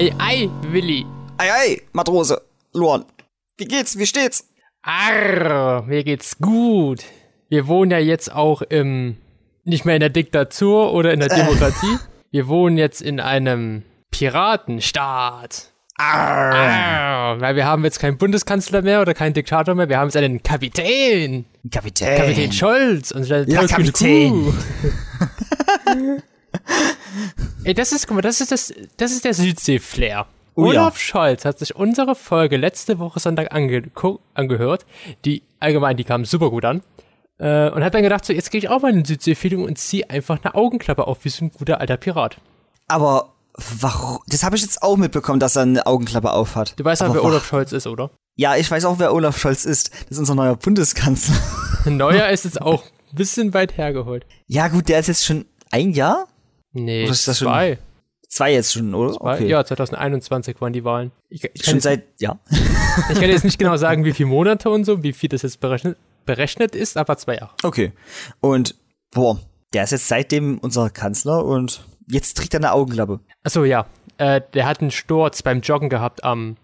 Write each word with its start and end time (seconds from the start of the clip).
Ei, 0.00 0.14
ei, 0.18 0.50
Willi. 0.62 1.04
Ei, 1.36 1.50
ei, 1.50 1.82
Matrose. 1.92 2.40
Luan. 2.72 3.04
Wie 3.58 3.66
geht's? 3.66 3.98
Wie 3.98 4.06
steht's? 4.06 4.48
Arr, 4.80 5.82
mir 5.82 6.04
geht's 6.04 6.38
gut. 6.38 7.04
Wir 7.50 7.66
wohnen 7.66 7.90
ja 7.90 7.98
jetzt 7.98 8.34
auch 8.34 8.62
im, 8.62 9.18
nicht 9.64 9.84
mehr 9.84 9.96
in 9.96 10.00
der 10.00 10.08
Diktatur 10.08 10.94
oder 10.94 11.12
in 11.12 11.20
der 11.20 11.28
Demokratie. 11.36 11.98
Wir 12.30 12.48
wohnen 12.48 12.78
jetzt 12.78 13.02
in 13.02 13.20
einem 13.20 13.82
Piratenstaat. 14.10 15.70
Arr. 15.98 16.54
Arr, 16.54 17.40
weil 17.42 17.56
wir 17.56 17.66
haben 17.66 17.84
jetzt 17.84 18.00
keinen 18.00 18.16
Bundeskanzler 18.16 18.80
mehr 18.80 19.02
oder 19.02 19.12
keinen 19.12 19.34
Diktator 19.34 19.74
mehr. 19.74 19.90
Wir 19.90 19.98
haben 19.98 20.08
jetzt 20.08 20.16
einen 20.16 20.42
Kapitän. 20.42 21.44
Kapitän. 21.70 22.16
Kapitän 22.16 22.52
Scholz. 22.52 23.12
Und 23.12 23.28
Ja, 23.28 23.66
Kapitän. 23.66 24.54
Ey, 27.64 27.74
das 27.74 27.92
ist, 27.92 28.06
guck 28.06 28.16
mal, 28.16 28.22
das 28.22 28.40
ist 28.40 28.52
das, 28.52 28.72
das 28.96 29.12
ist 29.12 29.24
der 29.24 29.34
Südsee-Flair. 29.34 30.26
Oh 30.54 30.64
ja. 30.72 30.82
Olaf 30.82 30.98
Scholz 30.98 31.44
hat 31.44 31.58
sich 31.58 31.74
unsere 31.76 32.14
Folge 32.14 32.56
letzte 32.56 32.98
Woche 32.98 33.20
Sonntag 33.20 33.52
ange 33.54 33.84
angehört. 34.34 34.84
Die 35.24 35.42
allgemein, 35.60 35.96
die 35.96 36.04
kam 36.04 36.24
super 36.24 36.50
gut 36.50 36.64
an. 36.64 36.82
Äh, 37.38 37.70
und 37.70 37.82
hat 37.82 37.94
dann 37.94 38.02
gedacht, 38.02 38.24
so, 38.24 38.32
jetzt 38.32 38.50
gehe 38.50 38.58
ich 38.58 38.68
auch 38.68 38.82
mal 38.82 38.90
in 38.90 38.96
den 38.96 39.04
Südsee-Feeling 39.04 39.64
und 39.64 39.78
ziehe 39.78 40.08
einfach 40.10 40.38
eine 40.42 40.54
Augenklappe 40.54 41.06
auf, 41.06 41.24
wie 41.24 41.28
so 41.30 41.44
ein 41.44 41.50
guter 41.52 41.80
alter 41.80 41.96
Pirat. 41.96 42.36
Aber 42.88 43.32
warum? 43.80 44.18
Das 44.28 44.42
habe 44.42 44.56
ich 44.56 44.62
jetzt 44.62 44.82
auch 44.82 44.96
mitbekommen, 44.96 45.40
dass 45.40 45.56
er 45.56 45.62
eine 45.62 45.86
Augenklappe 45.86 46.32
aufhat. 46.32 46.78
Du 46.78 46.84
weißt 46.84 47.02
auch, 47.02 47.06
Aber 47.06 47.14
wer 47.16 47.22
wa- 47.22 47.28
Olaf 47.28 47.46
Scholz 47.46 47.72
ist, 47.72 47.86
oder? 47.86 48.10
Ja, 48.36 48.56
ich 48.56 48.70
weiß 48.70 48.84
auch, 48.84 48.98
wer 48.98 49.14
Olaf 49.14 49.38
Scholz 49.38 49.64
ist. 49.64 49.90
Das 49.92 50.10
ist 50.12 50.18
unser 50.18 50.34
neuer 50.34 50.56
Bundeskanzler. 50.56 51.36
Neuer 51.86 52.28
ist 52.30 52.44
jetzt 52.44 52.60
auch 52.60 52.84
ein 52.84 53.16
bisschen 53.16 53.54
weit 53.54 53.76
hergeholt. 53.76 54.26
Ja, 54.46 54.68
gut, 54.68 54.88
der 54.88 54.98
ist 55.00 55.06
jetzt 55.08 55.24
schon 55.24 55.46
ein 55.70 55.92
Jahr? 55.92 56.26
Nee, 56.72 57.04
Oder 57.04 57.12
ist 57.12 57.28
das 57.28 57.38
schon- 57.38 57.48
zwei. 57.48 57.78
Zwei 58.28 58.52
jetzt 58.52 58.72
schon, 58.72 58.94
oder? 58.94 59.12
zwei. 59.14 59.40
Ja, 59.40 59.64
2021 59.64 60.60
waren 60.60 60.72
die 60.72 60.84
Wahlen. 60.84 61.10
Ich, 61.28 61.42
ich, 61.42 61.52
kann 61.52 61.64
Schon 61.64 61.74
jetzt, 61.74 61.82
seit, 61.82 62.04
ja. 62.20 62.38
ich 63.10 63.18
kann 63.18 63.28
jetzt 63.28 63.44
nicht 63.44 63.58
genau 63.58 63.76
sagen, 63.76 64.04
wie 64.04 64.12
viele 64.12 64.28
Monate 64.28 64.70
und 64.70 64.84
so, 64.84 65.02
wie 65.02 65.12
viel 65.12 65.28
das 65.28 65.42
jetzt 65.42 65.58
berechnet, 65.60 65.96
berechnet 66.26 66.76
ist, 66.76 66.96
aber 66.96 67.16
zwei 67.16 67.36
Jahre. 67.36 67.50
Okay. 67.64 67.92
Und, 68.40 68.76
boah, 69.10 69.40
der 69.72 69.82
ist 69.82 69.90
jetzt 69.90 70.06
seitdem 70.06 70.58
unser 70.58 70.90
Kanzler 70.90 71.44
und 71.44 71.84
jetzt 72.06 72.36
trägt 72.36 72.54
er 72.54 72.60
eine 72.60 72.72
Augenklappe. 72.72 73.18
Achso, 73.42 73.64
ja. 73.64 73.86
Äh, 74.18 74.40
der 74.54 74.66
hat 74.66 74.80
einen 74.80 74.92
Sturz 74.92 75.42
beim 75.42 75.60
Joggen 75.60 75.88
gehabt 75.88 76.22
am 76.22 76.56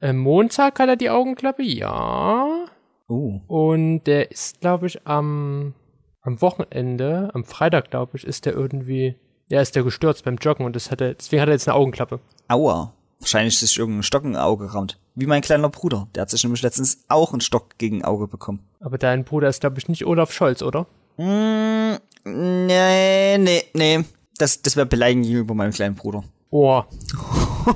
äh, 0.00 0.12
Montag 0.12 0.78
hat 0.80 0.88
er 0.90 0.96
die 0.96 1.08
Augenklappe, 1.08 1.62
ja. 1.62 2.66
Oh. 3.08 3.40
Und 3.46 4.04
der 4.04 4.30
ist, 4.30 4.60
glaube 4.60 4.86
ich, 4.86 5.06
am, 5.06 5.72
am 6.20 6.40
Wochenende, 6.42 7.30
am 7.32 7.44
Freitag, 7.44 7.90
glaube 7.90 8.18
ich, 8.18 8.24
ist 8.24 8.44
der 8.44 8.52
irgendwie, 8.54 9.16
ja, 9.48 9.60
ist 9.60 9.74
der 9.74 9.82
gestürzt 9.82 10.24
beim 10.24 10.36
Joggen 10.36 10.64
und 10.64 10.74
das 10.74 10.90
hat 10.90 11.00
er, 11.00 11.14
deswegen 11.14 11.42
hat 11.42 11.48
er 11.48 11.54
jetzt 11.54 11.68
eine 11.68 11.76
Augenklappe. 11.76 12.20
Aua. 12.48 12.92
Wahrscheinlich 13.20 13.54
ist 13.54 13.60
sich 13.60 13.78
irgendein 13.78 14.02
Stock 14.02 14.24
in 14.24 14.36
Auge 14.36 14.66
gerammt. 14.66 14.98
Wie 15.14 15.26
mein 15.26 15.40
kleiner 15.40 15.68
Bruder. 15.68 16.08
Der 16.14 16.22
hat 16.22 16.30
sich 16.30 16.42
nämlich 16.42 16.62
letztens 16.62 17.04
auch 17.08 17.32
einen 17.32 17.40
Stock 17.40 17.78
gegen 17.78 18.04
Auge 18.04 18.26
bekommen. 18.26 18.60
Aber 18.80 18.98
dein 18.98 19.24
Bruder 19.24 19.48
ist, 19.48 19.60
glaube 19.60 19.78
ich, 19.78 19.88
nicht 19.88 20.04
Olaf 20.04 20.32
Scholz, 20.32 20.60
oder? 20.62 20.86
Mm, 21.16 21.94
nee, 22.24 23.38
nee, 23.38 23.64
nee. 23.72 24.04
Das, 24.36 24.60
das 24.60 24.76
wäre 24.76 24.86
beleidigend 24.86 25.26
gegenüber 25.26 25.54
meinem 25.54 25.72
kleinen 25.72 25.94
Bruder. 25.94 26.24
Oh. 26.50 26.82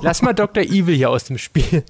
Lass 0.02 0.22
mal 0.22 0.34
Dr. 0.34 0.62
Evil 0.62 0.96
hier 0.96 1.10
aus 1.10 1.24
dem 1.24 1.38
Spiel. 1.38 1.84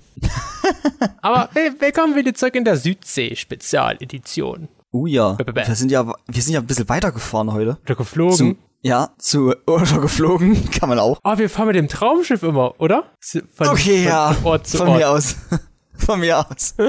Aber 1.22 1.48
hey, 1.52 1.72
willkommen 1.78 2.14
wieder 2.14 2.34
zurück 2.34 2.54
in 2.54 2.64
der 2.64 2.76
Südsee-Spezialedition. 2.76 4.68
Oh 4.92 5.06
ja. 5.06 5.32
Bäh, 5.32 5.44
bäh. 5.44 5.66
Wir 5.66 5.74
sind 5.74 5.90
ja, 5.90 6.06
wir 6.06 6.42
sind 6.42 6.54
ja 6.54 6.60
ein 6.60 6.66
bisschen 6.66 6.88
weitergefahren 6.88 7.52
heute. 7.52 7.78
Oder 7.84 7.94
geflogen. 7.94 8.36
Zu, 8.36 8.56
ja, 8.82 9.10
zu, 9.18 9.54
oder 9.66 9.98
geflogen, 10.00 10.70
kann 10.70 10.88
man 10.88 10.98
auch. 10.98 11.18
Oh, 11.24 11.38
wir 11.38 11.50
fahren 11.50 11.66
mit 11.68 11.76
dem 11.76 11.88
Traumschiff 11.88 12.42
immer, 12.42 12.74
oder? 12.80 13.04
Von, 13.20 13.68
Okay, 13.68 13.98
von, 13.98 14.04
ja. 14.04 14.32
Von 14.32 14.46
Ort 14.52 14.66
zu 14.66 14.76
Von 14.78 14.88
Ort. 14.88 14.98
mir 14.98 15.10
aus. 15.10 15.36
Von 15.94 16.20
mir 16.20 16.38
aus. 16.38 16.74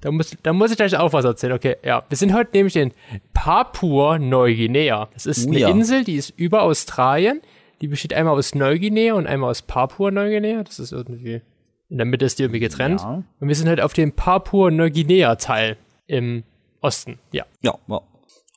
Da 0.00 0.10
muss, 0.10 0.36
da 0.42 0.52
muss 0.52 0.70
ich 0.70 0.76
gleich 0.76 0.96
auch 0.96 1.12
was 1.12 1.24
erzählen. 1.24 1.52
Okay, 1.52 1.76
ja. 1.84 2.02
Wir 2.08 2.16
sind 2.16 2.32
heute 2.32 2.50
nämlich 2.54 2.76
in 2.76 2.92
Papua-Neuguinea. 3.34 5.08
Das 5.12 5.26
ist 5.26 5.46
Oh 5.46 5.50
eine 5.50 5.58
ja. 5.60 5.68
Insel, 5.68 6.04
die 6.04 6.14
ist 6.14 6.30
über 6.36 6.62
Australien. 6.62 7.40
Die 7.80 7.88
besteht 7.88 8.12
einmal 8.14 8.36
aus 8.36 8.54
Neuguinea 8.54 9.14
und 9.14 9.26
einmal 9.26 9.50
aus 9.50 9.62
Papua-Neuguinea. 9.62 10.62
Das 10.64 10.78
ist 10.78 10.92
irgendwie, 10.92 11.42
in 11.88 11.96
der 11.98 12.06
Mitte 12.06 12.24
ist 12.24 12.38
die 12.38 12.44
irgendwie 12.44 12.60
getrennt. 12.60 13.00
Ja. 13.00 13.22
Und 13.40 13.48
wir 13.48 13.54
sind 13.54 13.68
halt 13.68 13.80
auf 13.80 13.92
dem 13.92 14.12
Papua-Neuguinea-Teil 14.12 15.76
im 16.06 16.44
Osten. 16.80 17.18
Ja. 17.32 17.44
Ja, 17.62 17.74
ja. 17.88 18.00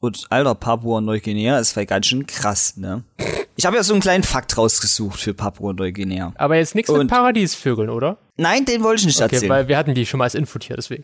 Und 0.02 0.26
alter 0.30 0.56
Papua-Neuguinea 0.56 1.60
ist 1.60 1.72
vielleicht 1.72 1.92
ganz 1.92 2.08
schön 2.08 2.26
krass, 2.26 2.76
ne? 2.76 3.04
Ich 3.56 3.66
habe 3.66 3.78
ja 3.78 3.84
so 3.84 3.94
einen 3.94 4.02
kleinen 4.02 4.24
Fakt 4.24 4.58
rausgesucht 4.58 5.20
für 5.20 5.34
Papua-Neuguinea. 5.36 6.34
Aber 6.36 6.56
jetzt 6.56 6.74
nichts 6.74 6.92
mit 6.92 7.08
Paradiesvögeln, 7.08 7.90
oder? 7.90 8.18
Nein, 8.36 8.66
den 8.66 8.84
wollte 8.84 9.02
ich 9.02 9.06
nicht 9.06 9.22
Okay, 9.22 9.36
erzählen. 9.36 9.50
weil 9.52 9.68
wir 9.68 9.78
hatten 9.78 9.94
die 9.94 10.06
schon 10.06 10.18
mal 10.18 10.24
als 10.24 10.34
Infotier, 10.36 10.76
deswegen. 10.76 11.04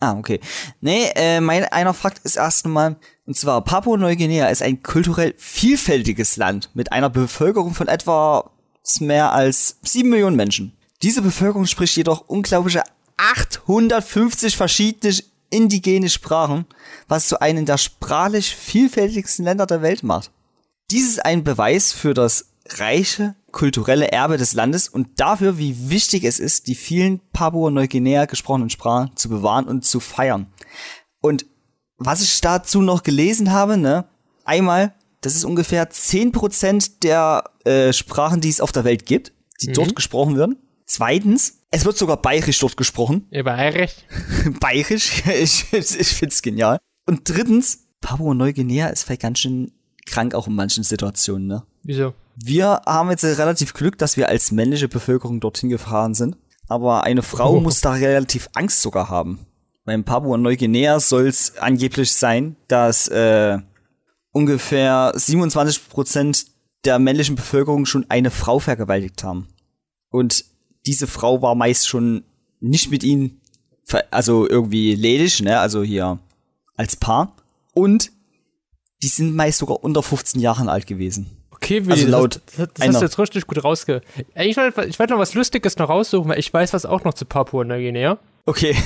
Ah, 0.00 0.18
okay. 0.18 0.40
Nee, 0.80 1.10
äh, 1.14 1.40
mein 1.40 1.64
einer 1.66 1.94
Fakt 1.94 2.18
ist 2.24 2.34
erst 2.36 2.64
einmal, 2.64 2.96
und 3.26 3.36
zwar 3.36 3.62
Papua-Neuguinea 3.62 4.48
ist 4.48 4.60
ein 4.62 4.82
kulturell 4.82 5.32
vielfältiges 5.38 6.36
Land 6.36 6.70
mit 6.74 6.90
einer 6.90 7.08
Bevölkerung 7.10 7.72
von 7.74 7.86
etwa 7.86 8.50
mehr 8.98 9.32
als 9.32 9.78
sieben 9.82 10.10
Millionen 10.10 10.34
Menschen. 10.34 10.72
Diese 11.02 11.22
Bevölkerung 11.22 11.66
spricht 11.66 11.94
jedoch 11.96 12.24
unglaubliche 12.26 12.82
850 13.16 14.56
verschiedene 14.56 15.14
indigene 15.52 16.08
Sprachen, 16.08 16.66
was 17.08 17.28
zu 17.28 17.40
einem 17.40 17.66
der 17.66 17.78
sprachlich 17.78 18.54
vielfältigsten 18.56 19.44
Länder 19.44 19.66
der 19.66 19.82
Welt 19.82 20.02
macht. 20.02 20.30
Dies 20.90 21.08
ist 21.08 21.24
ein 21.24 21.44
Beweis 21.44 21.92
für 21.92 22.14
das 22.14 22.46
reiche 22.68 23.34
kulturelle 23.50 24.10
Erbe 24.10 24.38
des 24.38 24.54
Landes 24.54 24.88
und 24.88 25.20
dafür, 25.20 25.58
wie 25.58 25.90
wichtig 25.90 26.24
es 26.24 26.40
ist, 26.40 26.66
die 26.66 26.74
vielen 26.74 27.20
Papua-Neuguinea 27.32 28.24
gesprochenen 28.24 28.70
Sprachen 28.70 29.14
zu 29.14 29.28
bewahren 29.28 29.66
und 29.66 29.84
zu 29.84 30.00
feiern. 30.00 30.46
Und 31.20 31.46
was 31.98 32.22
ich 32.22 32.40
dazu 32.40 32.80
noch 32.80 33.02
gelesen 33.02 33.52
habe, 33.52 33.76
ne, 33.76 34.06
einmal, 34.44 34.94
das 35.20 35.36
ist 35.36 35.44
ungefähr 35.44 35.88
10% 35.88 37.00
der 37.02 37.44
äh, 37.64 37.92
Sprachen, 37.92 38.40
die 38.40 38.48
es 38.48 38.60
auf 38.60 38.72
der 38.72 38.84
Welt 38.84 39.06
gibt, 39.06 39.32
die 39.60 39.72
dort 39.72 39.94
gesprochen 39.94 40.36
werden. 40.36 40.56
Zweitens, 40.86 41.61
es 41.72 41.84
wird 41.84 41.96
sogar 41.98 42.16
bayerisch 42.18 42.58
dort 42.60 42.76
gesprochen. 42.76 43.26
Über 43.30 43.56
recht. 43.56 44.06
bayerisch, 44.60 45.22
ich, 45.34 45.72
ich 45.72 46.08
find's 46.08 46.42
genial. 46.42 46.78
Und 47.06 47.28
drittens, 47.28 47.88
Papua-Neuguinea 48.00 48.88
ist 48.88 49.04
vielleicht 49.04 49.22
ganz 49.22 49.40
schön 49.40 49.72
krank 50.06 50.34
auch 50.34 50.46
in 50.46 50.54
manchen 50.54 50.84
Situationen, 50.84 51.46
ne? 51.48 51.62
Wieso? 51.82 52.14
Wir 52.36 52.80
haben 52.86 53.10
jetzt 53.10 53.24
relativ 53.24 53.74
Glück, 53.74 53.98
dass 53.98 54.16
wir 54.16 54.28
als 54.28 54.52
männliche 54.52 54.88
Bevölkerung 54.88 55.40
dorthin 55.40 55.68
gefahren 55.68 56.14
sind. 56.14 56.36
Aber 56.68 57.04
eine 57.04 57.22
Frau 57.22 57.56
Oh. 57.56 57.60
muss 57.60 57.80
da 57.80 57.92
relativ 57.92 58.48
Angst 58.54 58.80
sogar 58.82 59.08
haben. 59.10 59.40
Beim 59.84 60.04
Papua-Neuguinea 60.04 61.00
soll 61.00 61.26
es 61.26 61.58
angeblich 61.58 62.12
sein, 62.12 62.56
dass 62.68 63.08
äh, 63.08 63.58
ungefähr 64.30 65.12
27 65.14 65.88
Prozent 65.88 66.46
der 66.84 66.98
männlichen 66.98 67.36
Bevölkerung 67.36 67.84
schon 67.86 68.06
eine 68.08 68.30
Frau 68.30 68.58
vergewaltigt 68.58 69.22
haben. 69.24 69.48
Und 70.10 70.44
diese 70.86 71.06
Frau 71.06 71.42
war 71.42 71.54
meist 71.54 71.88
schon 71.88 72.24
nicht 72.60 72.90
mit 72.90 73.02
ihnen, 73.02 73.40
also 74.10 74.48
irgendwie 74.48 74.94
ledig, 74.94 75.42
ne, 75.42 75.58
also 75.58 75.82
hier 75.82 76.18
als 76.76 76.96
Paar. 76.96 77.36
Und 77.74 78.10
die 79.02 79.08
sind 79.08 79.34
meist 79.34 79.58
sogar 79.58 79.82
unter 79.82 80.02
15 80.02 80.40
Jahren 80.40 80.68
alt 80.68 80.86
gewesen. 80.86 81.26
Okay, 81.50 81.86
Willi, 81.86 81.92
Also 81.92 82.08
laut 82.08 82.40
das, 82.46 82.56
das, 82.56 82.68
das 82.74 82.88
hast 82.88 83.00
du 83.00 83.04
jetzt 83.04 83.18
richtig 83.18 83.46
gut 83.46 83.62
rausge... 83.62 84.02
Ich 84.34 84.56
wollte 84.56 84.84
ich 84.84 84.98
wollte 84.98 85.12
noch 85.12 85.20
was 85.20 85.34
Lustiges 85.34 85.76
noch 85.76 85.88
raussuchen, 85.88 86.30
weil 86.30 86.38
ich 86.38 86.52
weiß 86.52 86.72
was 86.72 86.84
auch 86.86 87.04
noch 87.04 87.14
zu 87.14 87.24
Papua-Neuguinea. 87.24 88.18
Okay. 88.46 88.76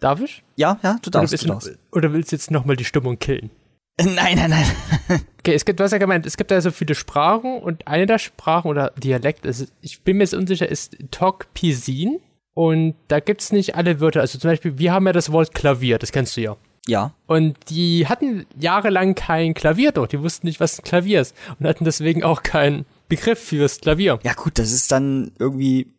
Darf 0.00 0.20
ich? 0.20 0.44
Ja, 0.56 0.78
ja, 0.82 0.98
du 1.02 1.08
Oder 1.08 1.20
darfst. 1.20 1.32
Du 1.32 1.38
du, 1.38 1.46
darfst. 1.48 1.78
oder 1.92 2.12
willst 2.12 2.30
du 2.32 2.36
jetzt 2.36 2.50
nochmal 2.50 2.76
die 2.76 2.84
Stimmung 2.84 3.18
killen? 3.18 3.50
Nein, 4.04 4.36
nein, 4.36 4.50
nein. 4.50 5.20
Okay, 5.40 5.54
es 5.54 5.64
gibt, 5.64 5.80
hast 5.80 5.90
ja 5.92 5.98
gemeint, 5.98 6.24
es 6.26 6.36
gibt 6.36 6.50
da 6.50 6.60
so 6.60 6.70
viele 6.70 6.94
Sprachen 6.94 7.58
und 7.60 7.86
eine 7.88 8.06
der 8.06 8.18
Sprachen 8.18 8.68
oder 8.68 8.92
Dialekt, 8.96 9.44
ist, 9.46 9.72
ich 9.80 10.02
bin 10.02 10.18
mir 10.18 10.24
jetzt 10.24 10.34
unsicher, 10.34 10.68
ist 10.68 10.96
Tok 11.10 11.52
Pisin. 11.54 12.20
Und 12.54 12.94
da 13.06 13.20
gibt's 13.20 13.52
nicht 13.52 13.76
alle 13.76 14.00
Wörter. 14.00 14.20
Also 14.20 14.38
zum 14.38 14.50
Beispiel, 14.50 14.78
wir 14.78 14.92
haben 14.92 15.06
ja 15.06 15.12
das 15.12 15.30
Wort 15.32 15.54
Klavier, 15.54 15.98
das 15.98 16.10
kennst 16.12 16.36
du 16.36 16.40
ja. 16.40 16.56
Ja. 16.88 17.12
Und 17.26 17.56
die 17.70 18.06
hatten 18.08 18.46
jahrelang 18.58 19.14
kein 19.14 19.54
Klavier 19.54 19.92
dort. 19.92 20.12
Die 20.12 20.20
wussten 20.22 20.46
nicht, 20.46 20.58
was 20.58 20.78
ein 20.80 20.84
Klavier 20.84 21.20
ist. 21.20 21.36
Und 21.58 21.66
hatten 21.68 21.84
deswegen 21.84 22.24
auch 22.24 22.42
keinen 22.42 22.84
Begriff 23.08 23.38
fürs 23.38 23.80
Klavier. 23.80 24.18
Ja, 24.24 24.32
gut, 24.32 24.58
das 24.58 24.72
ist 24.72 24.90
dann 24.90 25.30
irgendwie 25.38 25.92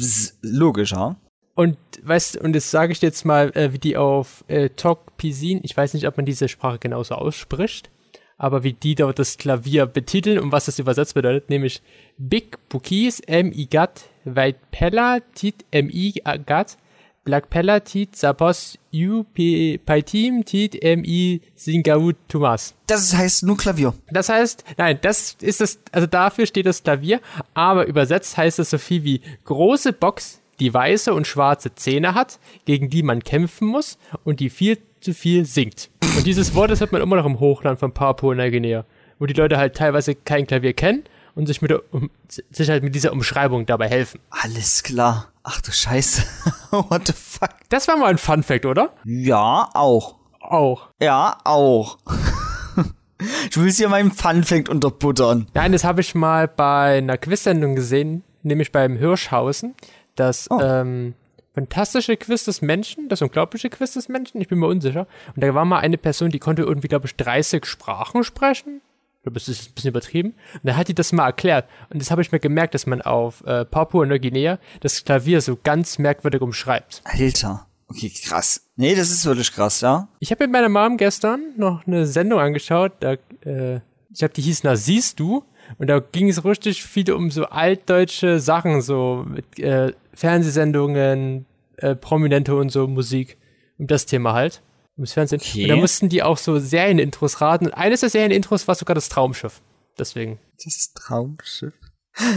s- 0.00 0.36
logisch, 0.42 0.92
ja? 0.92 1.16
Und 1.60 1.76
weißt 2.02 2.38
und 2.38 2.54
das 2.54 2.70
sage 2.70 2.92
ich 2.92 3.02
jetzt 3.02 3.26
mal, 3.26 3.54
äh, 3.54 3.74
wie 3.74 3.78
die 3.78 3.98
auf 3.98 4.46
äh, 4.48 4.70
Tok 4.70 5.18
Pisin, 5.18 5.60
ich 5.62 5.76
weiß 5.76 5.92
nicht, 5.92 6.06
ob 6.06 6.16
man 6.16 6.24
diese 6.24 6.48
Sprache 6.48 6.78
genauso 6.78 7.16
ausspricht, 7.16 7.90
aber 8.38 8.64
wie 8.64 8.72
die 8.72 8.94
dort 8.94 9.18
das 9.18 9.36
Klavier 9.36 9.84
betiteln 9.84 10.38
und 10.38 10.52
was 10.52 10.64
das 10.64 10.78
übersetzt 10.78 11.12
bedeutet, 11.12 11.50
nämlich 11.50 11.82
Big 12.16 12.56
Bukis 12.70 13.20
M 13.20 13.52
I 13.52 13.66
Gat 13.66 14.04
Weit 14.24 14.56
Pella 14.70 15.18
Tit 15.34 15.66
M 15.70 15.90
I 15.90 16.22
Gat 16.46 16.78
Black 17.24 17.50
Pella 17.50 17.80
Tit 17.80 18.16
Sapos 18.16 18.78
U 18.94 19.24
P 19.34 19.76
Paitim 19.84 20.46
Tit 20.46 20.82
M 20.82 21.04
I 21.04 21.42
Singaut 21.56 22.16
Thomas. 22.28 22.74
Das 22.86 23.14
heißt 23.14 23.42
nur 23.42 23.58
Klavier. 23.58 23.92
Das 24.10 24.30
heißt, 24.30 24.64
nein, 24.78 24.98
das 25.02 25.36
ist 25.42 25.60
das, 25.60 25.78
also 25.92 26.06
dafür 26.06 26.46
steht 26.46 26.64
das 26.64 26.82
Klavier, 26.82 27.20
aber 27.52 27.86
übersetzt 27.86 28.38
heißt 28.38 28.58
es 28.60 28.70
so 28.70 28.78
viel 28.78 29.04
wie 29.04 29.20
große 29.44 29.92
Box, 29.92 30.40
die 30.60 30.72
weiße 30.72 31.12
und 31.12 31.26
schwarze 31.26 31.74
Zähne 31.74 32.14
hat, 32.14 32.38
gegen 32.64 32.90
die 32.90 33.02
man 33.02 33.24
kämpfen 33.24 33.66
muss 33.66 33.98
und 34.24 34.40
die 34.40 34.50
viel 34.50 34.78
zu 35.00 35.14
viel 35.14 35.44
singt. 35.46 35.90
Und 36.16 36.26
dieses 36.26 36.54
Wort, 36.54 36.70
das 36.70 36.80
hört 36.80 36.92
man 36.92 37.02
immer 37.02 37.16
noch 37.16 37.26
im 37.26 37.40
Hochland 37.40 37.78
von 37.80 37.92
Papua-Neuguinea, 37.92 38.84
wo 39.18 39.26
die 39.26 39.34
Leute 39.34 39.56
halt 39.56 39.74
teilweise 39.74 40.14
kein 40.14 40.46
Klavier 40.46 40.74
kennen 40.74 41.04
und 41.34 41.46
sich, 41.46 41.62
mit 41.62 41.70
der, 41.70 41.82
um, 41.92 42.10
sich 42.50 42.68
halt 42.68 42.82
mit 42.82 42.94
dieser 42.94 43.12
Umschreibung 43.12 43.66
dabei 43.66 43.88
helfen. 43.88 44.20
Alles 44.30 44.82
klar. 44.82 45.28
Ach 45.42 45.60
du 45.60 45.72
Scheiße. 45.72 46.22
What 46.70 47.06
the 47.06 47.12
fuck? 47.14 47.50
Das 47.68 47.88
war 47.88 47.96
mal 47.96 48.10
ein 48.10 48.18
Fun 48.18 48.42
Fact, 48.42 48.66
oder? 48.66 48.92
Ja, 49.04 49.68
auch. 49.74 50.16
Auch. 50.40 50.88
Ja, 51.00 51.38
auch. 51.44 51.98
du 53.54 53.62
willst 53.62 53.78
hier 53.78 53.88
meinen 53.88 54.10
Funfact 54.10 54.68
unterbuttern. 54.68 55.46
Nein, 55.54 55.72
das 55.72 55.84
habe 55.84 56.00
ich 56.00 56.14
mal 56.14 56.48
bei 56.48 56.98
einer 56.98 57.16
Quiz-Sendung 57.16 57.74
gesehen, 57.74 58.24
nämlich 58.42 58.72
beim 58.72 58.96
Hirschhausen. 58.96 59.74
Das 60.16 60.48
Oh. 60.50 60.60
ähm, 60.60 61.14
fantastische 61.54 62.16
Quiz 62.16 62.44
des 62.44 62.62
Menschen, 62.62 63.08
das 63.08 63.22
unglaubliche 63.22 63.70
Quiz 63.70 63.92
des 63.94 64.08
Menschen, 64.08 64.40
ich 64.40 64.48
bin 64.48 64.58
mir 64.58 64.66
unsicher. 64.66 65.06
Und 65.34 65.42
da 65.42 65.54
war 65.54 65.64
mal 65.64 65.78
eine 65.80 65.98
Person, 65.98 66.30
die 66.30 66.38
konnte 66.38 66.62
irgendwie, 66.62 66.88
glaube 66.88 67.06
ich, 67.06 67.16
30 67.16 67.66
Sprachen 67.66 68.24
sprechen. 68.24 68.80
Ich 69.18 69.22
glaube, 69.24 69.38
das 69.38 69.48
ist 69.48 69.68
ein 69.70 69.74
bisschen 69.74 69.90
übertrieben. 69.90 70.30
Und 70.54 70.60
da 70.64 70.76
hat 70.76 70.88
die 70.88 70.94
das 70.94 71.12
mal 71.12 71.26
erklärt. 71.26 71.66
Und 71.90 72.00
das 72.00 72.10
habe 72.10 72.22
ich 72.22 72.32
mir 72.32 72.40
gemerkt, 72.40 72.72
dass 72.74 72.86
man 72.86 73.02
auf 73.02 73.44
äh, 73.46 73.66
Papua-Neuguinea 73.66 74.58
das 74.80 75.04
Klavier 75.04 75.40
so 75.42 75.58
ganz 75.62 75.98
merkwürdig 75.98 76.40
umschreibt. 76.40 77.02
Alter. 77.04 77.66
Okay, 77.88 78.10
krass. 78.24 78.62
Nee, 78.76 78.94
das 78.94 79.10
ist 79.10 79.26
wirklich 79.26 79.52
krass, 79.52 79.80
ja? 79.80 80.08
Ich 80.20 80.30
habe 80.30 80.44
mit 80.44 80.52
meiner 80.52 80.68
Mom 80.68 80.96
gestern 80.96 81.40
noch 81.56 81.86
eine 81.86 82.06
Sendung 82.06 82.38
angeschaut, 82.38 82.92
da, 83.00 83.14
äh, 83.44 83.80
ich 84.12 84.18
glaube, 84.20 84.34
die 84.34 84.42
hieß 84.42 84.62
Na 84.64 84.76
siehst 84.76 85.18
du? 85.20 85.44
Und 85.78 85.86
da 85.88 86.00
ging 86.00 86.28
es 86.28 86.44
richtig 86.44 86.84
viel 86.84 87.12
um 87.12 87.30
so 87.30 87.46
altdeutsche 87.46 88.40
Sachen, 88.40 88.82
so 88.82 89.24
mit 89.28 89.58
äh, 89.58 89.92
Fernsehsendungen, 90.14 91.46
äh, 91.76 91.94
Prominente 91.94 92.54
und 92.54 92.70
so 92.70 92.86
Musik. 92.86 93.36
Um 93.78 93.86
das 93.86 94.06
Thema 94.06 94.34
halt. 94.34 94.62
Ums 94.96 95.12
Fernsehen. 95.14 95.40
Okay. 95.40 95.62
Und 95.62 95.68
da 95.70 95.76
mussten 95.76 96.08
die 96.10 96.22
auch 96.22 96.36
so 96.36 96.58
Serienintros 96.58 97.40
raten. 97.40 97.66
Und 97.66 97.72
eines 97.72 98.00
der 98.00 98.10
Serienintros 98.10 98.68
war 98.68 98.74
sogar 98.74 98.94
das 98.94 99.08
Traumschiff. 99.08 99.62
Deswegen. 99.98 100.38
Das 100.62 100.92
Traumschiff. 100.92 101.72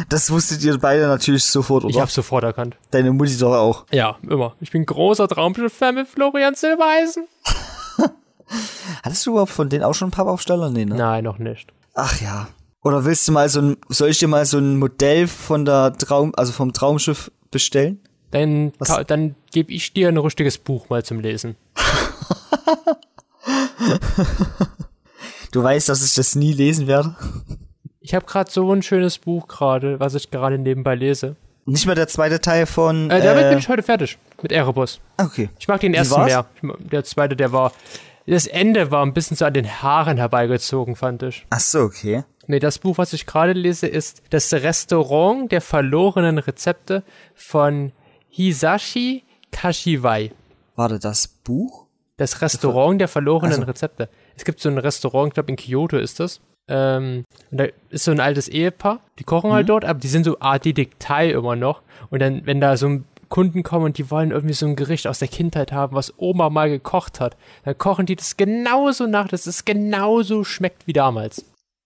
Das 0.07 0.31
wusstet 0.31 0.63
ihr 0.63 0.77
beide 0.77 1.07
natürlich 1.07 1.43
sofort, 1.43 1.83
Ich 1.83 1.95
oder? 1.95 2.03
hab's 2.03 2.13
sofort 2.13 2.43
erkannt. 2.43 2.77
Deine 2.91 3.11
Mutti 3.11 3.37
doch 3.37 3.53
auch. 3.55 3.85
Ja, 3.91 4.17
immer. 4.29 4.55
Ich 4.61 4.71
bin 4.71 4.85
großer 4.85 5.27
Traumschiff-Fan 5.27 5.95
mit 5.95 6.07
Florian 6.07 6.55
Silbereisen. 6.55 7.27
Hattest 9.03 9.25
du 9.25 9.31
überhaupt 9.31 9.51
von 9.51 9.67
denen 9.69 9.83
auch 9.83 9.93
schon 9.93 10.07
einen 10.07 10.11
Pappaufsteller? 10.11 10.69
Nee, 10.69 10.85
ne? 10.85 10.95
Nein, 10.95 11.23
noch 11.23 11.39
nicht. 11.39 11.73
Ach 11.95 12.21
ja. 12.21 12.47
Oder 12.83 13.05
willst 13.05 13.27
du 13.27 13.31
mal 13.31 13.47
so 13.49 13.61
ein, 13.61 13.77
soll 13.89 14.09
ich 14.09 14.19
dir 14.19 14.27
mal 14.27 14.45
so 14.45 14.57
ein 14.57 14.77
Modell 14.77 15.27
von 15.27 15.65
der 15.65 15.93
Traum, 15.93 16.33
also 16.35 16.51
vom 16.51 16.73
Traumschiff 16.73 17.31
bestellen? 17.49 17.99
Dann, 18.31 18.73
Was? 18.79 19.05
dann 19.07 19.35
gebe 19.51 19.71
ich 19.71 19.93
dir 19.93 20.09
ein 20.09 20.17
richtiges 20.17 20.57
Buch 20.57 20.89
mal 20.89 21.03
zum 21.03 21.19
Lesen. 21.19 21.55
Du 25.51 25.63
weißt, 25.63 25.87
dass 25.87 26.03
ich 26.03 26.15
das 26.15 26.35
nie 26.35 26.51
lesen 26.51 26.87
werde. 26.87 27.15
Ich 28.01 28.15
habe 28.15 28.25
gerade 28.25 28.49
so 28.49 28.73
ein 28.73 28.81
schönes 28.81 29.19
Buch 29.19 29.47
gerade, 29.47 29.99
was 29.99 30.15
ich 30.15 30.31
gerade 30.31 30.57
nebenbei 30.57 30.95
lese. 30.95 31.35
Nicht 31.65 31.85
mehr 31.85 31.95
der 31.95 32.07
zweite 32.07 32.41
Teil 32.41 32.65
von. 32.65 33.09
Äh, 33.09 33.21
damit 33.21 33.45
äh, 33.45 33.49
bin 33.49 33.59
ich 33.59 33.69
heute 33.69 33.83
fertig 33.83 34.17
mit 34.41 34.51
Erebus. 34.51 34.99
Okay. 35.17 35.49
Ich 35.59 35.67
mag 35.67 35.79
den 35.79 35.93
ersten 35.93 36.25
mehr. 36.25 36.45
Der 36.79 37.03
zweite, 37.05 37.35
der 37.35 37.51
war. 37.53 37.71
Das 38.25 38.47
Ende 38.47 38.89
war 38.89 39.05
ein 39.05 39.13
bisschen 39.13 39.37
so 39.37 39.45
an 39.45 39.53
den 39.53 39.69
Haaren 39.81 40.17
herbeigezogen, 40.17 40.95
fand 40.95 41.23
ich. 41.23 41.45
Ach 41.49 41.59
so, 41.59 41.81
okay. 41.81 42.23
Nee, 42.47 42.59
das 42.59 42.79
Buch, 42.79 42.97
was 42.97 43.13
ich 43.13 43.25
gerade 43.25 43.53
lese, 43.53 43.87
ist 43.87 44.21
Das 44.29 44.51
Restaurant 44.53 45.51
der 45.51 45.61
verlorenen 45.61 46.37
Rezepte 46.39 47.03
von 47.35 47.91
Hisashi 48.29 49.23
Kashiwai. 49.51 50.31
Warte, 50.75 50.99
das 50.99 51.27
Buch? 51.27 51.85
Das 52.17 52.41
Restaurant 52.41 52.99
der 52.99 53.07
verlorenen 53.07 53.53
Also. 53.53 53.63
Rezepte. 53.65 54.09
Es 54.35 54.43
gibt 54.45 54.59
so 54.59 54.69
ein 54.69 54.77
Restaurant, 54.77 55.29
ich 55.29 55.33
glaube 55.35 55.49
in 55.51 55.55
Kyoto 55.55 55.97
ist 55.97 56.19
das. 56.19 56.41
Ähm, 56.67 57.25
und 57.51 57.57
da 57.59 57.65
ist 57.89 58.05
so 58.05 58.11
ein 58.11 58.19
altes 58.19 58.47
Ehepaar, 58.47 58.99
die 59.19 59.23
kochen 59.23 59.49
Mhm. 59.49 59.53
halt 59.53 59.69
dort, 59.69 59.85
aber 59.85 59.99
die 59.99 60.07
sind 60.07 60.23
so 60.23 60.39
Art 60.39 60.65
Detektei 60.65 61.29
immer 61.31 61.55
noch. 61.55 61.81
Und 62.09 62.21
dann, 62.21 62.45
wenn 62.45 62.59
da 62.61 62.77
so 62.77 63.01
Kunden 63.29 63.63
kommen 63.63 63.85
und 63.85 63.97
die 63.97 64.09
wollen 64.11 64.31
irgendwie 64.31 64.53
so 64.53 64.65
ein 64.67 64.75
Gericht 64.75 65.07
aus 65.07 65.19
der 65.19 65.27
Kindheit 65.27 65.71
haben, 65.71 65.95
was 65.95 66.13
Oma 66.17 66.49
mal 66.49 66.69
gekocht 66.69 67.19
hat, 67.19 67.35
dann 67.65 67.77
kochen 67.77 68.05
die 68.05 68.15
das 68.15 68.37
genauso 68.37 69.07
nach, 69.07 69.27
dass 69.27 69.45
es 69.47 69.65
genauso 69.65 70.43
schmeckt 70.43 70.87
wie 70.87 70.93
damals. 70.93 71.45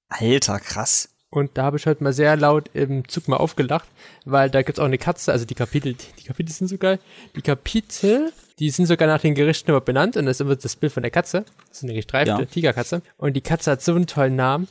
Alter, 0.09 0.59
krass. 0.59 1.09
Und 1.30 1.57
da 1.57 1.63
habe 1.63 1.77
ich 1.77 1.86
heute 1.86 2.04
mal 2.04 2.13
sehr 2.13 2.38
laut 2.38 2.69
im 2.74 3.07
Zug 3.09 3.27
mal 3.27 3.36
aufgelacht, 3.38 3.88
weil 4.25 4.50
da 4.50 4.62
gibt's 4.62 4.80
auch 4.80 4.86
eine 4.86 4.98
Katze, 4.98 5.33
also 5.33 5.45
die 5.45 5.56
Kapitel, 5.56 5.94
die 6.19 6.24
Kapitel 6.24 6.54
sind 6.54 6.68
so 6.69 6.77
geil. 6.77 7.00
Die 7.36 7.42
Kapitel, 7.42 8.31
die 8.59 8.69
sind 8.69 8.86
sogar 8.86 9.07
nach 9.09 9.19
den 9.19 9.36
Gerichten 9.36 9.69
immer 9.69 9.81
benannt 9.81 10.15
und 10.15 10.25
das 10.25 10.38
ist 10.38 10.42
immer 10.42 10.56
das 10.56 10.75
Bild 10.77 10.94
von 10.94 11.04
der 11.04 11.12
Katze. 11.12 11.44
Das 11.68 11.80
ist 11.80 11.83
eine 11.83 11.94
gestreifte 11.94 12.31
Ja. 12.31 12.45
Tigerkatze. 12.45 13.01
Und 13.18 13.33
die 13.36 13.42
Katze 13.42 13.71
hat 13.71 13.81
so 13.81 13.94
einen 13.94 14.07
tollen 14.07 14.38
Namen. 14.38 14.69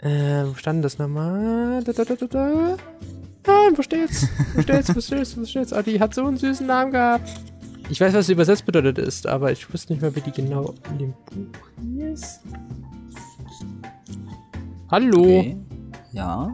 Äh, 0.00 0.44
wo 0.44 0.54
stand 0.54 0.84
das 0.84 0.98
nochmal? 0.98 1.82
Da, 1.84 1.92
da, 1.94 2.04
da, 2.04 2.14
da, 2.16 2.26
da. 2.26 2.76
Ah, 3.46 3.70
wo 3.74 3.80
steht's? 3.82 4.26
Wo 4.54 4.60
steht's? 4.60 4.94
Wo 4.94 5.00
steht's? 5.00 5.36
Wo 5.38 5.44
steht's? 5.46 5.72
Ah, 5.72 5.82
die 5.82 5.98
hat 6.00 6.14
so 6.14 6.26
einen 6.26 6.36
süßen 6.36 6.66
Namen 6.66 6.92
gehabt. 6.92 7.28
Ich 7.88 8.00
weiß, 8.00 8.12
was 8.12 8.28
übersetzt 8.28 8.66
bedeutet 8.66 8.98
ist, 8.98 9.26
aber 9.26 9.52
ich 9.52 9.72
wusste 9.72 9.94
nicht 9.94 10.02
mehr, 10.02 10.14
wie 10.14 10.20
die 10.20 10.32
genau 10.32 10.74
in 10.90 10.98
dem 10.98 11.12
Buch 11.12 11.58
hieß. 11.80 12.40
Hallo. 14.90 15.22
Okay. 15.40 15.56
Ja, 16.12 16.50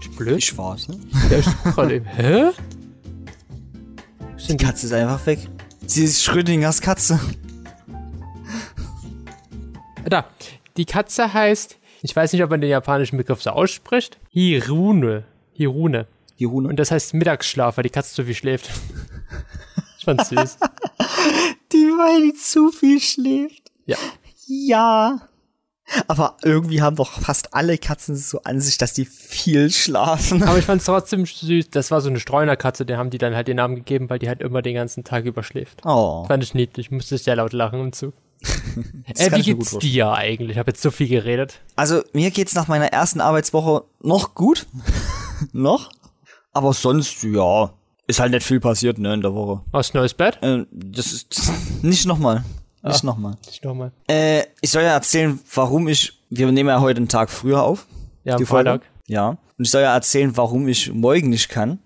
Ist 0.00 0.16
blöd. 0.16 0.38
ich 0.38 0.56
warte. 0.56 0.98
Der 1.28 1.38
ist 1.38 1.62
gerade 1.64 1.96
eben. 1.96 2.04
Hä? 2.16 2.50
Die? 4.48 4.56
Katze 4.56 4.86
ist 4.86 4.92
einfach 4.92 5.24
weg. 5.26 5.48
Sie 5.86 6.04
ist 6.04 6.22
Schrödingers 6.24 6.80
Katze. 6.80 7.20
Da. 10.08 10.24
Die 10.76 10.84
Katze 10.86 11.32
heißt, 11.32 11.78
ich 12.02 12.16
weiß 12.16 12.32
nicht, 12.32 12.42
ob 12.42 12.50
man 12.50 12.60
den 12.60 12.70
japanischen 12.70 13.16
Begriff 13.16 13.42
so 13.42 13.50
ausspricht. 13.50 14.18
Hirune. 14.30 15.24
Hirune. 15.52 16.06
Hirune. 16.36 16.68
Und 16.68 16.76
das 16.76 16.90
heißt 16.90 17.14
Mittagsschlaf, 17.14 17.76
weil 17.76 17.82
die 17.84 17.90
Katze 17.90 18.14
zu 18.14 18.24
viel 18.24 18.34
schläft. 18.34 18.70
ich 19.98 20.04
fand's 20.04 20.30
süß. 20.30 20.58
Die, 21.72 21.76
weil 21.76 22.22
die 22.22 22.34
zu 22.34 22.70
viel 22.70 22.98
schläft. 23.00 23.70
Ja. 23.86 23.98
Ja. 24.46 25.28
Aber 26.06 26.36
irgendwie 26.42 26.82
haben 26.82 26.96
doch 26.96 27.20
fast 27.20 27.54
alle 27.54 27.78
Katzen 27.78 28.16
so 28.16 28.42
an 28.42 28.60
sich, 28.60 28.78
dass 28.78 28.92
die 28.92 29.04
viel 29.04 29.70
schlafen. 29.70 30.42
Aber 30.42 30.58
ich 30.58 30.64
fand's 30.64 30.84
trotzdem 30.84 31.26
süß. 31.26 31.70
Das 31.70 31.90
war 31.90 32.00
so 32.00 32.08
eine 32.08 32.20
Streunerkatze, 32.20 32.86
der 32.86 32.98
haben 32.98 33.10
die 33.10 33.18
dann 33.18 33.34
halt 33.34 33.48
den 33.48 33.56
Namen 33.56 33.76
gegeben, 33.76 34.10
weil 34.10 34.18
die 34.18 34.28
halt 34.28 34.40
immer 34.40 34.62
den 34.62 34.74
ganzen 34.74 35.04
Tag 35.04 35.24
überschläft. 35.24 35.80
Oh. 35.84 36.24
Fand 36.26 36.42
ich 36.42 36.54
niedlich, 36.54 36.90
musste 36.90 37.18
sehr 37.18 37.36
laut 37.36 37.52
lachen 37.52 37.80
im 37.80 37.92
Zug. 37.92 38.14
Äh, 39.16 39.32
wie 39.32 39.40
ich 39.40 39.46
geht's 39.46 39.76
dir 39.78 40.12
eigentlich? 40.12 40.52
Ich 40.52 40.58
habe 40.58 40.70
jetzt 40.70 40.80
so 40.80 40.90
viel 40.90 41.08
geredet. 41.08 41.60
Also, 41.74 42.02
mir 42.12 42.30
geht's 42.30 42.54
nach 42.54 42.68
meiner 42.68 42.86
ersten 42.86 43.20
Arbeitswoche 43.20 43.84
noch 44.00 44.34
gut. 44.34 44.66
noch. 45.52 45.90
Aber 46.52 46.72
sonst, 46.72 47.22
ja, 47.24 47.72
ist 48.06 48.20
halt 48.20 48.32
nicht 48.32 48.46
viel 48.46 48.60
passiert, 48.60 48.98
ne, 48.98 49.14
in 49.14 49.20
der 49.20 49.34
Woche. 49.34 49.62
Aus 49.72 49.94
neues 49.94 50.14
Bett? 50.14 50.38
Äh, 50.42 50.64
das 50.70 51.12
ist 51.12 51.52
nicht 51.82 52.06
nochmal. 52.06 52.44
Nicht 52.82 53.02
Ah. 53.02 53.06
nochmal. 53.06 53.36
Ich 53.50 53.62
nochmal. 53.62 53.92
Äh, 54.08 54.44
ich 54.60 54.70
soll 54.70 54.82
ja 54.82 54.92
erzählen, 54.94 55.38
warum 55.54 55.88
ich, 55.88 56.12
wir 56.30 56.50
nehmen 56.50 56.68
ja 56.68 56.80
heute 56.80 56.98
einen 56.98 57.08
Tag 57.08 57.30
früher 57.30 57.62
auf. 57.62 57.86
Ja, 58.24 58.34
am 58.36 58.46
Folge. 58.46 58.70
Freitag. 58.70 58.82
Ja. 59.06 59.28
Und 59.30 59.64
ich 59.64 59.70
soll 59.70 59.82
ja 59.82 59.94
erzählen, 59.94 60.36
warum 60.36 60.66
ich 60.68 60.92
morgen 60.92 61.28
nicht 61.30 61.48
kann. 61.48 61.78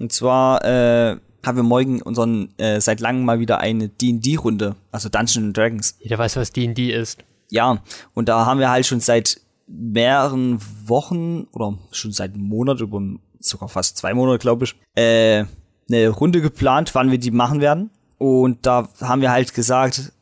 Und 0.00 0.12
zwar 0.12 0.64
äh, 0.64 1.16
haben 1.44 1.56
wir 1.56 1.62
morgen 1.62 2.02
unseren 2.02 2.52
äh, 2.58 2.80
seit 2.80 3.00
langem 3.00 3.24
mal 3.24 3.38
wieder 3.38 3.58
eine 3.58 3.88
D&D-Runde, 3.88 4.74
also 4.90 5.08
Dungeons 5.08 5.52
Dragons. 5.52 5.96
Jeder 6.00 6.18
weiß, 6.18 6.36
was 6.36 6.52
D&D 6.52 6.90
ist. 6.90 7.18
Ja, 7.50 7.78
und 8.14 8.28
da 8.28 8.46
haben 8.46 8.58
wir 8.58 8.70
halt 8.70 8.86
schon 8.86 9.00
seit 9.00 9.40
mehreren 9.66 10.58
Wochen 10.86 11.46
oder 11.52 11.78
schon 11.92 12.12
seit 12.12 12.34
einem 12.34 12.44
Monat, 12.44 12.80
über 12.80 13.00
sogar 13.38 13.68
fast 13.68 13.98
zwei 13.98 14.14
Monate, 14.14 14.38
glaube 14.38 14.64
ich, 14.64 14.74
äh, 14.96 15.44
eine 15.90 16.08
Runde 16.08 16.40
geplant, 16.40 16.94
wann 16.94 17.10
wir 17.10 17.18
die 17.18 17.30
machen 17.30 17.60
werden. 17.60 17.90
Und 18.18 18.64
da 18.66 18.88
haben 19.00 19.20
wir 19.20 19.30
halt 19.30 19.52
gesagt, 19.54 20.12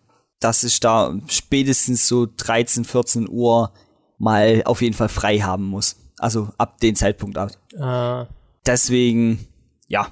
dass 0.43 0.65
ich 0.65 0.81
da 0.81 1.15
spätestens 1.29 2.09
so 2.09 2.27
13, 2.37 2.85
14 2.85 3.29
Uhr 3.29 3.73
mal 4.19 4.63
auf 4.65 4.83
jeden 4.83 4.95
Fall 4.95 5.09
frei 5.09 5.39
haben 5.39 5.65
muss. 5.65 5.97
Also 6.19 6.49
ab 6.59 6.79
dem 6.81 6.95
Zeitpunkt 6.95 7.39
ab. 7.39 7.51
Äh, 7.75 8.27
Deswegen, 8.67 9.47
ja, 9.89 10.07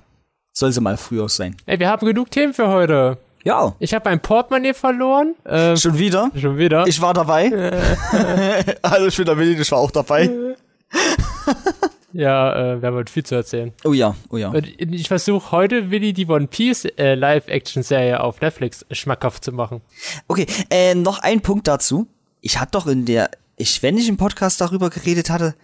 soll 0.52 0.72
sie 0.72 0.80
mal 0.80 0.96
früher 0.96 1.28
sein. 1.28 1.56
ey, 1.66 1.78
wir 1.78 1.88
haben 1.88 2.04
genug 2.06 2.30
Themen 2.30 2.52
für 2.52 2.68
heute. 2.68 3.18
Ja, 3.44 3.74
Ich 3.78 3.94
habe 3.94 4.08
mein 4.10 4.20
Portemonnaie 4.20 4.74
verloren. 4.74 5.34
Äh, 5.44 5.76
schon 5.76 5.96
wieder. 5.96 6.30
schon 6.38 6.58
wieder. 6.58 6.86
Ich 6.86 7.00
war 7.00 7.14
dabei. 7.14 7.50
also 8.82 9.06
ich 9.06 9.16
bin 9.16 9.24
der 9.24 9.38
Willi, 9.38 9.60
ich 9.60 9.72
war 9.72 9.78
auch 9.78 9.90
dabei. 9.90 10.28
Ja, 12.12 12.74
äh, 12.74 12.82
wir 12.82 12.88
haben 12.88 12.96
heute 12.96 13.12
viel 13.12 13.24
zu 13.24 13.34
erzählen. 13.36 13.72
Oh 13.84 13.92
ja, 13.92 14.14
oh 14.30 14.36
ja. 14.36 14.48
Und 14.50 14.66
ich 14.66 15.08
versuche 15.08 15.52
heute, 15.52 15.90
Willi, 15.90 16.12
die 16.12 16.26
One 16.26 16.46
Piece 16.48 16.84
äh, 16.96 17.14
Live-Action-Serie 17.14 18.20
auf 18.20 18.40
Netflix 18.40 18.84
schmackhaft 18.90 19.44
zu 19.44 19.52
machen. 19.52 19.80
Okay, 20.28 20.46
äh, 20.70 20.94
noch 20.94 21.18
ein 21.20 21.40
Punkt 21.40 21.68
dazu. 21.68 22.08
Ich 22.40 22.58
hatte 22.58 22.72
doch 22.72 22.86
in 22.86 23.04
der, 23.04 23.30
ich, 23.56 23.82
wenn 23.82 23.96
ich 23.98 24.08
im 24.08 24.16
Podcast 24.16 24.60
darüber 24.60 24.90
geredet 24.90 25.30
hatte, 25.30 25.54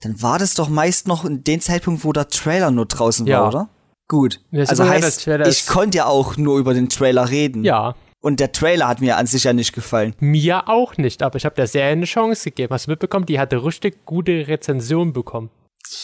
dann 0.00 0.20
war 0.20 0.38
das 0.38 0.54
doch 0.54 0.68
meist 0.68 1.06
noch 1.06 1.24
in 1.24 1.44
dem 1.44 1.60
Zeitpunkt, 1.60 2.04
wo 2.04 2.12
der 2.12 2.28
Trailer 2.28 2.70
nur 2.72 2.86
draußen 2.86 3.26
Ja. 3.26 3.42
war, 3.42 3.48
oder? 3.48 3.68
Gut. 4.08 4.40
Ja, 4.50 4.64
also 4.64 4.84
heißt, 4.86 5.26
ich 5.28 5.66
konnte 5.66 5.98
ja 5.98 6.06
auch 6.06 6.36
nur 6.36 6.58
über 6.58 6.74
den 6.74 6.88
Trailer 6.88 7.30
reden. 7.30 7.64
Ja, 7.64 7.94
Und 8.20 8.40
der 8.40 8.52
Trailer 8.52 8.88
hat 8.88 9.00
mir 9.00 9.16
an 9.16 9.26
sich 9.26 9.44
ja 9.44 9.52
nicht 9.52 9.72
gefallen. 9.72 10.14
mir 10.18 10.68
auch 10.68 10.96
nicht, 10.96 11.22
aber 11.22 11.36
ich 11.36 11.44
habe 11.44 11.54
der 11.54 11.66
Serie 11.68 11.92
eine 11.92 12.04
Chance 12.04 12.50
gegeben. 12.50 12.74
Hast 12.74 12.86
du 12.86 12.90
mitbekommen? 12.90 13.26
Die 13.26 13.38
hatte 13.38 13.64
richtig 13.64 14.04
gute 14.04 14.48
Rezensionen 14.48 15.12
bekommen. 15.12 15.50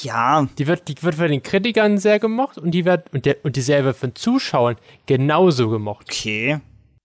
Ja, 0.03 0.47
Die 0.59 0.67
wird, 0.67 0.89
die 0.89 1.03
wird 1.03 1.15
von 1.15 1.29
den 1.29 1.43
Kritikern 1.43 1.99
sehr 1.99 2.19
gemocht 2.19 2.59
und 2.59 2.73
die 2.73 2.85
wird 2.85 3.13
und, 3.13 3.25
der, 3.25 3.37
und 3.43 3.57
die 3.57 3.61
Serie 3.61 3.85
wird 3.85 3.97
von 3.97 4.15
Zuschauern 4.15 4.77
genauso 5.07 5.69
gemocht. 5.69 6.07
okay. 6.11 6.61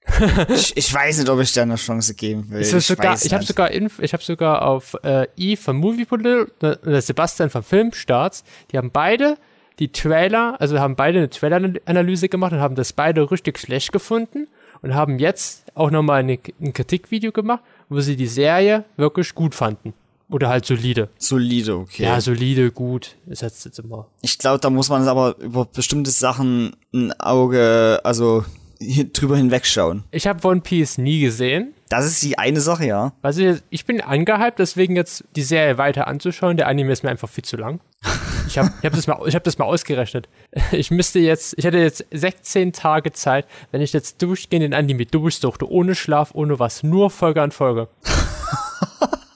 ich, 0.50 0.76
ich 0.76 0.94
weiß 0.94 1.20
nicht, 1.20 1.30
ob 1.30 1.40
ich 1.40 1.54
da 1.54 1.62
eine 1.62 1.76
Chance 1.76 2.14
geben 2.14 2.50
will. 2.50 2.60
Ist 2.60 2.72
sogar, 2.88 3.14
weiß 3.14 3.26
ich 3.26 3.34
habe 3.34 3.44
sogar, 3.46 3.72
Inf 3.72 4.00
ich 4.00 4.12
habe 4.12 4.24
sogar 4.24 4.64
auf 4.64 4.98
äh, 5.04 5.28
I 5.38 5.56
von 5.56 5.78
Moviepolitical 5.78 6.52
und 6.60 6.86
der 6.86 7.02
Sebastian 7.02 7.50
von 7.50 7.64
Filmstarts, 7.64 8.44
die 8.72 8.78
haben 8.78 8.92
beide 8.92 9.38
die 9.80 9.92
Trailer, 9.92 10.60
also 10.60 10.80
haben 10.80 10.96
beide 10.96 11.20
eine 11.20 11.30
Trailer-Analyse 11.30 12.30
gemacht 12.30 12.52
und 12.52 12.60
haben 12.60 12.76
das 12.76 12.94
beide 12.94 13.32
richtig 13.32 13.58
schlecht 13.58 13.92
gefunden 13.92 14.48
und 14.82 14.94
haben 14.94 15.20
jetzt 15.20 15.66
auch 15.74 15.90
nochmal 15.90 16.22
ein 16.24 16.74
Kritikvideo 16.74 17.32
gemacht, 17.32 17.64
wo 17.90 18.00
sie 18.00 18.16
die 18.16 18.28
Serie 18.28 18.84
wirklich 18.98 19.34
gut 19.34 19.56
fanden. 19.56 19.94
Oder 20.34 20.50
halt 20.50 20.66
solide. 20.66 21.10
solide, 21.18 21.76
okay. 21.78 22.04
Ja, 22.04 22.20
solide, 22.20 22.72
gut. 22.72 23.16
Ist 23.28 23.42
jetzt, 23.44 23.64
jetzt 23.66 23.80
immer. 23.80 24.08
Ich 24.22 24.38
glaube, 24.40 24.60
da 24.60 24.70
muss 24.70 24.90
man 24.90 25.08
aber 25.08 25.38
über 25.40 25.66
bestimmte 25.66 26.12
Sachen 26.12 26.76
ein 26.94 27.12
Auge, 27.20 28.02
also 28.04 28.44
hier 28.80 29.06
drüber 29.06 29.38
hinwegschauen. 29.38 30.04
Ich 30.12 30.28
habe 30.28 30.46
One 30.46 30.60
Piece 30.62 30.98
nie 30.98 31.22
gesehen. 31.22 31.74
Das 31.90 32.06
ist 32.06 32.22
die 32.24 32.38
eine 32.38 32.60
Sache, 32.60 32.86
ja. 32.88 33.14
Also 33.22 33.56
ich 33.70 33.86
bin 33.86 34.02
angehypt, 34.02 34.58
deswegen 34.60 34.96
jetzt 34.96 35.24
die 35.36 35.44
Serie 35.44 35.78
weiter 35.78 36.08
anzuschauen. 36.08 36.58
Der 36.58 36.68
Anime 36.68 36.92
ist 36.92 37.04
mir 37.04 37.10
einfach 37.12 37.30
viel 37.30 37.46
zu 37.46 37.56
lang. 37.56 37.80
Ich 38.46 38.58
habe 38.58 38.70
ich 38.82 38.86
hab 38.86 38.94
das, 38.94 39.08
mal- 39.08 39.20
ich 39.26 39.36
hab 39.36 39.44
das 39.46 39.58
mal 39.58 39.66
ausgerechnet. 39.66 40.28
Ich 40.74 40.92
müsste 40.92 41.18
jetzt, 41.20 41.56
ich 41.58 41.64
hätte 41.66 41.78
jetzt 41.78 42.06
16 42.12 42.74
Tage 42.74 43.12
Zeit, 43.14 43.48
wenn 43.72 43.82
ich 43.82 43.94
jetzt 43.94 44.22
durchgehend 44.22 44.64
den 44.64 44.74
Anime 44.74 45.06
durchsuchte, 45.06 45.68
ohne 45.72 45.96
Schlaf, 45.96 46.32
ohne 46.36 46.60
was, 46.60 46.84
nur 46.84 47.10
Folge 47.10 47.42
an 47.42 47.52
Folge. 47.52 47.88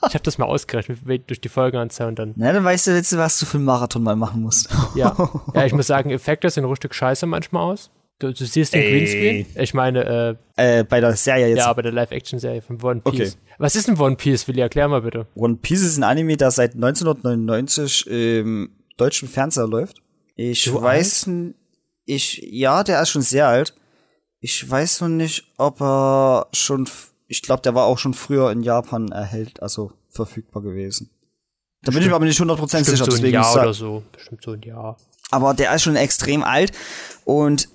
Ich 0.08 0.14
habe 0.16 0.24
das 0.24 0.38
mal 0.38 0.46
ausgerechnet, 0.46 1.00
durch 1.28 1.42
die 1.42 1.50
Folgeanzahl 1.50 2.08
und 2.08 2.18
dann, 2.20 2.34
Na, 2.36 2.52
dann 2.54 2.64
weißt 2.64 2.88
du 2.88 2.92
jetzt, 2.92 3.16
was 3.18 3.40
du 3.40 3.46
für 3.46 3.58
einen 3.58 3.66
Marathon 3.66 4.04
mal 4.04 4.16
machen 4.16 4.42
musst. 4.42 4.70
ja. 4.96 5.16
Ja, 5.54 5.66
ich 5.66 5.74
muss 5.74 5.88
sagen, 5.88 6.10
Effekte 6.12 6.50
sehen 6.50 6.66
richtig 6.66 6.94
scheiße 6.94 7.26
manchmal 7.26 7.64
aus. 7.64 7.92
Du, 8.20 8.34
du 8.34 8.46
siehst 8.46 8.74
den 8.74 8.82
Ey. 8.82 8.90
Greenscreen. 8.92 9.46
Ich 9.64 9.74
meine, 9.76 10.38
äh, 10.56 10.80
äh, 10.80 10.84
bei 10.84 11.00
der 11.02 11.16
Serie 11.16 11.50
jetzt. 11.50 11.60
ja, 11.60 11.72
bei 11.74 11.84
der 11.84 11.92
Live-Action-Serie 11.92 12.64
von 12.64 12.82
One 12.82 13.02
Piece. 13.02 13.34
Okay. 13.34 13.54
Was 13.60 13.76
ist 13.76 13.88
ein 13.90 14.00
One 14.00 14.16
Piece, 14.16 14.48
Willi? 14.48 14.62
Erklär 14.62 14.88
mal 14.88 15.02
bitte. 15.04 15.28
One 15.36 15.58
Piece 15.58 15.84
ist 15.84 15.98
ein 15.98 16.04
Anime, 16.04 16.36
der 16.36 16.50
seit 16.50 16.74
1999 16.74 18.08
im 18.08 18.70
deutschen 18.98 19.28
Fernseher 19.28 19.68
läuft. 19.68 20.02
Ich 20.36 20.64
So 20.64 20.82
weiß, 20.82 21.28
n- 21.28 21.56
ich, 22.06 22.42
ja, 22.52 22.84
der 22.84 23.02
ist 23.02 23.10
schon 23.10 23.22
sehr 23.22 23.48
alt. 23.48 23.76
Ich 24.40 24.68
weiß 24.70 25.02
noch 25.02 25.10
nicht, 25.10 25.52
ob 25.58 25.82
er 25.82 26.48
schon, 26.54 26.88
ich 27.28 27.42
glaube, 27.42 27.62
der 27.62 27.76
war 27.76 27.86
auch 27.86 27.98
schon 27.98 28.14
früher 28.14 28.52
in 28.52 28.64
Japan 28.64 29.12
erhält, 29.12 29.62
also 29.62 29.92
verfügbar 30.10 30.64
gewesen. 30.64 31.10
Da 31.84 31.92
bin 31.92 32.02
ich 32.02 32.08
mir 32.08 32.16
aber 32.16 32.26
nicht 32.26 32.40
100% 32.40 32.58
sicher, 32.58 32.80
Bestimmt 32.80 32.98
so 32.98 33.04
ein 33.04 33.10
deswegen 33.12 33.34
Jahr 33.34 33.54
sag- 33.54 33.64
oder 33.64 33.74
so. 33.74 34.04
Bestimmt 34.12 34.44
so 34.44 34.52
ein 34.52 34.62
Jahr. 34.62 34.98
aber 35.32 35.54
der 35.54 35.74
ist 35.76 35.84
schon 35.84 35.96
extrem 35.96 36.44
alt 36.44 36.72
und 37.26 37.70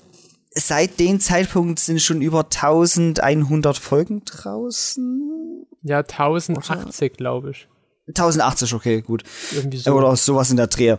seit 0.54 0.98
dem 0.98 1.20
Zeitpunkt 1.20 1.78
sind 1.78 2.00
schon 2.02 2.20
über 2.20 2.44
1100 2.50 3.78
Folgen 3.78 4.24
draußen. 4.24 5.66
Ja, 5.82 5.98
1080, 5.98 7.14
glaube 7.16 7.50
ich. 7.52 7.68
1080, 8.08 8.74
okay, 8.74 9.00
gut. 9.00 9.22
Irgendwie 9.52 9.78
so. 9.78 9.92
Oder 9.92 10.14
sowas 10.16 10.50
in 10.50 10.56
der 10.56 10.66
Dreh. 10.66 10.96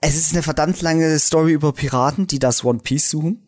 Es 0.00 0.16
ist 0.16 0.32
eine 0.32 0.42
verdammt 0.42 0.80
lange 0.82 1.18
Story 1.18 1.52
über 1.52 1.72
Piraten, 1.72 2.26
die 2.26 2.38
das 2.38 2.64
One 2.64 2.80
Piece 2.80 3.10
suchen. 3.10 3.46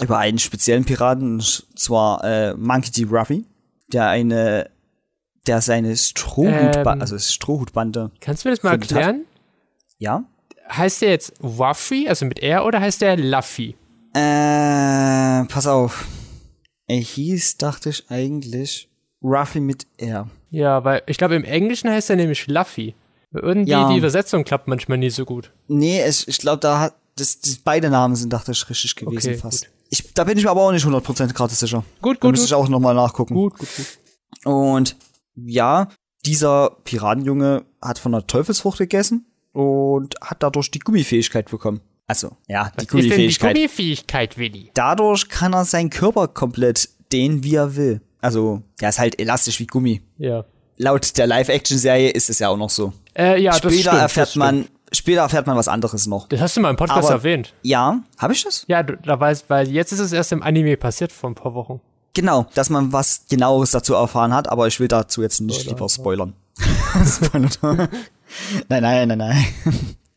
Über 0.00 0.18
einen 0.18 0.38
speziellen 0.38 0.84
Piraten, 0.84 1.34
und 1.34 1.66
zwar 1.76 2.22
äh, 2.24 2.54
Monkey 2.54 2.90
D. 2.90 3.04
Ruffy, 3.10 3.44
der 3.92 4.08
eine, 4.08 4.70
der 5.46 5.60
seine 5.60 5.96
Strohhutbande, 5.96 6.90
Ähm. 6.90 7.00
also 7.00 7.18
Strohhutbande, 7.18 8.10
Kannst 8.20 8.44
du 8.44 8.48
mir 8.48 8.54
das 8.54 8.62
mal 8.62 8.72
erklären? 8.72 9.24
ja? 9.98 10.24
Heißt 10.70 11.00
der 11.02 11.10
jetzt 11.10 11.32
Waffy, 11.40 12.08
also 12.08 12.26
mit 12.26 12.40
R, 12.40 12.64
oder 12.66 12.80
heißt 12.80 13.00
der 13.00 13.16
Luffy? 13.16 13.74
Äh, 14.42 15.44
pass 15.44 15.66
auf. 15.66 16.06
Er 16.86 16.96
hieß, 16.98 17.56
dachte 17.58 17.88
ich 17.90 18.10
eigentlich, 18.10 18.88
Ruffy 19.22 19.60
mit 19.60 19.86
R. 19.98 20.28
Ja, 20.50 20.84
weil 20.84 21.02
ich 21.06 21.16
glaube, 21.18 21.36
im 21.36 21.44
Englischen 21.44 21.90
heißt 21.90 22.10
er 22.10 22.16
nämlich 22.16 22.46
Luffy. 22.46 22.94
Irgendwie 23.32 23.70
Ja. 23.72 23.88
die 23.90 23.98
Übersetzung 23.98 24.44
klappt 24.44 24.68
manchmal 24.68 24.96
nie 24.98 25.10
so 25.10 25.24
gut. 25.24 25.52
Nee, 25.68 26.00
es, 26.00 26.26
ich 26.28 26.38
glaube, 26.38 26.60
da 26.60 26.80
hat, 26.80 26.94
das, 27.18 27.40
das, 27.40 27.56
beide 27.56 27.90
Namen 27.90 28.16
sind, 28.16 28.32
dachte 28.32 28.52
ich, 28.52 28.68
richtig 28.68 28.96
gewesen 28.96 29.30
Okay, 29.30 29.38
fast. 29.38 29.66
gut. 29.66 29.72
Ich, 29.90 30.12
da 30.14 30.24
bin 30.24 30.36
ich 30.36 30.44
mir 30.44 30.50
aber 30.50 30.62
auch 30.62 30.72
nicht 30.72 30.84
100% 30.84 31.32
gerade 31.32 31.54
sicher. 31.54 31.84
Gut, 32.02 32.18
Da 32.18 32.28
gut, 32.28 32.32
müsste 32.32 32.46
ich 32.46 32.54
auch 32.54 32.68
nochmal 32.68 32.94
nachgucken. 32.94 33.34
Gut, 33.34 33.56
gut, 33.58 33.68
gut. 33.76 33.86
Und 34.44 34.96
ja, 35.34 35.88
dieser 36.26 36.76
Piratenjunge 36.84 37.64
hat 37.80 37.98
von 37.98 38.12
der 38.12 38.26
Teufelsfrucht 38.26 38.78
gegessen 38.78 39.26
und 39.52 40.14
hat 40.20 40.42
dadurch 40.42 40.70
die 40.70 40.78
Gummifähigkeit 40.78 41.50
bekommen. 41.50 41.80
Also, 42.06 42.36
ja, 42.48 42.64
die 42.64 42.68
Was 42.68 42.74
denn 42.76 42.80
die 42.80 42.86
Gummifähigkeit. 42.86 43.54
Gummifähigkeit, 43.54 44.38
Willi? 44.38 44.70
Dadurch 44.74 45.28
kann 45.28 45.52
er 45.52 45.64
seinen 45.64 45.90
Körper 45.90 46.28
komplett 46.28 46.88
dehnen, 47.12 47.44
wie 47.44 47.54
er 47.54 47.76
will. 47.76 48.00
Also, 48.20 48.62
der 48.80 48.88
ist 48.90 48.98
halt 48.98 49.20
elastisch 49.20 49.60
wie 49.60 49.66
Gummi. 49.66 50.02
Ja. 50.16 50.44
Laut 50.76 51.16
der 51.18 51.26
Live-Action-Serie 51.26 52.10
ist 52.10 52.30
es 52.30 52.38
ja 52.38 52.48
auch 52.48 52.56
noch 52.56 52.70
so. 52.70 52.92
Äh, 53.16 53.40
ja, 53.42 53.50
das 53.50 53.58
später 53.58 53.90
stimmt, 53.90 54.02
erfährt 54.02 54.28
das 54.28 54.36
man. 54.36 54.68
Später 54.92 55.20
erfährt 55.22 55.46
man 55.46 55.56
was 55.56 55.68
anderes 55.68 56.06
noch. 56.06 56.28
Das 56.28 56.40
hast 56.40 56.56
du 56.56 56.60
mal 56.60 56.70
im 56.70 56.76
Podcast 56.76 57.06
Aber- 57.08 57.14
erwähnt. 57.16 57.54
Ja, 57.62 58.00
habe 58.18 58.32
ich 58.32 58.44
das? 58.44 58.64
Ja, 58.68 58.82
da 58.82 59.18
weiß, 59.20 59.44
weil 59.48 59.68
jetzt 59.70 59.92
ist 59.92 60.00
es 60.00 60.12
erst 60.12 60.32
im 60.32 60.42
Anime 60.42 60.76
passiert 60.76 61.12
vor 61.12 61.30
ein 61.30 61.34
paar 61.34 61.54
Wochen. 61.54 61.80
Genau, 62.14 62.46
dass 62.54 62.70
man 62.70 62.92
was 62.92 63.26
genaueres 63.28 63.70
dazu 63.70 63.94
erfahren 63.94 64.32
hat, 64.34 64.48
aber 64.48 64.66
ich 64.66 64.80
will 64.80 64.88
dazu 64.88 65.22
jetzt 65.22 65.40
nicht 65.40 65.60
Spoiler. 65.60 65.74
lieber 65.76 65.88
spoilern. 65.88 66.32
Spoiler. 67.06 67.88
nein, 68.68 68.82
nein, 68.82 69.08
nein, 69.08 69.18
nein. 69.18 69.44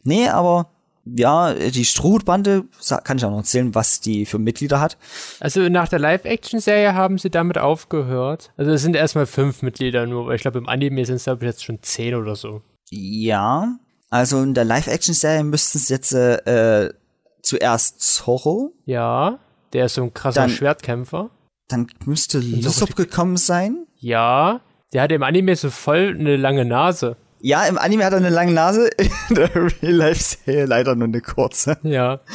nee, 0.04 0.28
aber 0.28 0.68
ja, 1.06 1.54
die 1.54 1.86
Strohhutbande, 1.86 2.64
sa- 2.80 3.02
kann 3.02 3.18
ich 3.18 3.26
auch 3.26 3.32
noch 3.32 3.40
erzählen, 3.40 3.74
was 3.76 4.02
die 4.02 4.26
für 4.26 4.38
Mitglieder 4.40 4.80
hat. 4.80 4.98
Also 5.40 5.68
nach 5.70 5.88
der 5.90 6.00
Live-Action-Serie 6.00 6.94
haben 6.94 7.18
sie 7.18 7.30
damit 7.32 7.58
aufgehört. 7.58 8.52
Also 8.58 8.72
es 8.72 8.82
sind 8.84 8.96
erstmal 8.96 9.26
fünf 9.26 9.62
Mitglieder 9.64 10.06
nur, 10.06 10.28
weil 10.28 10.36
ich 10.36 10.42
glaube 10.42 10.60
im 10.60 10.70
Anime 10.70 11.04
sind 11.06 11.16
es 11.16 11.24
glaube 11.26 11.44
ich 11.44 11.48
jetzt 11.52 11.64
schon 11.64 11.82
zehn 11.82 12.16
oder 12.16 12.36
so. 12.36 12.62
Ja, 12.90 13.76
also 14.12 14.42
in 14.44 14.54
der 14.54 14.66
Live-Action-Serie 14.66 15.44
müssten 15.44 15.80
es 15.80 15.90
jetzt 15.90 16.14
äh, 16.14 16.84
äh, 16.86 16.94
zuerst 17.42 18.02
Zorro, 18.02 18.74
Ja, 18.86 19.40
der 19.74 19.86
ist 19.86 19.96
so 19.96 20.04
ein 20.04 20.14
krasser 20.14 20.42
Dann- 20.42 20.50
Schwertkämpfer. 20.52 21.30
dann 21.70 21.88
müsste 22.06 22.38
Lysop 22.40 22.96
gekommen 22.96 23.38
sein. 23.38 23.88
Ja, 23.98 24.62
der 24.94 25.04
hat 25.04 25.12
im 25.12 25.24
Anime 25.24 25.56
so 25.56 25.70
voll 25.70 26.16
eine 26.20 26.36
lange 26.36 26.66
Nase. 26.66 27.16
Ja, 27.44 27.66
im 27.66 27.78
Anime 27.80 28.06
hat 28.06 28.12
er 28.14 28.18
eine 28.20 28.30
lange 28.30 28.52
Nase, 28.52 28.90
in 29.30 29.36
der 29.36 29.50
Real-Life-Serie 29.56 30.66
leider 30.66 30.94
nur 30.96 31.08
eine 31.08 31.22
kurze. 31.22 31.78
Ja. 31.84 32.20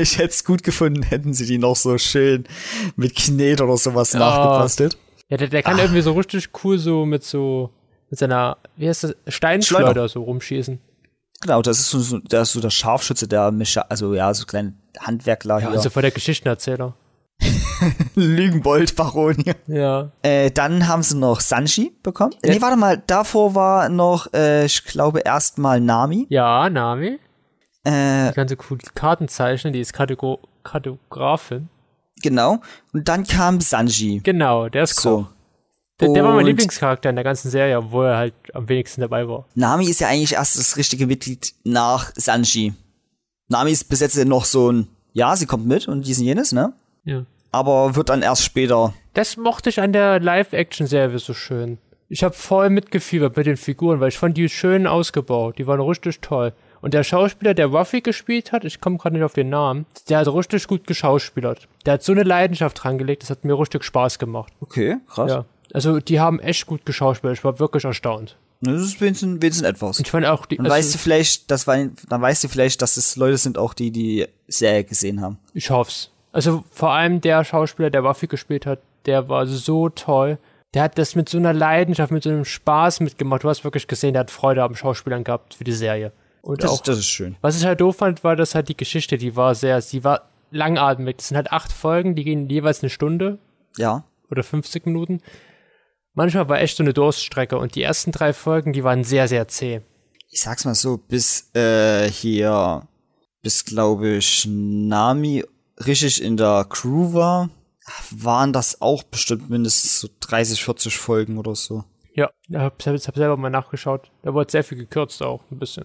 Ich 0.00 0.16
hätte 0.18 0.30
es 0.30 0.44
gut 0.44 0.62
gefunden, 0.62 1.02
hätten 1.02 1.32
sie 1.34 1.46
die 1.46 1.58
noch 1.58 1.76
so 1.76 1.96
schön 1.98 2.44
mit 2.96 3.14
Knet 3.14 3.60
oder 3.60 3.76
sowas 3.76 4.14
nachgebastelt. 4.14 4.96
Ja, 5.28 5.36
der, 5.36 5.48
der 5.48 5.62
kann 5.62 5.78
irgendwie 5.78 6.00
so 6.02 6.12
richtig 6.12 6.48
cool 6.64 6.78
so 6.78 7.04
mit 7.06 7.24
so, 7.24 7.70
mit 8.10 8.18
seiner, 8.18 8.56
wie 8.76 8.88
heißt 8.88 9.04
das, 9.04 9.16
Steinschleuder 9.28 9.84
Schleuder. 9.86 10.08
so 10.08 10.22
rumschießen. 10.22 10.78
Genau, 11.42 11.62
das 11.62 11.78
ist 11.78 11.90
so, 11.90 11.98
so, 12.00 12.18
der, 12.18 12.42
ist 12.42 12.52
so 12.52 12.60
der 12.60 12.70
Scharfschütze, 12.70 13.28
der 13.28 13.50
Mischer, 13.52 13.90
also 13.90 14.14
ja, 14.14 14.32
so 14.34 14.46
kleine 14.46 14.74
Handwerkler 14.98 15.56
Ja, 15.60 15.68
hier. 15.68 15.76
also 15.76 15.90
voll 15.90 16.02
der 16.02 16.10
Geschichtenerzähler. 16.10 16.94
Lügenbold-Baron 18.14 19.36
hier. 19.44 19.54
Ja. 19.66 20.10
Äh, 20.22 20.50
dann 20.50 20.88
haben 20.88 21.02
sie 21.02 21.16
noch 21.18 21.40
Sanji 21.40 21.92
bekommen. 22.02 22.34
Nee, 22.44 22.60
warte 22.60 22.76
mal, 22.76 23.02
davor 23.06 23.54
war 23.54 23.88
noch, 23.88 24.32
äh, 24.32 24.64
ich 24.64 24.84
glaube, 24.84 25.20
erstmal 25.20 25.80
Nami. 25.80 26.26
Ja, 26.30 26.70
Nami. 26.70 27.18
Äh, 27.84 28.32
Die 28.32 28.48
so 28.48 28.56
cool 28.70 28.78
Karten 28.94 29.28
zeichnen, 29.28 29.72
die 29.72 29.80
ist 29.80 29.92
Kartografin. 29.92 31.68
genau. 32.22 32.58
Und 32.92 33.06
dann 33.08 33.24
kam 33.24 33.60
Sanji. 33.60 34.20
Genau, 34.24 34.68
der 34.68 34.84
ist 34.84 35.04
cool. 35.04 35.26
Der, 36.00 36.12
der 36.12 36.24
war 36.24 36.34
mein 36.34 36.44
Lieblingscharakter 36.44 37.08
in 37.08 37.16
der 37.16 37.24
ganzen 37.24 37.50
Serie, 37.50 37.78
obwohl 37.78 38.06
er 38.06 38.16
halt 38.18 38.34
am 38.52 38.68
wenigsten 38.68 39.00
dabei 39.00 39.26
war. 39.28 39.46
Nami 39.54 39.88
ist 39.88 40.00
ja 40.00 40.08
eigentlich 40.08 40.34
erst 40.34 40.58
das 40.58 40.76
richtige 40.76 41.06
Mitglied 41.06 41.54
nach 41.64 42.12
Sanji. 42.14 42.74
Nami 43.48 43.70
ist 43.70 43.88
bis 43.88 44.00
jetzt 44.00 44.22
noch 44.24 44.44
so 44.44 44.72
ein, 44.72 44.88
ja, 45.12 45.34
sie 45.36 45.46
kommt 45.46 45.66
mit 45.66 45.88
und 45.88 46.06
dies 46.06 46.18
und 46.18 46.24
jenes, 46.24 46.52
ne? 46.52 46.74
Ja. 47.04 47.24
Aber 47.50 47.96
wird 47.96 48.10
dann 48.10 48.20
erst 48.20 48.44
später 48.44 48.92
Das 49.14 49.38
mochte 49.38 49.70
ich 49.70 49.80
an 49.80 49.94
der 49.94 50.20
Live-Action-Serie 50.20 51.18
so 51.18 51.32
schön. 51.32 51.78
Ich 52.08 52.22
habe 52.22 52.34
voll 52.34 52.68
mitgefiebert 52.70 53.36
mit 53.36 53.46
den 53.46 53.56
Figuren, 53.56 53.98
weil 53.98 54.08
ich 54.08 54.18
fand 54.18 54.36
die 54.36 54.48
schön 54.48 54.86
ausgebaut. 54.86 55.58
Die 55.58 55.66
waren 55.66 55.80
richtig 55.80 56.20
toll. 56.20 56.52
Und 56.82 56.94
der 56.94 57.02
Schauspieler, 57.02 57.54
der 57.54 57.66
Ruffy 57.66 58.00
gespielt 58.00 58.52
hat, 58.52 58.64
ich 58.64 58.80
komme 58.80 58.98
gerade 58.98 59.16
nicht 59.16 59.24
auf 59.24 59.32
den 59.32 59.48
Namen, 59.48 59.86
der 60.08 60.18
hat 60.18 60.28
richtig 60.28 60.68
gut 60.68 60.86
geschauspielert. 60.86 61.66
Der 61.84 61.94
hat 61.94 62.02
so 62.02 62.12
eine 62.12 62.22
Leidenschaft 62.22 62.84
dran 62.84 62.98
gelegt, 62.98 63.22
das 63.22 63.30
hat 63.30 63.44
mir 63.44 63.58
richtig 63.58 63.82
Spaß 63.82 64.18
gemacht. 64.18 64.52
Okay, 64.60 64.98
krass. 65.08 65.30
Ja. 65.30 65.44
Also 65.72 66.00
die 66.00 66.20
haben 66.20 66.38
echt 66.40 66.66
gut 66.66 66.86
geschauspielert. 66.86 67.38
Ich 67.38 67.44
war 67.44 67.58
wirklich 67.58 67.84
erstaunt. 67.84 68.36
Das 68.62 68.80
ist 68.80 69.00
wenigstens, 69.00 69.40
wenigstens 69.42 69.66
etwas. 69.66 69.98
Und 69.98 70.06
ich 70.06 70.10
fand 70.10 70.24
auch 70.26 70.46
die. 70.46 70.56
Dann 70.56 70.66
also, 70.66 70.76
weißt 70.76 70.94
du 70.94 70.98
vielleicht, 70.98 71.50
das 71.50 71.66
war, 71.66 71.76
dann 72.08 72.22
weißt 72.22 72.44
du 72.44 72.48
vielleicht, 72.48 72.80
dass 72.82 72.96
es 72.96 73.16
Leute 73.16 73.36
sind, 73.36 73.58
auch 73.58 73.74
die 73.74 73.90
die 73.90 74.26
Serie 74.48 74.84
gesehen 74.84 75.20
haben. 75.20 75.38
Ich 75.52 75.70
hoff's. 75.70 76.10
Also 76.32 76.64
vor 76.70 76.90
allem 76.92 77.20
der 77.20 77.44
Schauspieler, 77.44 77.90
der 77.90 78.04
Waffe 78.04 78.28
gespielt 78.28 78.64
hat, 78.66 78.80
der 79.06 79.28
war 79.28 79.46
so 79.46 79.88
toll. 79.90 80.38
Der 80.74 80.82
hat 80.82 80.98
das 80.98 81.14
mit 81.14 81.28
so 81.28 81.38
einer 81.38 81.52
Leidenschaft, 81.52 82.12
mit 82.12 82.22
so 82.22 82.30
einem 82.30 82.44
Spaß 82.44 83.00
mitgemacht. 83.00 83.44
Du 83.44 83.48
hast 83.48 83.64
wirklich 83.64 83.86
gesehen, 83.88 84.12
der 84.14 84.20
hat 84.20 84.30
Freude 84.30 84.62
am 84.62 84.74
Schauspielern 84.74 85.24
gehabt 85.24 85.54
für 85.54 85.64
die 85.64 85.72
Serie. 85.72 86.12
Und 86.42 86.62
Das, 86.62 86.70
auch, 86.70 86.82
das 86.82 86.98
ist 86.98 87.06
schön. 87.08 87.36
was 87.40 87.58
ich 87.58 87.64
halt 87.66 87.80
doof 87.80 87.96
fand, 87.96 88.22
war, 88.24 88.36
dass 88.36 88.54
halt 88.54 88.68
die 88.68 88.76
Geschichte, 88.76 89.16
die 89.18 89.36
war 89.36 89.54
sehr, 89.54 89.80
sie 89.80 90.04
war 90.04 90.28
langatmig. 90.50 91.16
Das 91.18 91.28
sind 91.28 91.36
halt 91.36 91.52
acht 91.52 91.72
Folgen, 91.72 92.14
die 92.14 92.24
gehen 92.24 92.48
jeweils 92.48 92.82
eine 92.82 92.90
Stunde 92.90 93.38
Ja. 93.76 94.04
oder 94.30 94.42
50 94.42 94.86
Minuten. 94.86 95.20
Manchmal 96.16 96.48
war 96.48 96.60
echt 96.62 96.78
so 96.78 96.82
eine 96.82 96.94
Durststrecke 96.94 97.58
und 97.58 97.74
die 97.74 97.82
ersten 97.82 98.10
drei 98.10 98.32
Folgen, 98.32 98.72
die 98.72 98.82
waren 98.82 99.04
sehr, 99.04 99.28
sehr 99.28 99.48
zäh. 99.48 99.82
Ich 100.30 100.40
sag's 100.40 100.64
mal 100.64 100.74
so, 100.74 100.96
bis 100.96 101.54
äh, 101.54 102.10
hier, 102.10 102.88
bis 103.42 103.66
glaube 103.66 104.16
ich 104.16 104.48
Nami 104.48 105.44
richtig 105.86 106.22
in 106.22 106.38
der 106.38 106.64
Crew 106.70 107.12
war, 107.12 107.50
waren 108.10 108.54
das 108.54 108.80
auch 108.80 109.02
bestimmt 109.02 109.50
mindestens 109.50 110.00
so 110.00 110.08
30, 110.20 110.64
40 110.64 110.96
Folgen 110.96 111.36
oder 111.36 111.54
so. 111.54 111.84
Ja, 112.14 112.30
ich 112.48 112.56
hab, 112.56 112.82
hab 112.82 113.16
selber 113.16 113.36
mal 113.36 113.50
nachgeschaut. 113.50 114.10
Da 114.22 114.32
wurde 114.32 114.50
sehr 114.50 114.64
viel 114.64 114.78
gekürzt 114.78 115.22
auch, 115.22 115.42
ein 115.50 115.58
bisschen. 115.58 115.84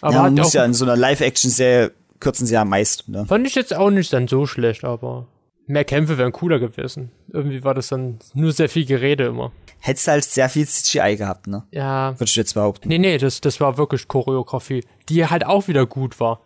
Aber 0.00 0.14
ja, 0.14 0.22
man 0.22 0.34
muss 0.34 0.54
ja 0.54 0.64
in 0.64 0.72
so 0.72 0.86
einer 0.86 0.96
Live-Action-Serie 0.96 1.92
kürzen 2.20 2.46
sie 2.46 2.54
ja 2.54 2.62
am 2.62 2.70
meisten, 2.70 3.12
ne? 3.12 3.26
fand 3.26 3.46
ich 3.46 3.54
jetzt 3.54 3.74
auch 3.74 3.90
nicht 3.90 4.14
dann 4.14 4.28
so 4.28 4.46
schlecht, 4.46 4.84
aber 4.84 5.26
mehr 5.68 5.84
Kämpfe 5.84 6.18
wären 6.18 6.32
cooler 6.32 6.58
gewesen. 6.58 7.10
Irgendwie 7.32 7.62
war 7.64 7.74
das 7.74 7.88
dann 7.88 8.18
nur 8.34 8.52
sehr 8.52 8.68
viel 8.68 8.84
Gerede 8.84 9.26
immer. 9.26 9.52
Hättest 9.80 10.06
du 10.08 10.10
halt 10.12 10.24
sehr 10.24 10.48
viel 10.48 10.66
CGI 10.66 11.16
gehabt, 11.16 11.46
ne? 11.46 11.62
Ja, 11.70 12.14
Würde 12.18 12.24
ich 12.24 12.34
jetzt 12.36 12.54
behaupten. 12.54 12.88
nee, 12.88 12.98
nee, 12.98 13.16
das, 13.18 13.40
das 13.40 13.60
war 13.60 13.78
wirklich 13.78 14.08
Choreografie, 14.08 14.82
die 15.08 15.24
halt 15.26 15.46
auch 15.46 15.68
wieder 15.68 15.86
gut 15.86 16.18
war. 16.18 16.40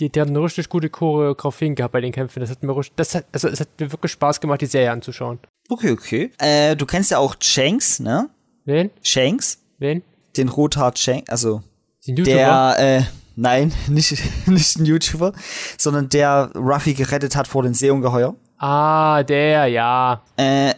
Die, 0.00 0.10
die 0.10 0.20
hatten 0.20 0.36
richtig 0.36 0.68
gute 0.68 0.88
Choreografien 0.88 1.74
gehabt 1.74 1.92
bei 1.92 2.00
den 2.00 2.12
Kämpfen. 2.12 2.40
Das 2.40 2.50
hat 2.50 2.62
mir 2.62 2.74
richtig, 2.74 2.96
das 2.96 3.14
hat, 3.16 3.26
also 3.32 3.48
es 3.48 3.60
hat 3.60 3.68
mir 3.78 3.90
wirklich 3.92 4.12
Spaß 4.12 4.40
gemacht, 4.40 4.60
die 4.60 4.66
Serie 4.66 4.92
anzuschauen. 4.92 5.38
Okay, 5.68 5.90
okay. 5.90 6.30
Äh, 6.38 6.76
du 6.76 6.86
kennst 6.86 7.10
ja 7.10 7.18
auch 7.18 7.34
Shanks, 7.40 7.98
ne? 8.00 8.30
Wen? 8.64 8.90
Shanks? 9.02 9.58
Wen? 9.78 10.02
Den 10.36 10.48
Rothart 10.48 10.98
Shanks, 10.98 11.28
also 11.28 11.62
Den 12.06 12.16
YouTuber? 12.16 12.36
der, 12.78 12.98
äh, 12.98 13.02
nein, 13.36 13.72
nicht, 13.88 14.16
nicht 14.46 14.78
ein 14.78 14.86
YouTuber, 14.86 15.32
sondern 15.76 16.08
der 16.08 16.52
Ruffy 16.54 16.94
gerettet 16.94 17.34
hat 17.36 17.48
vor 17.48 17.64
den 17.64 17.74
Seeungeheuer. 17.74 18.34
Ah, 18.58 19.22
der, 19.22 19.66
ja. 19.66 20.22
Äh, 20.36 20.74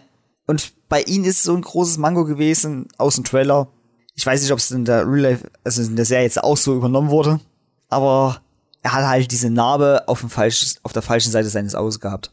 und 0.47 0.73
bei 0.89 1.03
ihm 1.03 1.25
ist 1.25 1.43
so 1.43 1.55
ein 1.55 1.63
großes 1.63 1.99
Mango 1.99 2.25
gewesen 2.25 2.89
aus 2.99 3.15
dem 3.15 3.25
Trailer. 3.25 3.69
Ich 4.15 4.27
weiß 4.27 4.43
nicht, 4.43 4.53
ob 4.53 4.59
es 4.59 4.71
in 4.71 4.85
der 4.85 5.07
Real 5.07 5.33
Life, 5.33 5.51
also 5.65 5.83
in 5.83 5.97
der 5.97 6.05
Serie 6.05 6.25
jetzt 6.25 6.43
auch 6.43 6.57
so 6.57 6.77
übernommen 6.77 7.11
wurde, 7.11 7.41
aber 7.89 8.43
er 8.83 8.93
hat 8.93 9.05
halt 9.05 9.31
diese 9.31 9.51
Narbe 9.51 10.05
auf, 10.09 10.21
dem 10.21 10.31
falschen, 10.31 10.79
auf 10.83 10.93
der 10.93 11.03
falschen 11.03 11.31
Seite 11.31 11.49
seines 11.49 11.75
Auges 11.75 12.01
gehabt. 12.01 12.33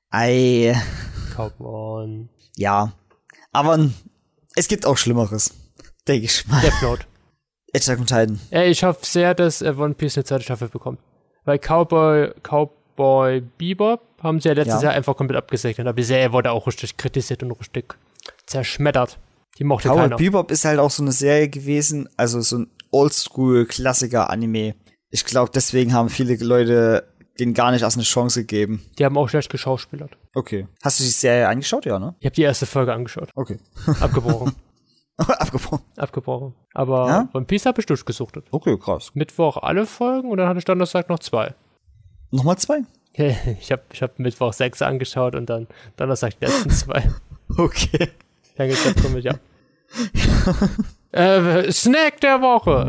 ei, 0.10 0.82
Come 1.36 1.54
on. 1.60 2.30
ja. 2.58 2.92
Aber 3.54 3.90
es 4.56 4.68
gibt 4.68 4.86
auch 4.86 4.98
Schlimmeres, 4.98 5.54
denke 6.08 6.26
ich 6.26 6.48
mal. 6.48 6.62
Death 6.62 6.82
Note. 6.82 7.06
Attack 7.76 8.00
on 8.00 8.06
Titan. 8.06 8.40
Ey, 8.50 8.70
ich 8.70 8.84
hoffe 8.84 9.00
sehr, 9.06 9.34
dass 9.34 9.62
äh, 9.62 9.74
One 9.78 9.94
Piece 9.94 10.18
eine 10.18 10.24
zweite 10.26 10.44
Staffel 10.44 10.68
bekommt. 10.70 11.00
Weil 11.46 11.58
Cowboy, 11.60 12.32
Cowboy 12.44 13.42
Bebop 13.58 14.02
haben 14.22 14.40
sie 14.40 14.50
ja 14.50 14.56
letztes 14.56 14.82
Ja. 14.82 14.90
Jahr 14.90 14.94
einfach 14.98 15.16
komplett 15.16 15.38
abgesegnet. 15.38 15.88
Aber 15.88 15.96
die 15.96 16.04
Serie 16.04 16.32
wurde 16.34 16.52
auch 16.52 16.68
richtig 16.68 16.98
kritisiert 16.98 17.42
und 17.44 17.52
richtig 17.52 17.96
zerschmettert. 18.46 19.18
Die 19.58 19.64
mochte 19.64 19.88
Cowboy 19.90 20.02
keiner. 20.04 20.18
Bebop 20.18 20.52
ist 20.52 20.66
halt 20.66 20.80
auch 20.80 20.92
so 20.92 21.02
eine 21.04 21.12
Serie 21.12 21.50
gewesen, 21.50 22.08
also 22.18 22.42
so 22.42 22.60
ein 22.60 22.68
Oldschool-Klassiker-Anime. 22.92 24.76
Ich 25.10 25.26
glaube, 25.26 25.52
deswegen 25.54 25.94
haben 25.94 26.10
viele 26.10 26.36
Leute 26.44 27.08
den 27.40 27.54
gar 27.54 27.72
nicht 27.72 27.82
erst 27.82 27.98
eine 27.98 28.04
Chance 28.04 28.42
gegeben. 28.42 28.84
Die 29.00 29.06
haben 29.06 29.18
auch 29.18 29.28
schlecht 29.30 29.50
geschauspielert. 29.50 30.12
Okay. 30.36 30.68
Hast 30.84 31.00
du 31.00 31.04
die 31.04 31.10
Serie 31.10 31.48
angeschaut, 31.48 31.86
ja, 31.86 31.98
ne? 31.98 32.14
Ich 32.20 32.26
habe 32.26 32.36
die 32.36 32.44
erste 32.44 32.66
Folge 32.66 32.94
angeschaut. 32.94 33.30
Okay. 33.36 33.58
Abgebrochen. 34.00 34.54
Abgebrochen. 35.40 35.80
Abgebrochen. 35.98 36.54
Aber 36.74 37.08
Ja? 37.08 37.30
One 37.34 37.46
Piece 37.46 37.66
habe 37.66 37.80
ich 37.80 37.86
durchgesuchtet. 37.86 38.46
Okay, 38.52 38.78
krass. 38.78 39.12
Mittwoch 39.14 39.58
alle 39.58 39.86
Folgen 39.86 40.30
und 40.32 40.38
dann 40.38 40.48
hatte 40.48 40.60
ich 40.60 40.66
Donnerstag 40.66 41.10
noch 41.10 41.20
zwei. 41.20 41.54
Nochmal 42.32 42.58
zwei? 42.58 42.84
Ich 43.14 43.72
habe 43.72 43.82
ich 43.92 44.02
hab 44.02 44.20
Mittwoch 44.20 44.54
sechs 44.54 44.82
angeschaut 44.82 45.36
und 45.36 45.50
dann 45.50 45.68
Donnerstag 45.98 46.40
die 46.40 46.46
letzten 46.46 46.70
zwei. 46.70 47.10
Okay. 47.58 48.10
Dann 48.56 48.70
geht's 48.70 48.86
jetzt 48.86 49.04
damit, 49.04 49.26
ja. 49.26 49.34
äh, 51.12 51.70
Snack 51.70 52.22
der 52.22 52.42
Woche. 52.42 52.88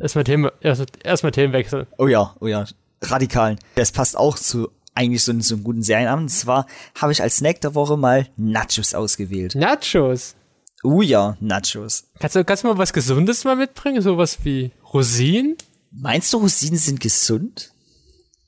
Erstmal 0.00 0.24
Themen, 0.24 0.50
erst, 0.60 0.84
erstmal 1.04 1.30
Themenwechsel. 1.30 1.86
Oh 1.98 2.08
ja, 2.08 2.34
oh 2.40 2.48
ja. 2.48 2.64
Radikalen. 3.00 3.58
Das 3.76 3.92
passt 3.92 4.18
auch 4.18 4.36
zu 4.36 4.70
eigentlich 4.94 5.22
so, 5.22 5.38
so 5.40 5.54
einem 5.54 5.64
guten 5.64 5.82
Serienabend. 5.82 6.24
Und 6.24 6.28
zwar 6.30 6.66
habe 7.00 7.12
ich 7.12 7.22
als 7.22 7.36
Snack 7.36 7.60
der 7.60 7.74
Woche 7.74 7.96
mal 7.96 8.28
Nachos 8.36 8.94
ausgewählt. 8.94 9.54
Nachos. 9.54 10.34
Oh 10.82 11.02
ja, 11.02 11.36
Nachos. 11.40 12.04
Kannst 12.18 12.36
du, 12.36 12.44
kannst 12.44 12.64
du 12.64 12.68
mal 12.68 12.78
was 12.78 12.92
Gesundes 12.92 13.44
mal 13.44 13.56
mitbringen? 13.56 14.02
Sowas 14.02 14.38
wie 14.44 14.70
Rosinen? 14.92 15.56
Meinst 15.90 16.32
du, 16.32 16.38
Rosinen 16.38 16.78
sind 16.78 17.00
gesund? 17.00 17.72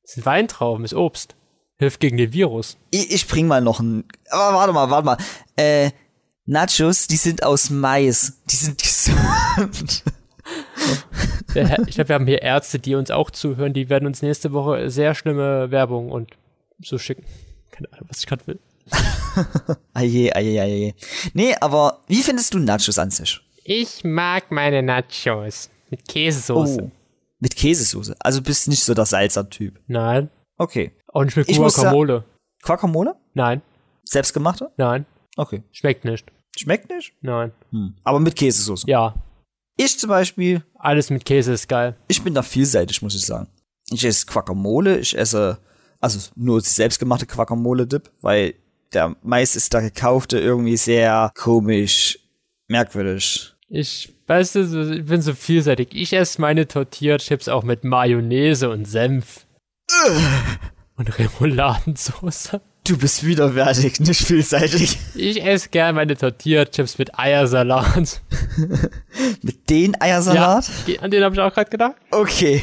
Das 0.02 0.12
sind 0.12 0.26
Weintrauben, 0.26 0.84
ist 0.84 0.94
Obst. 0.94 1.34
Hilft 1.78 2.00
gegen 2.00 2.16
den 2.16 2.32
Virus. 2.32 2.76
Ich, 2.90 3.10
ich 3.10 3.26
bring 3.28 3.46
mal 3.46 3.60
noch 3.60 3.80
ein. 3.80 4.04
Aber 4.30 4.56
warte 4.56 4.72
mal, 4.72 4.90
warte 4.90 5.06
mal. 5.06 5.18
Äh, 5.56 5.90
Nachos, 6.46 7.06
die 7.06 7.16
sind 7.16 7.42
aus 7.42 7.70
Mais. 7.70 8.34
Die 8.50 8.56
sind 8.56 8.82
gesund. 8.82 10.04
Ich 11.54 11.94
glaube, 11.94 12.08
wir 12.08 12.14
haben 12.14 12.26
hier 12.26 12.42
Ärzte, 12.42 12.78
die 12.78 12.94
uns 12.94 13.10
auch 13.10 13.30
zuhören. 13.30 13.72
Die 13.72 13.88
werden 13.88 14.06
uns 14.06 14.22
nächste 14.22 14.52
Woche 14.52 14.90
sehr 14.90 15.14
schlimme 15.14 15.70
Werbung 15.70 16.10
und 16.10 16.36
so 16.82 16.98
schicken. 16.98 17.24
Keine 17.70 17.92
Ahnung, 17.92 18.06
was 18.08 18.20
ich 18.20 18.26
gerade 18.26 18.46
will. 18.46 18.58
Aje, 19.94 20.34
aje, 20.34 20.60
aje. 20.60 20.94
Nee, 21.34 21.54
aber 21.60 22.00
wie 22.06 22.22
findest 22.22 22.54
du 22.54 22.58
Nachos 22.58 22.98
an 22.98 23.10
sich? 23.10 23.40
Ich 23.64 24.04
mag 24.04 24.50
meine 24.50 24.82
Nachos. 24.82 25.70
Mit 25.90 26.06
Käsesoße. 26.08 26.82
Oh. 26.82 26.90
Mit 27.40 27.56
Käsesoße. 27.56 28.16
Also 28.18 28.42
bist 28.42 28.68
nicht 28.68 28.84
so 28.84 28.94
der 28.94 29.06
Salzer-Typ. 29.06 29.78
Nein. 29.86 30.30
Okay. 30.56 30.92
Auch 31.08 31.24
nicht 31.24 31.36
mit 31.36 31.48
Guacamole. 31.48 32.24
Guacamole? 32.62 33.16
Nein. 33.34 33.62
Selbstgemachte? 34.04 34.70
Nein. 34.76 35.06
Okay. 35.36 35.62
Schmeckt 35.72 36.04
nicht. 36.04 36.30
Schmeckt 36.56 36.88
nicht? 36.88 37.12
Nein. 37.20 37.52
Aber 38.04 38.20
mit 38.20 38.36
Käsesoße. 38.36 38.88
Ja. 38.88 39.14
Ich 39.76 39.98
zum 39.98 40.08
Beispiel, 40.08 40.62
Alles 40.74 41.10
mit 41.10 41.24
Käse 41.24 41.52
ist 41.52 41.68
geil. 41.68 41.96
ich 42.08 42.22
bin 42.22 42.34
da 42.34 42.42
vielseitig, 42.42 43.02
muss 43.02 43.14
ich 43.14 43.22
sagen. 43.26 43.48
Ich 43.90 44.04
esse 44.04 44.26
Guacamole, 44.26 44.98
ich 44.98 45.16
esse, 45.16 45.58
also 46.00 46.18
nur 46.34 46.60
selbstgemachte 46.60 47.26
Guacamole-Dip, 47.26 48.10
weil 48.20 48.54
der 48.92 49.14
Mais 49.22 49.54
ist 49.56 49.74
da 49.74 49.80
gekaufte 49.80 50.38
irgendwie 50.38 50.76
sehr 50.76 51.30
komisch, 51.36 52.18
merkwürdig. 52.68 53.52
Ich, 53.68 54.12
du, 54.26 54.66
so- 54.66 54.90
ich 54.92 55.04
bin 55.04 55.20
so 55.20 55.34
vielseitig. 55.34 55.88
Ich 55.92 56.12
esse 56.12 56.40
meine 56.40 56.66
Tortilla-Chips 56.66 57.48
auch 57.48 57.62
mit 57.64 57.84
Mayonnaise 57.84 58.70
und 58.70 58.86
Senf. 58.86 59.46
und 60.96 61.18
Remouladensauce. 61.18 62.58
Du 62.86 62.96
bist 62.96 63.24
widerwärtig, 63.24 63.98
nicht 64.00 64.22
vielseitig. 64.24 64.98
Ich 65.14 65.44
esse 65.44 65.68
gern 65.70 65.94
meine 65.96 66.16
Tortilla-Chips 66.16 66.98
mit 66.98 67.18
Eiersalat. 67.18 68.20
Mit 69.42 69.68
den 69.70 70.00
Eiersalat? 70.00 70.68
Ja, 70.86 71.00
an 71.00 71.10
den 71.10 71.24
habe 71.24 71.34
ich 71.34 71.40
auch 71.40 71.52
gerade 71.52 71.70
gedacht. 71.70 71.94
Okay. 72.10 72.62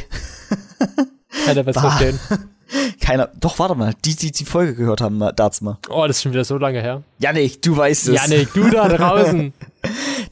Keiner 1.45 1.65
wird 1.65 1.77
verstehen. 1.79 2.19
Keiner. 3.01 3.29
Doch, 3.39 3.59
warte 3.59 3.75
mal. 3.75 3.93
Die, 4.05 4.15
die 4.15 4.31
die 4.31 4.45
Folge 4.45 4.75
gehört 4.75 5.01
haben, 5.01 5.17
mal- 5.17 5.33
dazu 5.33 5.63
mal. 5.65 5.77
Oh, 5.89 6.05
das 6.07 6.17
ist 6.17 6.23
schon 6.23 6.31
wieder 6.31 6.45
so 6.45 6.57
lange 6.57 6.81
her. 6.81 7.03
Janik, 7.19 7.61
du 7.61 7.75
weißt 7.75 8.07
es. 8.09 8.15
Janik, 8.15 8.53
du 8.53 8.69
da 8.69 8.87
draußen. 8.87 9.53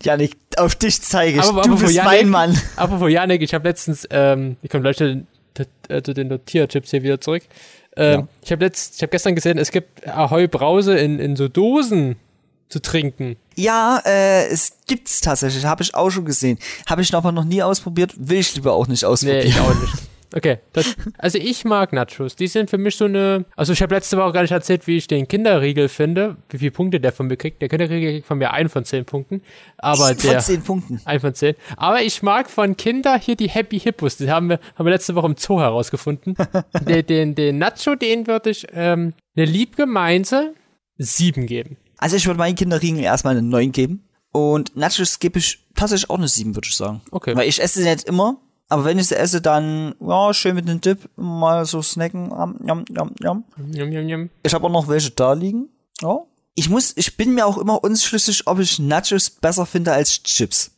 Janik, 0.03 0.37
auf 0.57 0.75
dich 0.75 1.01
zeige 1.01 1.39
ich. 1.39 1.43
Aber- 1.45 1.63
du 1.63 1.77
bist 1.77 1.93
Janik- 1.93 2.11
mein 2.11 2.29
Mann. 2.29 2.61
Apropos 2.77 3.11
Janik, 3.11 3.41
ich 3.41 3.53
habe 3.53 3.67
letztens, 3.67 4.07
ähm, 4.09 4.55
ich 4.61 4.69
komme 4.69 4.83
gleich 4.83 4.97
zu 4.97 5.05
den, 5.05 5.27
äh, 5.89 6.01
zu 6.01 6.13
den 6.13 6.29
Tortilla-Chips 6.29 6.91
hier 6.91 7.03
wieder 7.03 7.19
zurück. 7.19 7.43
Ähm, 7.97 8.21
Ja. 8.21 8.27
Ich 8.43 8.51
habe 8.51 8.65
habe 9.01 9.09
gestern 9.11 9.35
gesehen, 9.35 9.57
es 9.57 9.71
gibt 9.71 10.07
Ahoi 10.07 10.47
Brause 10.47 10.97
in, 10.97 11.19
in 11.19 11.35
so 11.35 11.47
Dosen 11.47 12.15
zu 12.69 12.81
trinken. 12.81 13.35
Ja, 13.57 14.01
äh, 14.05 14.47
es 14.47 14.73
gibt's 14.87 15.19
tatsächlich. 15.19 15.65
Habe 15.65 15.83
ich 15.83 15.93
auch 15.93 16.09
schon 16.09 16.23
gesehen. 16.25 16.57
Habe 16.89 17.01
ich 17.01 17.13
aber 17.13 17.31
noch 17.33 17.43
nie 17.43 17.61
ausprobiert. 17.61 18.13
Will 18.17 18.39
ich 18.39 18.55
lieber 18.55 18.73
auch 18.73 18.87
nicht 18.87 19.01
Nee, 19.03 19.07
ausprobieren. 19.09 19.47
ich 19.47 19.59
auch 19.59 19.73
nicht. 19.81 19.93
Okay. 20.33 20.59
Das, 20.73 20.95
also 21.17 21.37
ich 21.37 21.65
mag 21.65 21.93
Nachos. 21.93 22.35
Die 22.35 22.47
sind 22.47 22.69
für 22.69 22.77
mich 22.77 22.95
so 22.95 23.05
eine. 23.05 23.45
Also 23.55 23.73
ich 23.73 23.81
habe 23.81 23.95
letzte 23.95 24.17
Woche 24.17 24.31
gar 24.31 24.41
nicht 24.41 24.51
erzählt, 24.51 24.87
wie 24.87 24.97
ich 24.97 25.07
den 25.07 25.27
Kinderriegel 25.27 25.89
finde, 25.89 26.37
wie 26.49 26.57
viele 26.57 26.71
Punkte 26.71 26.99
der 26.99 27.11
von 27.11 27.27
mir 27.27 27.37
kriegt. 27.37 27.61
Der 27.61 27.69
Kinderriegel 27.69 28.11
kriegt 28.13 28.27
von 28.27 28.37
mir 28.37 28.51
ein 28.53 28.69
von 28.69 28.85
zehn 28.85 29.05
Punkten. 29.05 29.41
Aber 29.77 30.07
Ein 30.07 30.17
der. 30.17 30.31
von 30.33 30.41
zehn 30.41 30.61
Punkten. 30.61 31.01
Ein 31.05 31.19
von 31.19 31.33
zehn. 31.33 31.55
Aber 31.77 32.01
ich 32.01 32.23
mag 32.23 32.49
von 32.49 32.77
Kinder 32.77 33.17
hier 33.17 33.35
die 33.35 33.49
Happy 33.49 33.79
Hippos. 33.79 34.17
Die 34.17 34.31
haben 34.31 34.49
wir, 34.49 34.59
haben 34.75 34.85
wir 34.85 34.91
letzte 34.91 35.15
Woche 35.15 35.27
im 35.27 35.35
Zoo 35.37 35.59
herausgefunden. 35.59 36.35
den, 36.87 37.05
den, 37.05 37.35
den 37.35 37.57
Nacho, 37.57 37.95
den 37.95 38.27
würde 38.27 38.51
ich 38.51 38.67
ähm, 38.73 39.13
eine 39.35 39.45
liebgemeinte 39.45 40.53
sieben 40.97 41.45
geben. 41.45 41.77
Also 41.97 42.15
ich 42.15 42.25
würde 42.25 42.37
meinen 42.37 42.55
Kinderriegel 42.55 43.01
erstmal 43.01 43.37
eine 43.37 43.47
9 43.47 43.71
geben. 43.71 44.07
Und 44.31 44.75
Nachos 44.75 45.19
gebe 45.19 45.39
ich 45.39 45.59
tatsächlich 45.75 46.09
auch 46.09 46.17
eine 46.17 46.27
7, 46.27 46.55
würde 46.55 46.67
ich 46.69 46.75
sagen. 46.75 47.01
Okay. 47.11 47.35
Weil 47.35 47.49
ich 47.49 47.61
esse 47.61 47.81
sie 47.81 47.89
nicht 47.89 48.05
immer. 48.05 48.37
Aber 48.71 48.85
wenn 48.85 48.97
ich 48.97 49.07
sie 49.07 49.17
esse, 49.17 49.41
dann, 49.41 49.95
ja, 49.99 50.33
schön 50.33 50.55
mit 50.55 50.69
einem 50.69 50.79
Dip, 50.79 51.09
mal 51.17 51.65
so 51.65 51.81
snacken. 51.81 52.31
Am, 52.31 52.57
jam, 52.65 52.85
jam, 52.89 53.11
jam. 53.19 53.43
Yum, 53.73 53.91
yum, 53.91 54.07
yum. 54.07 54.29
Ich 54.43 54.53
habe 54.53 54.65
auch 54.65 54.71
noch 54.71 54.87
welche 54.87 55.11
da 55.11 55.33
liegen. 55.33 55.67
Ja. 56.01 56.19
Ich 56.55 56.69
muss, 56.69 56.93
ich 56.95 57.17
bin 57.17 57.33
mir 57.33 57.45
auch 57.45 57.57
immer 57.57 57.83
unschlüssig, 57.83 58.47
ob 58.47 58.59
ich 58.59 58.79
Nachos 58.79 59.29
besser 59.29 59.65
finde 59.65 59.91
als 59.91 60.23
Chips. 60.23 60.71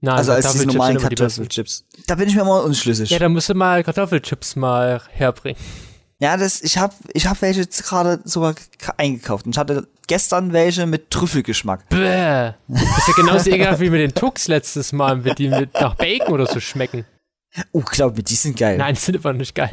Nein, 0.00 0.16
Also 0.16 0.32
als 0.32 0.52
diese 0.52 0.66
Kartoffelchips 0.66 0.74
normalen 0.74 0.98
die. 0.98 1.14
Kartoffelchips. 1.14 1.84
Da 2.08 2.16
bin 2.16 2.28
ich 2.28 2.34
mir 2.34 2.40
immer 2.40 2.64
unschlüssig. 2.64 3.10
Ja, 3.10 3.20
da 3.20 3.28
musst 3.28 3.48
du 3.48 3.54
mal 3.54 3.84
Kartoffelchips 3.84 4.56
mal 4.56 5.00
herbringen. 5.12 5.60
Ja, 6.18 6.36
das, 6.36 6.62
ich 6.62 6.78
habe 6.78 6.94
ich 7.12 7.28
hab 7.28 7.40
welche 7.42 7.60
jetzt 7.60 7.84
gerade 7.84 8.20
sogar 8.24 8.56
eingekauft. 8.96 9.46
Und 9.46 9.54
ich 9.54 9.58
hatte 9.58 9.86
gestern 10.08 10.52
welche 10.52 10.86
mit 10.86 11.12
Trüffelgeschmack. 11.12 11.88
Bäh. 11.90 12.54
Das 12.66 12.82
ist 12.82 13.08
ja 13.08 13.14
genauso 13.16 13.50
ekelhaft 13.50 13.80
wie 13.80 13.90
mit 13.90 14.00
den 14.00 14.14
Tux 14.14 14.48
letztes 14.48 14.92
Mal, 14.92 15.16
mit 15.16 15.38
die 15.38 15.48
mit 15.48 15.74
nach 15.74 15.94
Bacon 15.94 16.32
oder 16.34 16.46
so 16.46 16.58
schmecken. 16.58 17.04
Oh, 17.72 17.80
glaub 17.80 18.16
mir, 18.16 18.22
die 18.22 18.34
sind 18.34 18.56
geil. 18.58 18.76
Nein, 18.78 18.94
die 18.94 19.00
sind 19.00 19.16
aber 19.16 19.32
nicht 19.32 19.54
geil. 19.54 19.70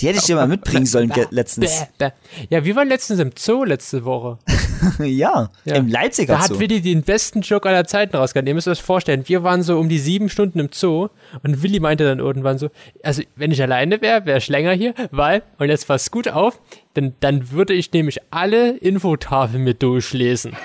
Die 0.00 0.08
hätte 0.08 0.18
ich 0.18 0.24
dir 0.24 0.34
mal 0.34 0.48
mitbringen 0.48 0.86
sollen 0.86 1.08
ge- 1.08 1.28
letztens. 1.30 1.86
Bäh, 1.98 2.06
bäh. 2.08 2.46
Ja, 2.50 2.64
wir 2.64 2.74
waren 2.74 2.88
letztens 2.88 3.20
im 3.20 3.30
Zoo 3.38 3.62
letzte 3.62 4.04
Woche. 4.04 4.38
ja, 5.04 5.50
Ja. 5.64 5.74
im 5.76 5.86
Leipziger 5.86 6.34
Da 6.34 6.40
hat 6.40 6.48
Zoo. 6.48 6.58
Willi 6.58 6.80
den 6.80 7.02
besten 7.02 7.42
Joke 7.42 7.68
aller 7.68 7.84
Zeiten 7.86 8.16
rausgehauen. 8.16 8.48
Ihr 8.48 8.54
müsst 8.54 8.66
euch 8.66 8.78
das 8.78 8.84
vorstellen. 8.84 9.22
Wir 9.28 9.44
waren 9.44 9.62
so 9.62 9.78
um 9.78 9.88
die 9.88 10.00
sieben 10.00 10.28
Stunden 10.30 10.58
im 10.58 10.70
Zoo 10.72 11.10
und 11.44 11.62
Willi 11.62 11.78
meinte 11.78 12.02
dann 12.02 12.18
irgendwann 12.18 12.58
so, 12.58 12.70
also 13.04 13.22
wenn 13.36 13.52
ich 13.52 13.62
alleine 13.62 14.00
wäre, 14.00 14.26
wäre 14.26 14.38
ich 14.38 14.48
länger 14.48 14.72
hier, 14.72 14.94
weil, 15.12 15.44
und 15.58 15.68
jetzt 15.68 15.86
passt 15.86 16.10
gut 16.10 16.26
auf, 16.26 16.58
denn 16.96 17.14
dann 17.20 17.52
würde 17.52 17.72
ich 17.72 17.92
nämlich 17.92 18.18
alle 18.32 18.70
Infotafeln 18.78 19.62
mit 19.62 19.80
durchlesen. 19.84 20.56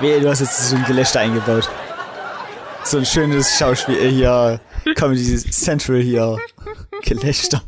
Wehe, 0.00 0.20
du 0.20 0.28
hast 0.28 0.40
jetzt 0.40 0.68
so 0.68 0.76
ein 0.76 0.84
Gelächter 0.84 1.20
eingebaut. 1.20 1.70
So 2.84 2.98
ein 2.98 3.06
schönes 3.06 3.56
Schauspiel 3.58 4.10
hier, 4.10 4.60
Comedy 4.96 5.38
Central 5.50 6.00
hier. 6.00 6.38
Gelächter. 7.02 7.62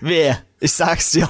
Wehe, 0.00 0.38
ich 0.60 0.72
sag's 0.72 1.10
dir. 1.12 1.28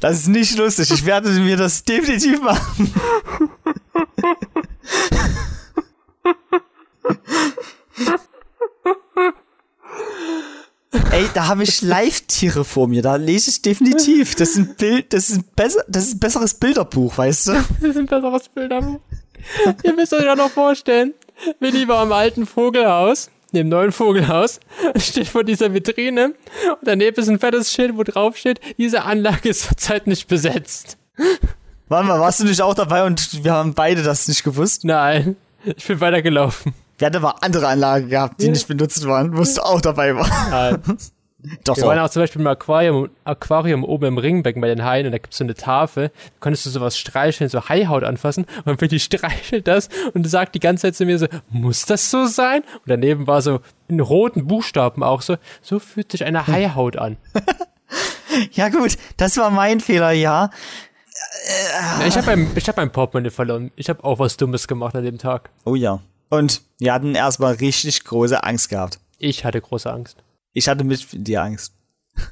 Das 0.00 0.18
ist 0.20 0.28
nicht 0.28 0.56
lustig. 0.56 0.90
Ich 0.90 1.04
werde 1.04 1.30
mir 1.30 1.56
das 1.56 1.84
definitiv 1.84 2.40
machen. 2.42 2.92
Ey, 11.10 11.26
da 11.34 11.48
habe 11.48 11.64
ich 11.64 11.82
Live-Tiere 11.82 12.64
vor 12.64 12.86
mir. 12.88 13.02
Da 13.02 13.16
lese 13.16 13.50
ich 13.50 13.62
definitiv. 13.62 14.34
Das 14.36 14.50
ist 14.50 14.56
ein 14.58 14.74
Bild, 14.76 15.12
das 15.12 15.28
ist 15.30 15.36
ein 15.38 15.44
besser, 15.56 15.84
das 15.88 16.04
ist 16.06 16.14
ein 16.14 16.20
besseres 16.20 16.54
Bilderbuch, 16.54 17.16
weißt 17.18 17.48
du? 17.48 17.52
Das 17.52 17.90
ist 17.90 17.96
ein 17.96 18.06
besseres 18.06 18.48
Bild. 18.48 18.72
aber- 18.72 19.00
Ihr 19.82 19.94
müsst 19.94 20.12
euch 20.14 20.24
ja 20.24 20.34
noch 20.34 20.50
vorstellen, 20.50 21.12
Willi 21.60 21.88
war 21.88 22.02
im 22.04 22.12
alten 22.12 22.46
Vogelhaus, 22.46 23.30
dem 23.52 23.68
neuen 23.68 23.92
Vogelhaus, 23.92 24.60
steht 24.96 25.28
vor 25.28 25.44
dieser 25.44 25.72
Vitrine 25.74 26.34
und 26.70 26.78
daneben 26.82 27.16
ist 27.20 27.28
ein 27.28 27.38
fettes 27.38 27.72
Schild, 27.72 27.96
wo 27.96 28.02
drauf 28.02 28.36
steht, 28.36 28.60
diese 28.78 29.02
Anlage 29.04 29.48
ist 29.48 29.62
zurzeit 29.68 30.06
nicht 30.06 30.28
besetzt. 30.28 30.96
Warte 31.88 32.06
mal, 32.08 32.18
warst 32.20 32.40
du 32.40 32.44
nicht 32.44 32.62
auch 32.62 32.74
dabei 32.74 33.04
und 33.04 33.44
wir 33.44 33.52
haben 33.52 33.74
beide 33.74 34.02
das 34.02 34.26
nicht 34.28 34.42
gewusst? 34.42 34.84
Nein, 34.84 35.36
ich 35.64 35.86
bin 35.86 36.00
weitergelaufen. 36.00 36.74
Wir 36.98 37.06
hatten 37.06 37.16
aber 37.16 37.42
andere 37.42 37.66
Anlagen 37.68 38.08
gehabt, 38.08 38.40
die 38.40 38.46
Ja. 38.46 38.52
nicht 38.52 38.68
benutzt 38.68 39.04
waren, 39.06 39.36
wo 39.36 39.42
du 39.42 39.64
auch 39.64 39.80
dabei 39.80 40.14
war. 40.16 40.28
Nein. 40.50 40.82
Doch, 41.64 41.76
Wir 41.76 41.84
waren 41.84 41.98
auch 41.98 42.10
zum 42.10 42.22
Beispiel 42.22 42.40
im 42.40 42.46
Aquarium, 42.46 43.10
Aquarium 43.24 43.84
oben 43.84 44.06
im 44.06 44.18
Ringbecken 44.18 44.60
bei 44.62 44.68
den 44.68 44.84
Haien 44.84 45.06
und 45.06 45.12
da 45.12 45.18
gibt's 45.18 45.36
so 45.38 45.44
eine 45.44 45.54
Tafel, 45.54 46.08
da 46.08 46.34
konntest 46.40 46.64
du 46.66 46.70
sowas 46.70 46.96
streicheln, 46.96 47.50
so 47.50 47.68
Haihaut 47.68 48.02
anfassen 48.04 48.46
und 48.64 48.80
Willi 48.80 48.98
streichelt 49.00 49.68
das 49.68 49.88
und 50.14 50.28
sagt 50.28 50.54
die 50.54 50.60
ganze 50.60 50.82
Zeit 50.82 50.96
zu 50.96 51.04
mir 51.04 51.18
so, 51.18 51.26
muss 51.50 51.84
das 51.86 52.10
so 52.10 52.26
sein? 52.26 52.62
Und 52.62 52.88
daneben 52.88 53.26
war 53.26 53.42
so 53.42 53.60
in 53.88 54.00
roten 54.00 54.46
Buchstaben 54.46 55.02
auch 55.02 55.22
so, 55.22 55.36
so 55.60 55.78
fühlt 55.78 56.12
sich 56.12 56.24
eine 56.24 56.46
Haihaut 56.46 56.96
an. 56.96 57.16
Ja 58.52 58.68
gut, 58.68 58.96
das 59.16 59.36
war 59.36 59.50
mein 59.50 59.78
Fehler, 59.78 60.10
ja. 60.10 60.50
Ja, 62.00 62.06
ich 62.06 62.16
habe 62.16 62.26
mein, 62.26 62.50
ich 62.56 62.68
hab 62.68 62.76
mein 62.76 62.90
Portemonnaie 62.90 63.30
verloren. 63.30 63.70
Ich 63.76 63.88
habe 63.88 64.02
auch 64.02 64.18
was 64.18 64.36
Dummes 64.36 64.66
gemacht 64.66 64.96
an 64.96 65.04
dem 65.04 65.18
Tag. 65.18 65.50
Oh 65.64 65.74
ja. 65.76 66.00
Und 66.30 66.62
wir 66.78 66.92
hatten 66.92 67.14
erstmal 67.14 67.54
richtig 67.54 68.02
große 68.04 68.42
Angst 68.42 68.70
gehabt. 68.70 68.98
Ich 69.18 69.44
hatte 69.44 69.60
große 69.60 69.92
Angst. 69.92 70.16
Ich 70.54 70.68
hatte 70.68 70.84
mit 70.84 71.06
dir 71.12 71.42
Angst. 71.42 71.74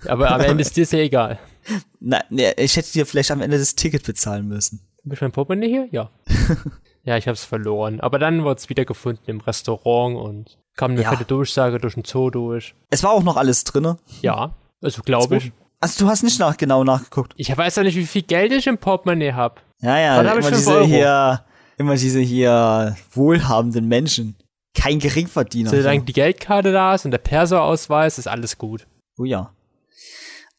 Aber 0.09 0.31
am 0.31 0.41
Ende 0.41 0.63
ist 0.63 0.77
dir 0.77 0.85
ja 0.91 0.99
egal. 0.99 1.39
Na, 2.01 2.23
nee, 2.31 2.53
ich 2.57 2.77
hätte 2.77 2.93
dir 2.93 3.05
vielleicht 3.05 3.31
am 3.31 3.41
Ende 3.43 3.59
das 3.59 3.75
Ticket 3.75 4.05
bezahlen 4.05 4.49
müssen. 4.49 4.81
Habe 5.05 5.15
ich 5.15 5.21
mein 5.21 5.33
Portemonnaie 5.33 5.69
hier? 5.69 5.89
Ja. 5.91 6.11
ja, 7.05 7.17
ich 7.17 7.27
habe 7.27 7.35
es 7.35 7.45
verloren. 7.45 8.01
Aber 8.01 8.19
dann 8.19 8.45
wurde 8.45 8.59
es 8.59 8.69
wieder 8.69 8.85
gefunden 8.85 9.23
im 9.27 9.41
Restaurant 9.41 10.17
und 10.17 10.59
kam 10.77 10.93
eine 10.93 11.03
Ja. 11.03 11.11
fette 11.11 11.25
Durchsage 11.25 11.79
durch 11.79 11.95
den 11.95 12.05
Zoo 12.05 12.31
durch. 12.31 12.75
Es 12.91 13.03
war 13.03 13.11
auch 13.11 13.25
noch 13.25 13.37
alles 13.37 13.65
drinne. 13.65 13.97
Ja, 14.23 14.55
also 14.81 15.03
glaube 15.03 15.37
ich. 15.39 15.53
Also 15.81 16.05
du 16.05 16.11
hast 16.11 16.23
nicht 16.23 16.39
nach, 16.39 16.57
genau 16.57 16.85
nachgeguckt. 16.85 17.33
Ich 17.37 17.55
weiß 17.57 17.75
ja 17.77 17.83
nicht, 17.83 17.97
wie 17.97 18.07
viel 18.07 18.23
Geld 18.23 18.53
ich 18.53 18.69
im 18.69 18.79
Portemonnaie 18.79 19.33
habe. 19.33 19.57
Ja, 19.81 19.99
ja, 19.99 20.17
Dann 20.23 20.29
hab 20.31 20.39
ich 20.39 20.47
immer 20.47 20.49
fünf 20.51 20.59
diese 20.61 20.73
Euro. 20.77 20.87
hier, 20.87 21.45
immer 21.77 21.95
diese 21.97 22.21
hier 22.21 22.97
wohlhabenden 23.13 23.89
Menschen. 23.89 24.37
Kein 24.75 24.99
Geringverdiener. 24.99 25.71
Solange 25.71 26.03
die 26.03 26.13
Geldkarte 26.13 26.73
da 26.73 26.95
ist 26.95 27.05
und 27.05 27.11
der 27.11 27.19
Perso-Ausweis, 27.19 28.19
ist 28.19 28.27
alles 28.29 28.57
gut. 28.59 28.87
Oh 29.19 29.25
ja. 29.25 29.53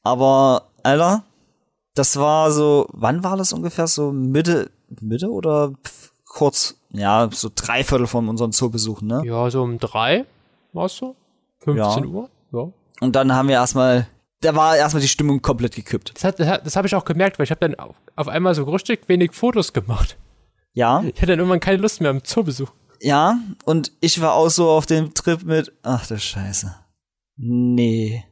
Aber, 0.04 0.70
Alter, 0.84 1.24
das 1.96 2.18
war 2.18 2.52
so, 2.52 2.88
wann 2.92 3.24
war 3.24 3.38
das 3.38 3.54
ungefähr? 3.54 3.88
So 3.88 4.12
Mitte, 4.12 4.70
Mitte 5.02 5.30
oder 5.30 5.72
pf, 5.84 6.12
kurz, 6.26 6.76
ja, 6.92 7.30
so 7.32 7.50
drei 7.54 7.84
Viertel 7.84 8.08
von 8.08 8.30
unseren 8.30 8.52
Zoobesuchen, 8.52 9.08
ne? 9.08 9.24
Ja, 9.26 9.50
so 9.50 9.64
um 9.64 9.80
drei 9.80 10.26
warst 10.74 11.02
du? 11.02 11.16
15 11.60 12.04
Ja. 12.04 12.10
Uhr? 12.10 12.30
Ja. 12.52 12.70
Und 13.02 13.16
dann 13.16 13.34
haben 13.34 13.48
wir 13.48 13.56
erstmal, 13.56 14.08
da 14.42 14.56
war 14.56 14.76
erstmal 14.76 15.02
die 15.02 15.08
Stimmung 15.08 15.42
komplett 15.42 15.76
gekippt. 15.76 16.14
Das, 16.16 16.24
hat, 16.24 16.40
das, 16.40 16.64
das 16.64 16.76
habe 16.76 16.88
ich 16.88 16.96
auch 16.96 17.06
gemerkt, 17.06 17.40
weil 17.40 17.46
ich 17.46 17.52
habe 17.52 17.60
dann 17.68 17.76
auf, 17.76 17.96
auf 18.16 18.28
einmal 18.28 18.54
so 18.56 18.64
richtig 18.64 19.08
wenig 19.08 19.32
Fotos 19.34 19.74
gemacht. 19.74 20.18
Ja, 20.74 21.02
Ich 21.04 21.16
hatte 21.18 21.28
dann 21.28 21.40
irgendwann 21.40 21.60
keine 21.60 21.78
Lust 21.78 22.02
mehr 22.02 22.10
am 22.10 22.24
Zoobesuch. 22.24 22.72
Ja, 23.04 23.38
und 23.66 23.92
ich 24.00 24.22
war 24.22 24.34
auch 24.34 24.50
so 24.50 24.70
auf 24.70 24.86
dem 24.86 25.14
Trip 25.14 25.44
mit, 25.44 25.74
ach 25.84 26.08
du 26.08 26.18
Scheiße. 26.18 26.74
Nee. 27.36 28.24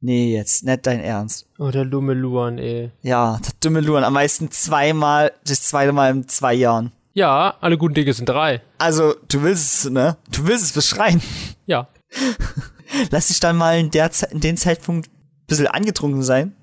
Nee, 0.00 0.34
jetzt, 0.34 0.64
nicht 0.64 0.86
dein 0.86 1.00
Ernst. 1.00 1.46
Oh, 1.58 1.70
der 1.70 1.84
Lumeluan, 1.84 2.58
ey. 2.58 2.90
Ja, 3.02 3.38
das 3.42 3.58
dumme 3.60 3.80
Luan, 3.80 4.04
am 4.04 4.14
meisten 4.14 4.50
zweimal, 4.50 5.32
das 5.46 5.62
zweite 5.62 5.92
Mal 5.92 6.10
in 6.10 6.28
zwei 6.28 6.54
Jahren. 6.54 6.92
Ja, 7.12 7.56
alle 7.60 7.78
guten 7.78 7.94
Dinge 7.94 8.12
sind 8.12 8.28
drei. 8.28 8.62
Also, 8.78 9.14
du 9.28 9.42
willst 9.42 9.84
es, 9.84 9.90
ne? 9.90 10.16
Du 10.30 10.46
willst 10.46 10.64
es 10.64 10.72
beschreien. 10.72 11.22
Ja. 11.66 11.88
Lass 13.10 13.28
dich 13.28 13.40
dann 13.40 13.56
mal 13.56 13.78
in, 13.78 13.90
der 13.90 14.10
Ze 14.10 14.26
in 14.30 14.40
den 14.40 14.56
Zeitpunkt 14.56 15.08
ein 15.08 15.46
bisschen 15.46 15.66
angetrunken 15.66 16.22
sein 16.22 16.56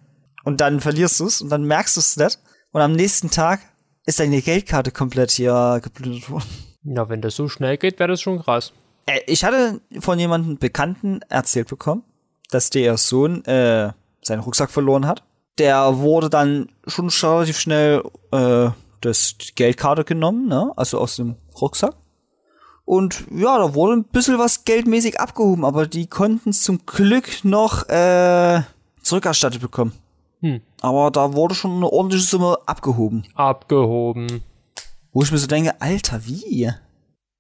und 0.44 0.62
dann 0.62 0.82
verlierst 0.82 1.20
du 1.20 1.26
es 1.26 1.42
und 1.42 1.50
dann 1.50 1.64
merkst 1.64 1.96
du 1.96 2.00
es 2.00 2.18
nicht. 2.18 2.40
Und 2.72 2.82
am 2.82 2.94
nächsten 2.94 3.30
Tag 3.30 3.62
ist 4.06 4.20
deine 4.20 4.42
Geldkarte 4.42 4.92
komplett 4.92 5.32
hier 5.32 5.80
geplündert 5.84 6.30
worden. 6.30 6.71
Ja, 6.84 7.10
wenn 7.10 7.22
das 7.22 7.36
so 7.36 7.48
schnell 7.48 7.78
geht, 7.78 8.00
wäre 8.00 8.10
das 8.10 8.22
schon 8.22 8.42
krass. 8.42 8.74
Äh, 9.06 9.20
ich 9.28 9.44
hatte 9.44 9.82
von 10.00 10.20
jemandem 10.20 10.58
Bekannten 10.58 11.22
erzählt 11.30 11.68
bekommen, 11.68 12.04
dass 12.50 12.70
der 12.70 12.98
Sohn 12.98 13.46
äh, 13.46 13.92
seinen 14.22 14.40
Rucksack 14.42 14.72
verloren 14.72 15.08
hat. 15.08 15.24
Der 15.58 15.98
wurde 15.98 16.30
dann 16.30 16.70
schon 16.88 17.10
relativ 17.10 17.60
schnell 17.60 18.04
äh, 18.32 18.70
das 19.02 19.38
die 19.38 19.56
Geldkarte 19.56 20.04
genommen, 20.04 20.48
ne? 20.48 20.72
Also 20.76 21.00
aus 21.00 21.16
dem 21.18 21.36
Rucksack. 21.60 21.96
Und 22.86 23.26
ja, 23.32 23.58
da 23.58 23.74
wurde 23.74 23.94
ein 23.94 24.04
bisschen 24.04 24.40
was 24.40 24.66
geldmäßig 24.66 25.20
abgehoben, 25.20 25.66
aber 25.66 25.88
die 25.88 26.08
konnten 26.08 26.50
es 26.50 26.64
zum 26.64 26.86
Glück 26.86 27.44
noch 27.44 27.88
äh, 27.90 28.62
zurückerstattet 29.02 29.62
bekommen. 29.62 29.94
Hm. 30.42 30.62
Aber 30.82 31.12
da 31.12 31.34
wurde 31.34 31.56
schon 31.56 31.76
eine 31.76 31.92
ordentliche 31.92 32.26
Summe 32.26 32.58
abgehoben. 32.66 33.24
Abgehoben. 33.36 34.44
Wo 35.14 35.24
ich 35.24 35.32
mir 35.32 35.38
so 35.38 35.48
denke, 35.48 35.80
Alter, 35.82 36.26
wie? 36.26 36.72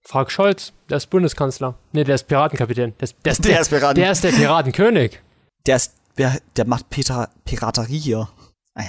Frag 0.03 0.31
Scholz, 0.31 0.73
der 0.89 0.97
ist 0.97 1.09
Bundeskanzler. 1.09 1.75
Nee, 1.93 2.03
der 2.03 2.15
ist 2.15 2.27
Piratenkapitän. 2.27 2.93
Der 2.99 3.03
ist, 3.03 3.15
der 3.23 3.31
ist, 3.33 3.45
Der 3.45 3.61
ist 3.61 3.69
Piraten- 3.71 3.95
Der 3.95 4.11
ist 4.11 4.23
der 4.23 4.31
Piratenkönig. 4.31 5.19
Der 5.67 5.75
ist, 5.75 5.93
der, 6.17 6.39
der 6.55 6.65
macht 6.65 6.89
Peter, 6.89 7.29
Piraterie 7.45 7.99
hier. 7.99 8.27
Ei, 8.73 8.85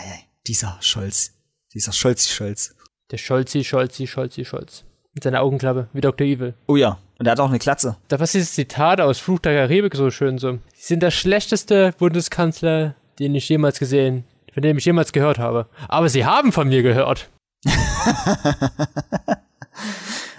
dieser 0.47 0.79
Scholz. 0.81 1.33
Dieser 1.75 1.93
Scholzi-Scholz. 1.93 2.75
Der 3.11 3.19
Scholzi, 3.19 3.63
Scholzi, 3.63 4.07
Scholzi, 4.07 4.45
Scholz. 4.45 4.85
Mit 5.15 5.23
seiner 5.25 5.43
Augenklappe, 5.43 5.89
wie 5.93 6.01
Dr. 6.01 6.27
Evil. 6.27 6.55
Oh 6.67 6.77
ja, 6.77 6.99
Und 7.19 7.27
er 7.27 7.33
hat 7.33 7.41
auch 7.41 7.51
eine 7.51 7.59
Klatze. 7.59 7.97
Da 8.09 8.19
war 8.19 8.27
dieses 8.27 8.55
Zitat 8.55 9.01
aus 9.01 9.19
Fluch 9.19 9.39
der 9.41 9.55
Karibik 9.55 9.95
so 9.95 10.11
schön 10.11 10.39
so. 10.39 10.53
Sie 10.75 10.87
sind 10.87 11.03
der 11.03 11.11
schlechteste 11.11 11.93
Bundeskanzler, 11.99 12.95
den 13.19 13.35
ich 13.35 13.49
jemals 13.51 13.79
gesehen, 13.79 14.25
von 14.55 14.63
dem 14.63 14.79
ich 14.79 14.87
jemals 14.87 15.13
gehört 15.13 15.39
habe. 15.39 15.67
Aber 15.89 16.09
sie 16.09 16.25
haben 16.25 16.53
von 16.53 16.69
mir 16.69 16.83
gehört. 16.83 17.29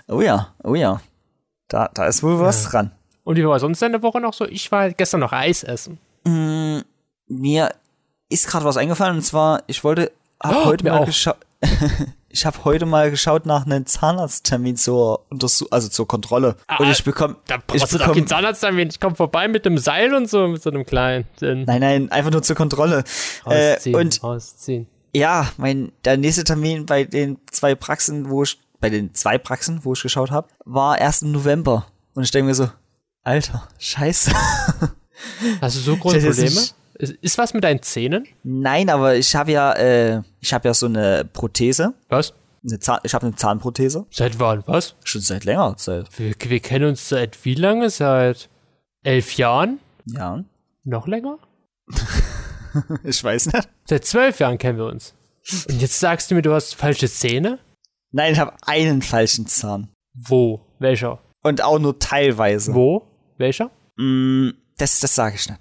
Oh 0.08 0.21
ja, 0.21 0.54
oh 0.63 0.76
ja. 0.76 1.02
Da, 1.69 1.89
da 1.93 2.06
ist 2.08 2.21
wohl 2.23 2.39
was 2.39 2.65
dran. 2.65 2.91
Und 3.23 3.38
wie 3.38 3.47
war 3.47 3.60
sonst 3.60 3.82
deine 3.82 4.04
Woche 4.04 4.19
noch 4.19 4.34
so? 4.34 4.45
Ich 4.45 4.71
war 4.71 4.91
gestern 4.91 5.21
noch 5.21 5.32
Eis 5.32 5.63
essen. 5.63 5.97
Mir 7.28 7.73
ist 8.30 8.47
gerade 8.47 8.65
was 8.65 8.78
eingefallen 8.78 9.15
und 9.17 9.21
zwar, 9.23 9.63
ich 9.67 9.84
wollte, 9.84 10.12
hab 10.41 10.56
Oh, 10.56 10.65
heute 10.65 10.86
mal 10.86 11.06
geschaut. 11.06 11.38
ich 12.30 12.45
habe 12.45 12.63
heute 12.65 12.86
mal 12.86 13.10
geschaut 13.10 13.45
nach 13.45 13.65
einem 13.65 13.86
Zahnarzttermin 13.86 14.76
zur 14.76 15.26
Untersuchung, 15.30 15.71
also 15.71 15.88
zur 15.88 16.08
Kontrolle. 16.08 16.58
Ah, 16.67 16.78
und 16.78 16.89
ich 16.91 17.04
bekomme, 17.04 17.38
Da 17.47 17.56
ich 17.56 17.65
brauchst 17.65 17.93
du 17.93 17.97
doch 17.97 18.06
bekomme, 18.06 18.15
keinen 18.21 18.28
Zahnarzttermin. 18.28 18.89
Ich 18.89 18.99
komme 18.99 19.15
vorbei 19.15 19.47
mit 19.47 19.65
dem 19.65 19.78
Seil 19.78 20.13
und 20.13 20.30
so, 20.30 20.47
mit 20.47 20.62
so 20.62 20.69
einem 20.69 20.86
kleinen. 20.86 21.26
Nein, 21.39 21.65
nein, 21.65 22.12
einfach 22.12 22.32
nur 22.32 22.43
zur 22.43 22.56
Kontrolle. 22.58 23.04
Äh, 23.45 23.71
Rausziehen, 23.73 23.95
und 23.95 24.23
rausziehen. 24.23 24.88
Ja, 25.13 25.52
mein, 25.58 25.91
der 26.06 26.17
nächste 26.17 26.43
Termin 26.43 26.86
bei 26.86 27.04
den 27.04 27.38
zwei 27.52 27.76
Praxen, 27.76 28.30
wo 28.30 28.43
ich, 28.43 28.60
bei 28.80 28.89
den 28.89 29.13
zwei 29.13 29.38
Praxen, 29.38 29.84
wo 29.84 29.93
ich 29.93 30.02
geschaut 30.02 30.32
habe, 30.32 30.47
war 30.65 30.99
erst 30.99 31.23
im 31.23 31.32
November. 31.32 31.88
Und 32.15 32.23
ich 32.23 32.32
denke 32.32 32.47
mir 32.47 32.56
so, 32.56 32.69
Alter, 33.23 33.67
scheiße. 33.78 34.32
Hast 35.62 35.76
du 35.78 35.80
so 35.80 35.95
große 35.97 36.19
Probleme? 36.19 36.62
ist 37.21 37.38
was 37.38 37.54
mit 37.54 37.63
deinen 37.63 37.82
Zähnen? 37.82 38.28
Nein, 38.43 38.89
aber 38.89 39.15
ich 39.15 39.36
habe 39.36 39.52
ja, 39.52 39.73
äh, 39.73 40.21
ich 40.39 40.54
habe 40.54 40.67
ja 40.67 40.73
so 40.73 40.86
eine 40.86 41.26
Prothese. 41.32 41.93
Was? 42.10 42.34
Eine 42.65 42.80
Zahn, 42.80 42.99
ich 43.04 43.13
habe 43.13 43.26
eine 43.26 43.36
Zahnprothese. 43.36 44.06
Seit 44.10 44.39
wann? 44.39 44.63
Was? 44.67 44.95
Schon 45.04 45.21
seit 45.21 45.43
längerer 45.43 45.76
Zeit. 45.78 46.08
Wir, 46.17 46.34
wir 46.38 46.60
kennen 46.60 46.89
uns 46.89 47.10
seit 47.10 47.43
wie 47.45 47.56
lange? 47.56 47.89
Seit 47.89 48.49
elf 49.04 49.34
Jahren? 49.34 49.80
Ja. 50.06 50.43
Noch 50.84 51.08
länger? 51.08 51.39
Ich 53.03 53.23
weiß 53.23 53.47
nicht. 53.53 53.69
Seit 53.86 54.05
zwölf 54.05 54.39
Jahren 54.39 54.57
kennen 54.57 54.77
wir 54.77 54.86
uns. 54.86 55.13
Und 55.69 55.81
jetzt 55.81 55.99
sagst 55.99 56.31
du 56.31 56.36
mir, 56.36 56.41
du 56.41 56.53
hast 56.53 56.75
falsche 56.75 57.09
Zähne? 57.09 57.59
Nein, 58.12 58.33
ich 58.33 58.39
habe 58.39 58.55
einen 58.65 59.01
falschen 59.01 59.47
Zahn. 59.47 59.89
Wo? 60.13 60.62
Welcher? 60.79 61.19
Und 61.43 61.62
auch 61.62 61.79
nur 61.79 61.99
teilweise. 61.99 62.73
Wo? 62.73 63.07
Welcher? 63.38 63.71
Mm, 63.97 64.51
das, 64.77 64.99
das 64.99 65.15
sage 65.15 65.36
ich 65.36 65.49
nicht. 65.49 65.59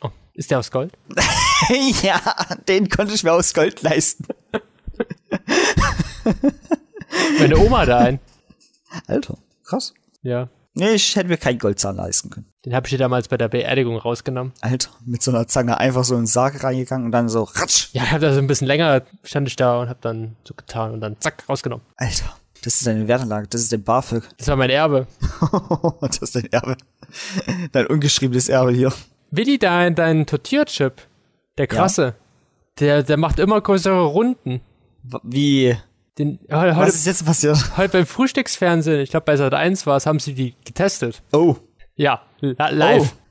Oh, 0.00 0.10
ist 0.34 0.50
der 0.50 0.60
aus 0.60 0.70
Gold? 0.70 0.92
ja, 2.02 2.20
den 2.68 2.88
konnte 2.88 3.14
ich 3.14 3.24
mir 3.24 3.32
aus 3.32 3.52
Gold 3.52 3.82
leisten. 3.82 4.26
Meine 7.38 7.58
Oma 7.58 7.80
hat 7.80 7.90
einen. 7.90 8.20
Alter, 9.06 9.38
krass. 9.64 9.92
Ja. 10.22 10.48
Nee, 10.74 10.92
ich 10.92 11.16
hätte 11.16 11.28
mir 11.28 11.36
keinen 11.36 11.58
Goldzahn 11.58 11.96
leisten 11.96 12.30
können. 12.30 12.46
Den 12.68 12.74
habe 12.74 12.86
ich 12.86 12.90
dir 12.90 12.98
damals 12.98 13.28
bei 13.28 13.38
der 13.38 13.48
Beerdigung 13.48 13.96
rausgenommen. 13.96 14.52
Alter, 14.60 14.90
mit 15.06 15.22
so 15.22 15.30
einer 15.30 15.48
Zange 15.48 15.78
einfach 15.78 16.04
so 16.04 16.14
in 16.16 16.20
den 16.22 16.26
Sarg 16.26 16.62
reingegangen 16.62 17.06
und 17.06 17.12
dann 17.12 17.30
so 17.30 17.44
ratsch. 17.44 17.88
Ja, 17.92 18.02
ich 18.02 18.10
habe 18.10 18.20
da 18.20 18.34
so 18.34 18.40
ein 18.40 18.46
bisschen 18.46 18.66
länger, 18.66 19.00
stand 19.24 19.48
ich 19.48 19.56
da 19.56 19.80
und 19.80 19.88
habe 19.88 20.00
dann 20.02 20.36
so 20.44 20.52
getan 20.52 20.92
und 20.92 21.00
dann 21.00 21.18
zack, 21.18 21.44
rausgenommen. 21.48 21.82
Alter, 21.96 22.36
das 22.62 22.74
ist 22.74 22.86
deine 22.86 23.08
Wertanlage, 23.08 23.46
das 23.48 23.62
ist 23.62 23.72
dein 23.72 23.82
BAföG. 23.84 24.22
Das 24.36 24.48
war 24.48 24.56
mein 24.56 24.68
Erbe. 24.68 25.06
das 26.02 26.18
ist 26.18 26.36
dein 26.36 26.44
Erbe. 26.52 26.76
Dein 27.72 27.86
ungeschriebenes 27.86 28.50
Erbe 28.50 28.72
hier. 28.72 28.92
Willi, 29.30 29.58
dein, 29.58 29.94
dein 29.94 30.26
Tortierchip, 30.26 30.92
der 31.56 31.68
krasse, 31.68 32.16
der, 32.80 33.02
der 33.02 33.16
macht 33.16 33.38
immer 33.38 33.58
größere 33.62 34.04
Runden. 34.04 34.60
Wie? 35.22 35.74
Den, 36.18 36.32
he- 36.42 36.48
Was 36.50 36.76
heute, 36.76 36.88
ist 36.90 37.06
jetzt 37.06 37.24
passiert? 37.24 37.78
heute 37.78 37.92
beim 37.94 38.04
Frühstücksfernsehen, 38.06 39.00
ich 39.00 39.08
glaube 39.08 39.24
bei 39.24 39.38
Sat 39.38 39.54
1 39.54 39.86
war 39.86 39.96
es, 39.96 40.04
haben 40.04 40.18
sie 40.18 40.34
die 40.34 40.54
getestet. 40.66 41.22
Oh. 41.32 41.56
Ja, 41.96 42.20
live. 42.40 43.14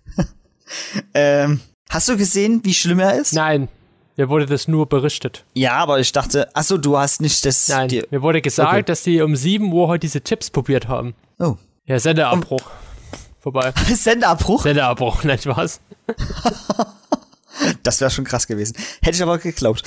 Ähm, 1.14 1.62
hast 1.90 2.10
du 2.10 2.18
gesehen, 2.18 2.60
wie 2.66 2.74
schlimm 2.74 3.00
er 3.00 3.16
ist? 3.18 3.32
Nein, 3.34 3.70
mir 4.18 4.28
wurde 4.28 4.46
das 4.46 4.68
nur 4.68 4.86
berichtet. 4.90 5.46
Ja, 5.54 5.76
aber 5.78 6.00
ich 6.02 6.12
dachte, 6.12 6.50
ach 6.54 6.64
so, 6.64 6.78
du 6.78 6.98
hast 6.98 7.22
nicht 7.22 7.46
das. 7.46 7.70
Nein, 7.70 7.88
Die, 7.88 8.04
mir 8.12 8.22
wurde 8.22 8.42
gesagt, 8.42 8.74
Okay. 8.74 8.84
dass 8.84 9.04
die 9.04 9.22
um 9.22 9.36
7 9.38 9.72
Uhr 9.72 9.88
heute 9.88 10.02
diese 10.02 10.22
Chips 10.22 10.50
probiert 10.50 10.88
haben. 10.90 11.16
oh. 11.40 11.56
Ja, 11.86 11.98
Sendeabbruch. 12.00 12.70
Vorbei. 13.40 13.72
Sendeabbruch? 13.96 14.64
Sendeabbruch, 14.64 15.24
nein, 15.24 15.40
was? 15.46 15.80
Das 17.82 18.00
wäre 18.02 18.12
schon 18.12 18.26
krass 18.26 18.46
gewesen. 18.46 18.76
Hätte 19.02 19.16
ich 19.18 19.24
aber 19.24 19.40
geglaubt. 19.40 19.82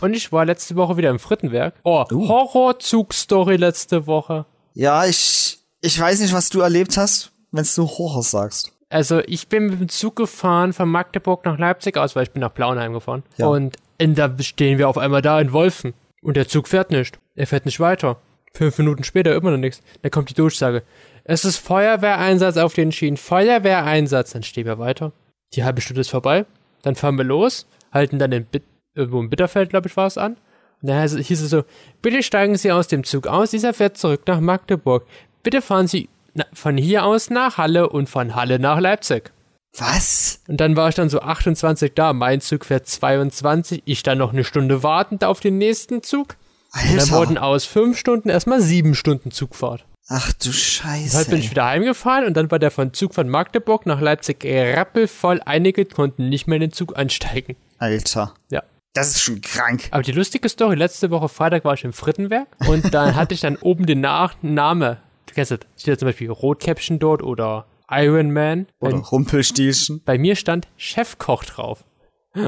Und 0.00 0.14
ich 0.14 0.30
war 0.32 0.44
letzte 0.44 0.76
Woche 0.76 0.96
wieder 0.96 1.10
im 1.10 1.18
Frittenwerk. 1.18 1.74
Oh, 1.82 2.04
Uh. 2.12 2.28
Horrorzug-Story 2.28 3.56
letzte 3.56 4.06
Woche. 4.06 4.46
Ja, 4.74 5.04
ich, 5.06 5.58
ich 5.80 5.98
weiß 5.98 6.20
nicht, 6.20 6.32
was 6.32 6.50
du 6.50 6.60
erlebt 6.60 6.96
hast, 6.96 7.32
wenn 7.52 7.66
du 7.76 7.86
Horror 7.86 8.22
sagst. 8.22 8.72
Also 8.88 9.20
ich 9.26 9.48
bin 9.48 9.66
mit 9.66 9.80
dem 9.80 9.88
Zug 9.88 10.16
gefahren 10.16 10.72
von 10.72 10.88
Magdeburg 10.88 11.44
nach 11.44 11.58
Leipzig 11.58 11.96
aus, 11.96 12.16
weil 12.16 12.24
ich 12.24 12.32
bin 12.32 12.40
nach 12.40 12.50
Blauenheim 12.50 12.92
gefahren. 12.92 13.22
Ja. 13.36 13.46
Und 13.46 13.76
in, 13.98 14.14
da 14.14 14.34
stehen 14.40 14.78
wir 14.78 14.88
auf 14.88 14.98
einmal 14.98 15.22
da 15.22 15.40
in 15.40 15.52
Wolfen. 15.52 15.94
Und 16.22 16.36
der 16.36 16.48
Zug 16.48 16.68
fährt 16.68 16.90
nicht. 16.90 17.18
Er 17.34 17.46
fährt 17.46 17.66
nicht 17.66 17.80
weiter. 17.80 18.20
Fünf 18.52 18.78
Minuten 18.78 19.04
später 19.04 19.34
immer 19.34 19.52
noch 19.52 19.58
nichts. 19.58 19.80
Dann 20.02 20.10
kommt 20.10 20.30
die 20.30 20.34
Durchsage. 20.34 20.82
Es 21.24 21.44
ist 21.44 21.58
Feuerwehreinsatz 21.58 22.56
auf 22.56 22.74
den 22.74 22.90
Schienen. 22.90 23.16
Feuerwehreinsatz. 23.16 24.32
Dann 24.32 24.42
stehen 24.42 24.66
wir 24.66 24.78
weiter. 24.78 25.12
Die 25.54 25.62
halbe 25.62 25.80
Stunde 25.80 26.00
ist 26.00 26.10
vorbei. 26.10 26.46
Dann 26.82 26.96
fahren 26.96 27.16
wir 27.16 27.24
los, 27.24 27.66
halten 27.92 28.18
dann 28.18 28.32
in 28.32 28.44
Bit 28.44 28.64
irgendwo 28.94 29.20
in 29.20 29.30
Bitterfeld, 29.30 29.70
glaube 29.70 29.88
ich, 29.88 29.96
war 29.96 30.06
es 30.06 30.18
an. 30.18 30.36
Und 30.82 30.88
dann 30.88 31.06
hieß 31.06 31.42
es 31.42 31.50
so, 31.50 31.62
bitte 32.02 32.22
steigen 32.22 32.56
Sie 32.56 32.72
aus 32.72 32.88
dem 32.88 33.04
Zug 33.04 33.26
aus, 33.26 33.50
dieser 33.50 33.74
fährt 33.74 33.98
zurück 33.98 34.22
nach 34.26 34.40
Magdeburg. 34.40 35.06
Bitte 35.42 35.62
fahren 35.62 35.86
Sie 35.86 36.08
von 36.52 36.76
hier 36.76 37.04
aus 37.04 37.30
nach 37.30 37.58
Halle 37.58 37.88
und 37.88 38.08
von 38.08 38.34
Halle 38.34 38.58
nach 38.58 38.80
Leipzig. 38.80 39.32
Was? 39.76 40.40
Und 40.48 40.60
dann 40.60 40.76
war 40.76 40.88
ich 40.88 40.94
dann 40.96 41.08
so 41.08 41.20
28 41.20 41.92
da. 41.94 42.12
Mein 42.12 42.40
Zug 42.40 42.64
fährt 42.64 42.86
22. 42.88 43.82
Ich 43.84 44.02
dann 44.02 44.18
noch 44.18 44.32
eine 44.32 44.44
Stunde 44.44 44.82
wartend 44.82 45.24
auf 45.24 45.40
den 45.40 45.58
nächsten 45.58 46.02
Zug. 46.02 46.36
Und 46.74 46.96
dann 46.96 47.10
wurden 47.10 47.36
Alter. 47.36 47.46
aus 47.46 47.64
fünf 47.64 47.98
Stunden 47.98 48.28
erstmal 48.28 48.60
sieben 48.60 48.94
Stunden 48.94 49.30
Zugfahrt. 49.30 49.84
Ach 50.08 50.32
du 50.32 50.52
Scheiße. 50.52 51.16
Heute 51.16 51.30
bin 51.30 51.38
ich 51.38 51.50
wieder 51.50 51.66
heimgefahren 51.66 52.26
und 52.26 52.36
dann 52.36 52.50
war 52.50 52.58
der 52.58 52.72
von 52.72 52.92
Zug 52.92 53.14
von 53.14 53.28
Magdeburg 53.28 53.86
nach 53.86 54.00
Leipzig 54.00 54.44
rappelvoll. 54.44 55.40
Einige 55.44 55.84
konnten 55.84 56.28
nicht 56.28 56.48
mehr 56.48 56.56
in 56.56 56.62
den 56.62 56.72
Zug 56.72 56.98
einsteigen. 56.98 57.54
Alter. 57.78 58.34
Ja. 58.50 58.64
Das 58.92 59.10
ist 59.10 59.22
schon 59.22 59.40
krank. 59.40 59.86
Aber 59.92 60.02
die 60.02 60.10
lustige 60.10 60.48
Story, 60.48 60.74
letzte 60.74 61.10
Woche 61.12 61.28
Freitag 61.28 61.64
war 61.64 61.74
ich 61.74 61.84
im 61.84 61.92
Frittenwerk 61.92 62.48
und 62.66 62.92
dann 62.92 63.14
hatte 63.14 63.34
ich 63.34 63.40
dann 63.40 63.56
oben 63.56 63.86
den 63.86 64.00
Nachname. 64.00 64.98
Du 65.30 65.34
kennst 65.34 65.52
das, 65.52 65.60
steht 65.78 65.94
da 65.94 65.98
zum 65.98 66.08
Beispiel 66.08 66.28
Rotkäppchen 66.28 66.98
dort 66.98 67.22
oder 67.22 67.66
Iron 67.88 68.32
Man. 68.32 68.66
Oder 68.80 68.96
Bei, 68.96 68.98
Rumpelstilchen. 68.98 70.02
bei 70.04 70.18
mir 70.18 70.34
stand 70.34 70.66
Chefkoch 70.76 71.44
drauf. 71.44 71.84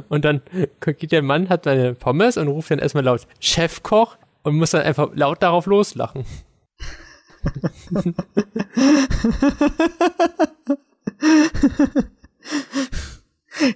Und 0.09 0.25
dann 0.25 0.43
geht 0.81 1.13
der 1.13 1.23
Mann, 1.23 1.49
hat 1.49 1.63
seine 1.65 1.95
Pommes 1.95 2.37
und 2.37 2.49
ruft 2.49 2.73
dann 2.73 2.81
erstmal 2.81 3.05
laut 3.05 3.29
Chefkoch 3.39 4.17
und 4.43 4.57
muss 4.57 4.73
dann 4.73 4.83
einfach 4.83 5.11
laut 5.15 5.45
darauf 5.45 5.67
loslachen. 5.67 6.25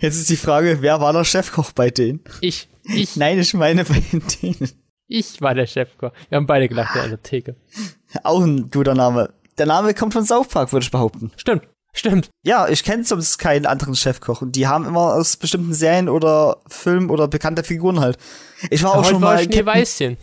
Jetzt 0.00 0.16
ist 0.16 0.30
die 0.30 0.36
Frage, 0.36 0.78
wer 0.80 1.00
war 1.00 1.12
der 1.12 1.24
Chefkoch 1.24 1.72
bei 1.72 1.90
denen? 1.90 2.20
Ich, 2.40 2.68
ich, 2.82 3.16
Nein, 3.16 3.38
ich 3.38 3.54
meine 3.54 3.84
bei 3.84 4.02
denen. 4.42 4.70
ich 5.06 5.40
war 5.40 5.54
der 5.54 5.66
Chefkoch. 5.66 6.12
Wir 6.28 6.36
haben 6.36 6.46
beide 6.46 6.68
gelacht 6.68 6.96
in 6.96 7.10
der 7.10 7.22
Theke. 7.22 7.56
Auch 8.24 8.40
ein 8.42 8.70
guter 8.70 8.94
Name. 8.94 9.30
Der 9.58 9.66
Name 9.66 9.94
kommt 9.94 10.12
von 10.12 10.24
South 10.24 10.48
Park, 10.48 10.72
würde 10.72 10.84
ich 10.84 10.90
behaupten. 10.90 11.30
Stimmt, 11.36 11.62
stimmt. 11.92 12.28
Ja, 12.44 12.68
ich 12.68 12.84
kenne 12.84 13.04
sonst 13.04 13.38
keinen 13.38 13.64
anderen 13.66 13.94
Chefkoch. 13.94 14.42
Und 14.42 14.54
die 14.56 14.66
haben 14.66 14.84
immer 14.86 15.14
aus 15.14 15.36
bestimmten 15.36 15.72
Serien 15.72 16.08
oder 16.08 16.58
Filmen 16.68 17.08
oder 17.10 17.26
bekannte 17.28 17.64
Figuren 17.64 18.00
halt. 18.00 18.18
Ich 18.70 18.82
war 18.82 18.92
auch 18.92 18.98
Heute 18.98 19.08
schon 19.10 19.22
war 19.22 19.34
mal 19.34 19.44
Schneeweißchen. 19.44 20.16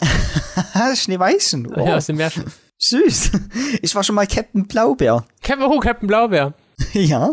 Schneeweißchen. 0.94 1.72
Oh, 1.74 1.86
Ja, 1.86 1.96
aus 1.96 2.06
dem 2.06 2.16
Märchen. 2.16 2.44
süß. 2.78 3.30
Ich 3.82 3.94
war 3.94 4.02
schon 4.04 4.14
mal 4.14 4.26
Captain 4.26 4.66
Blaubeer. 4.66 5.24
Captain, 5.42 5.66
oh, 5.66 5.78
Captain 5.80 6.06
Blaubeer. 6.06 6.54
ja. 6.92 7.32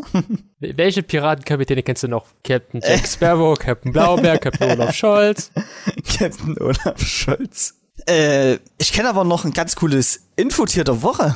Welche 0.59 1.03
Piratenkapitäne 1.03 1.83
kennst 1.83 2.03
du 2.03 2.07
noch? 2.07 2.25
Captain 2.43 2.81
Jack 2.81 3.05
Sparrow, 3.07 3.57
Captain 3.57 3.91
Blaubeer, 3.91 4.37
Captain 4.39 4.71
Olaf 4.71 4.95
Scholz. 4.95 5.51
Captain 6.17 6.57
Olaf 6.59 6.99
Scholz. 6.99 7.75
Äh, 8.07 8.59
ich 8.77 8.93
kenne 8.93 9.09
aber 9.09 9.23
noch 9.23 9.45
ein 9.45 9.53
ganz 9.53 9.75
cooles 9.75 10.27
Infotier 10.35 10.83
der 10.83 11.01
Woche. 11.01 11.35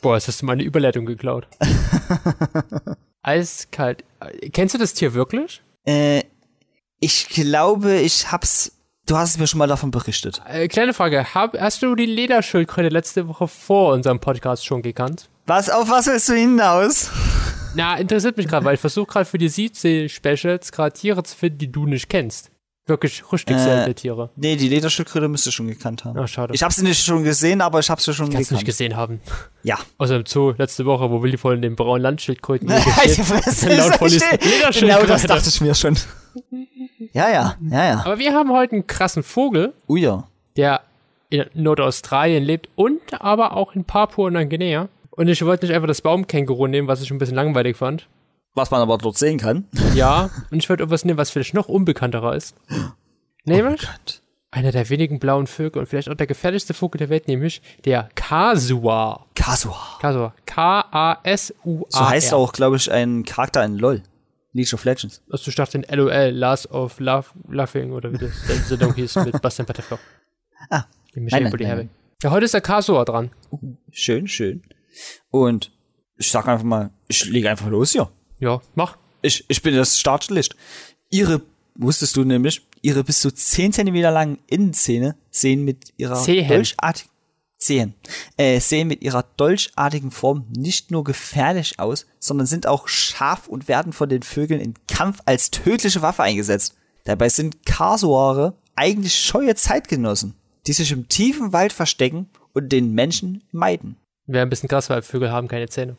Boah, 0.00 0.14
jetzt 0.14 0.28
hast 0.28 0.42
du 0.42 0.46
meine 0.46 0.62
Überleitung 0.62 1.06
geklaut. 1.06 1.48
Eiskalt. 3.22 4.04
Kennst 4.52 4.74
du 4.74 4.78
das 4.78 4.94
Tier 4.94 5.14
wirklich? 5.14 5.62
Äh, 5.86 6.22
ich 7.00 7.28
glaube, 7.28 7.96
ich 7.96 8.30
hab's. 8.30 8.72
Du 9.06 9.16
hast 9.16 9.38
mir 9.38 9.46
schon 9.46 9.58
mal 9.58 9.66
davon 9.66 9.90
berichtet. 9.90 10.40
Äh, 10.48 10.68
kleine 10.68 10.94
Frage. 10.94 11.34
Hab, 11.34 11.58
hast 11.58 11.82
du 11.82 11.94
die 11.94 12.06
Lederschildkröte 12.06 12.88
letzte 12.88 13.28
Woche 13.28 13.48
vor 13.48 13.92
unserem 13.92 14.18
Podcast 14.18 14.64
schon 14.64 14.80
gekannt? 14.80 15.28
Was, 15.46 15.68
auf 15.68 15.90
was 15.90 16.06
willst 16.06 16.30
du 16.30 16.34
hinaus? 16.34 17.10
Na, 17.74 17.96
interessiert 17.96 18.36
mich 18.36 18.48
gerade, 18.48 18.64
weil 18.64 18.74
ich 18.74 18.80
versuche 18.80 19.06
gerade 19.06 19.24
für 19.26 19.36
die 19.36 19.48
Südsee-Specials 19.48 20.72
gerade 20.72 20.94
Tiere 20.98 21.22
zu 21.22 21.36
finden, 21.36 21.58
die 21.58 21.72
du 21.72 21.86
nicht 21.86 22.08
kennst. 22.08 22.50
Wirklich 22.86 23.22
richtig 23.32 23.56
Äh, 23.56 23.60
seltene 23.60 23.94
Tiere. 23.94 24.30
Nee, 24.36 24.56
die 24.56 24.68
Lederschildkröte 24.68 25.26
müsste 25.28 25.50
schon 25.50 25.68
gekannt 25.68 26.04
haben. 26.04 26.18
Ah, 26.18 26.26
schade. 26.26 26.54
Ich 26.54 26.62
habe 26.62 26.72
sie 26.74 26.84
nicht 26.84 27.02
schon 27.02 27.24
gesehen, 27.24 27.62
aber 27.62 27.78
ich 27.78 27.88
habe 27.88 28.00
sie 28.00 28.12
schon 28.12 28.26
Kannst 28.30 28.50
du 28.50 28.54
nicht 28.54 28.60
gekannt. 28.60 28.64
gesehen 28.66 28.96
haben. 28.96 29.20
Ja. 29.62 29.78
Außer 29.98 30.16
im 30.16 30.26
Zoo 30.26 30.52
letzte 30.58 30.84
Woche, 30.84 31.10
wo 31.10 31.22
Willi 31.22 31.38
voll 31.38 31.54
in 31.54 31.62
dem 31.62 31.76
braunen 31.76 32.02
Landschildkröten 32.02 32.68
Laut 32.68 33.98
Polly 33.98 34.16
ist 34.16 34.80
genau 34.80 35.02
das 35.04 35.22
dachte 35.22 35.48
ich 35.48 35.60
mir 35.62 35.74
schon. 35.74 35.96
Ja, 37.12 37.30
ja, 37.30 37.56
ja, 37.70 37.84
ja. 37.84 38.02
Aber 38.04 38.18
wir 38.18 38.34
haben 38.34 38.52
heute 38.52 38.72
einen 38.72 38.86
krassen 38.86 39.22
Vogel, 39.22 39.72
Oh 39.86 39.96
ja. 39.96 40.26
der 40.56 40.82
in 41.30 41.44
Nordaustralien 41.54 42.44
lebt 42.44 42.68
und 42.74 43.00
aber 43.20 43.56
auch 43.56 43.74
in 43.74 43.84
Papua-Neuguinea. 43.84 44.88
Und 45.10 45.28
ich 45.28 45.44
wollte 45.44 45.66
nicht 45.66 45.74
einfach 45.74 45.88
das 45.88 46.02
Baumkänguru 46.02 46.66
nehmen, 46.66 46.86
was 46.88 47.00
ich 47.00 47.10
ein 47.10 47.18
bisschen 47.18 47.36
langweilig 47.36 47.76
fand. 47.76 48.08
Was 48.54 48.70
man 48.70 48.80
aber 48.80 48.98
dort 48.98 49.18
sehen 49.18 49.38
kann. 49.38 49.66
Ja, 49.94 50.30
und 50.50 50.58
ich 50.58 50.68
wollte 50.70 50.84
etwas 50.84 51.04
nehmen, 51.04 51.18
was 51.18 51.30
vielleicht 51.30 51.54
noch 51.54 51.68
unbekannterer 51.68 52.36
ist. 52.36 52.54
Nämlich 53.44 53.80
Gott. 53.80 54.22
einer 54.52 54.70
der 54.70 54.88
wenigen 54.90 55.18
blauen 55.18 55.46
Vögel 55.46 55.80
und 55.80 55.86
vielleicht 55.86 56.08
auch 56.08 56.14
der 56.14 56.26
gefährlichste 56.28 56.72
Vogel 56.72 56.98
der 56.98 57.08
Welt, 57.08 57.26
nämlich 57.26 57.60
der 57.84 58.08
Kasua. 58.14 59.26
Kasua. 59.34 59.98
Kasua. 60.00 60.34
K-A-S-U-A. 60.46 61.86
So 61.90 62.08
heißt 62.08 62.32
auch, 62.32 62.52
glaube 62.52 62.76
ich, 62.76 62.90
ein 62.90 63.24
Charakter 63.24 63.64
in 63.64 63.78
LOL. 63.78 64.02
League 64.52 64.72
of 64.72 64.84
Legends. 64.84 65.20
Also 65.28 65.48
ich 65.48 65.56
dachte 65.56 65.78
in 65.78 65.84
LOL, 65.96 66.30
Last 66.30 66.70
of 66.70 67.00
Love, 67.00 67.26
Laughing 67.48 67.90
oder 67.90 68.12
wie 68.12 68.18
das 68.18 68.30
der 68.46 68.56
Sendung 68.56 68.94
hieß 68.94 69.16
mit 69.24 69.42
Bastian 69.42 69.66
Pantherflock. 69.66 69.98
Ah. 70.70 70.84
Nein, 71.16 71.52
nein. 71.58 71.90
Ja, 72.22 72.30
heute 72.30 72.44
ist 72.44 72.54
der 72.54 72.60
Kasua 72.60 73.04
dran. 73.04 73.30
Schön, 73.90 74.28
schön. 74.28 74.62
Und 75.30 75.72
ich 76.16 76.30
sag 76.30 76.46
einfach 76.46 76.64
mal, 76.64 76.90
ich 77.08 77.24
lege 77.26 77.50
einfach 77.50 77.68
los 77.68 77.90
hier. 77.92 78.08
Ja, 78.44 78.60
mach. 78.74 78.98
Ich, 79.22 79.42
ich 79.48 79.62
bin 79.62 79.74
das 79.74 79.98
Startlicht. 79.98 80.54
Ihre, 81.08 81.40
wusstest 81.76 82.14
du 82.14 82.24
nämlich, 82.24 82.60
ihre 82.82 83.02
bis 83.02 83.20
zu 83.20 83.30
10 83.30 83.72
cm 83.72 83.94
langen 83.94 84.38
Innenzähne 84.46 85.16
sehen 85.30 85.64
mit 85.64 85.94
ihrer 85.96 86.22
Zehen. 86.22 86.46
dolchartigen 86.46 87.10
Zehen, 87.56 87.94
äh, 88.36 88.60
sehen 88.60 88.88
mit 88.88 89.00
ihrer 89.00 89.22
dolchartigen 89.38 90.10
Form 90.10 90.44
nicht 90.54 90.90
nur 90.90 91.04
gefährlich 91.04 91.78
aus, 91.78 92.04
sondern 92.18 92.46
sind 92.46 92.66
auch 92.66 92.86
scharf 92.86 93.48
und 93.48 93.66
werden 93.66 93.94
von 93.94 94.10
den 94.10 94.22
Vögeln 94.22 94.60
im 94.60 94.74
Kampf 94.88 95.20
als 95.24 95.50
tödliche 95.50 96.02
Waffe 96.02 96.22
eingesetzt. 96.22 96.74
Dabei 97.04 97.30
sind 97.30 97.64
Kasuare 97.64 98.58
eigentlich 98.76 99.14
scheue 99.14 99.54
Zeitgenossen, 99.54 100.34
die 100.66 100.74
sich 100.74 100.92
im 100.92 101.08
tiefen 101.08 101.54
Wald 101.54 101.72
verstecken 101.72 102.28
und 102.52 102.70
den 102.70 102.92
Menschen 102.92 103.42
meiden. 103.52 103.96
Wäre 104.26 104.42
ein 104.44 104.50
bisschen 104.50 104.68
krass, 104.68 104.90
weil 104.90 105.00
Vögel 105.00 105.32
haben 105.32 105.48
keine 105.48 105.68
Zähne. 105.70 105.96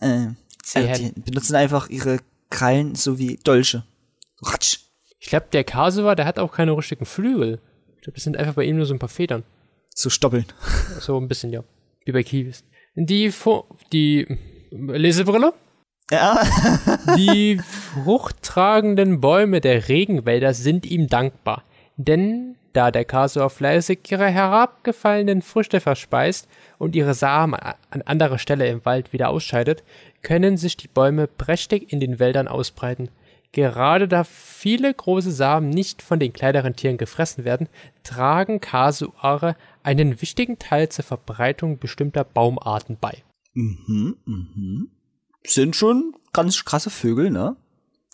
Äh, 0.00 0.28
Zehen. 0.70 0.88
also 0.88 1.08
die 1.08 1.20
benutzen 1.20 1.56
einfach 1.56 1.88
ihre 1.88 2.18
Krallen 2.50 2.94
sowie 2.94 3.38
Dolche. 3.42 3.84
Ratsch. 4.42 4.78
Ich 5.18 5.28
glaube, 5.28 5.46
der 5.52 5.64
Kasua, 5.64 6.14
der 6.14 6.26
hat 6.26 6.38
auch 6.38 6.52
keine 6.52 6.76
richtigen 6.76 7.06
Flügel. 7.06 7.60
Ich 7.96 8.02
glaube, 8.02 8.14
das 8.14 8.24
sind 8.24 8.36
einfach 8.36 8.54
bei 8.54 8.64
ihm 8.64 8.76
nur 8.76 8.86
so 8.86 8.94
ein 8.94 8.98
paar 8.98 9.08
Federn. 9.08 9.44
So 9.94 10.10
stoppeln. 10.10 10.46
So 11.00 11.18
ein 11.18 11.28
bisschen, 11.28 11.52
ja. 11.52 11.64
Wie 12.04 12.12
bei 12.12 12.22
Kiwis. 12.22 12.64
Die, 12.94 13.30
Vo 13.30 13.66
die 13.92 14.26
Lesebrille? 14.70 15.52
Ja. 16.10 16.42
Die 17.16 17.58
fruchttragenden 17.58 19.20
Bäume 19.20 19.60
der 19.60 19.88
Regenwälder 19.88 20.54
sind 20.54 20.84
ihm 20.84 21.06
dankbar, 21.06 21.62
denn 21.96 22.56
da 22.72 22.90
der 22.90 23.04
Kasua 23.04 23.48
fleißig 23.48 24.00
ihre 24.10 24.28
herabgefallenen 24.28 25.42
Früchte 25.42 25.80
verspeist 25.80 26.48
und 26.78 26.94
ihre 26.96 27.14
Samen 27.14 27.54
an 27.54 28.02
anderer 28.02 28.38
Stelle 28.38 28.68
im 28.68 28.84
Wald 28.84 29.12
wieder 29.12 29.28
ausscheidet, 29.28 29.82
können 30.22 30.56
sich 30.56 30.76
die 30.76 30.88
Bäume 30.88 31.26
prächtig 31.26 31.92
in 31.92 32.00
den 32.00 32.18
Wäldern 32.18 32.48
ausbreiten. 32.48 33.08
Gerade 33.52 34.06
da 34.06 34.22
viele 34.22 34.94
große 34.94 35.32
Samen 35.32 35.70
nicht 35.70 36.02
von 36.02 36.20
den 36.20 36.32
kleineren 36.32 36.76
Tieren 36.76 36.98
gefressen 36.98 37.44
werden, 37.44 37.68
tragen 38.04 38.60
Kasuare 38.60 39.56
einen 39.82 40.20
wichtigen 40.22 40.58
Teil 40.58 40.88
zur 40.88 41.04
Verbreitung 41.04 41.78
bestimmter 41.78 42.22
Baumarten 42.22 42.96
bei. 43.00 43.24
mhm, 43.54 44.16
mhm. 44.24 44.90
Sind 45.44 45.74
schon 45.74 46.14
ganz 46.32 46.64
krasse 46.64 46.90
Vögel, 46.90 47.30
ne? 47.30 47.56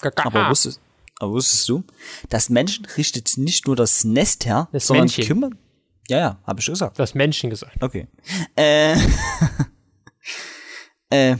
Aber 0.00 0.50
wusstest, 0.50 0.80
aber 1.18 1.32
wusstest 1.32 1.68
du, 1.68 1.82
das 2.28 2.50
Menschen 2.50 2.84
richtet 2.96 3.36
nicht 3.36 3.66
nur 3.66 3.76
das 3.76 4.04
Nest 4.04 4.46
her, 4.46 4.68
Das 4.72 4.86
sondern 4.86 5.06
Männchen. 5.06 5.24
kümmert. 5.24 5.52
Ja, 6.08 6.18
ja, 6.18 6.38
habe 6.46 6.60
ich 6.60 6.66
gesagt. 6.66 6.98
Du 6.98 7.02
hast 7.02 7.14
Menschen 7.14 7.50
gesagt. 7.50 7.82
Okay. 7.82 8.06
Äh, 8.54 8.96
äh, 11.10 11.36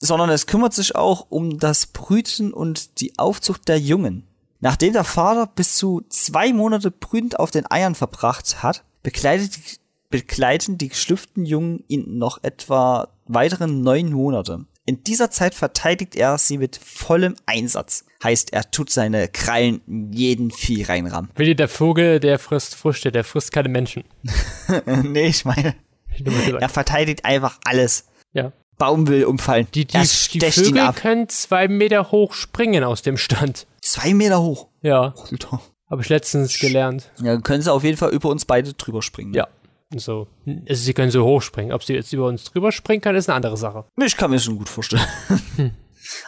sondern 0.00 0.30
es 0.30 0.46
kümmert 0.46 0.74
sich 0.74 0.94
auch 0.96 1.26
um 1.28 1.58
das 1.58 1.86
Brüten 1.86 2.52
und 2.52 3.00
die 3.00 3.18
Aufzucht 3.18 3.68
der 3.68 3.78
Jungen. 3.78 4.26
Nachdem 4.60 4.92
der 4.92 5.04
Vater 5.04 5.46
bis 5.46 5.76
zu 5.76 6.02
zwei 6.08 6.52
Monate 6.52 6.90
brütend 6.90 7.38
auf 7.38 7.50
den 7.50 7.70
Eiern 7.70 7.94
verbracht 7.94 8.62
hat, 8.62 8.84
begleitet, 9.02 9.80
begleiten 10.10 10.78
die 10.78 10.88
geschlüpften 10.88 11.44
Jungen 11.44 11.84
ihn 11.86 12.18
noch 12.18 12.42
etwa 12.42 13.08
weiteren 13.26 13.82
neun 13.82 14.12
Monate. 14.12 14.66
In 14.84 15.04
dieser 15.04 15.30
Zeit 15.30 15.54
verteidigt 15.54 16.16
er 16.16 16.38
sie 16.38 16.56
mit 16.56 16.76
vollem 16.76 17.36
Einsatz. 17.44 18.06
Heißt, 18.24 18.54
er 18.54 18.70
tut 18.70 18.90
seine 18.90 19.28
Krallen 19.28 19.82
in 19.86 20.12
jeden 20.14 20.50
Vieh 20.50 20.82
reinrammen. 20.82 21.30
Willi, 21.36 21.54
der 21.54 21.68
Vogel, 21.68 22.20
der 22.20 22.38
frisst 22.38 22.74
Früchte, 22.74 23.12
der 23.12 23.22
frisst 23.22 23.52
keine 23.52 23.68
Menschen. 23.68 24.04
nee, 25.02 25.26
ich 25.28 25.44
meine, 25.44 25.74
ich 26.16 26.26
er 26.26 26.68
verteidigt 26.70 27.24
einfach 27.26 27.60
alles. 27.64 28.06
Ja. 28.32 28.52
Baum 28.78 29.08
will 29.08 29.24
umfallen. 29.24 29.66
Die, 29.74 29.84
die, 29.84 29.96
er 29.96 30.02
die 30.04 30.40
Vögel 30.50 30.92
können 30.94 31.28
zwei 31.28 31.68
Meter 31.68 32.10
hoch 32.10 32.32
springen 32.32 32.84
aus 32.84 33.02
dem 33.02 33.16
Stand. 33.16 33.66
Zwei 33.82 34.14
Meter 34.14 34.40
hoch. 34.40 34.68
Ja, 34.82 35.14
Alter. 35.30 35.60
habe 35.90 36.02
ich 36.02 36.08
letztens 36.08 36.58
gelernt. 36.58 37.10
Ja, 37.18 37.32
dann 37.32 37.42
können 37.42 37.62
sie 37.62 37.72
auf 37.72 37.84
jeden 37.84 37.96
Fall 37.96 38.10
über 38.10 38.28
uns 38.28 38.44
beide 38.44 38.72
drüber 38.74 39.02
springen. 39.02 39.32
ne? 39.32 39.38
Ja. 39.38 39.48
So. 39.96 40.28
Also 40.46 40.82
sie 40.82 40.92
können 40.92 41.10
so 41.10 41.24
hoch 41.24 41.40
springen. 41.42 41.72
Ob 41.72 41.82
sie 41.82 41.94
jetzt 41.94 42.12
über 42.12 42.26
uns 42.26 42.44
drüber 42.44 42.72
springen 42.72 43.00
kann, 43.00 43.16
ist 43.16 43.28
eine 43.28 43.36
andere 43.36 43.56
Sache. 43.56 43.84
Ich 44.04 44.16
kann 44.16 44.30
mir 44.30 44.38
schon 44.38 44.58
gut 44.58 44.68
vorstellen. 44.68 45.02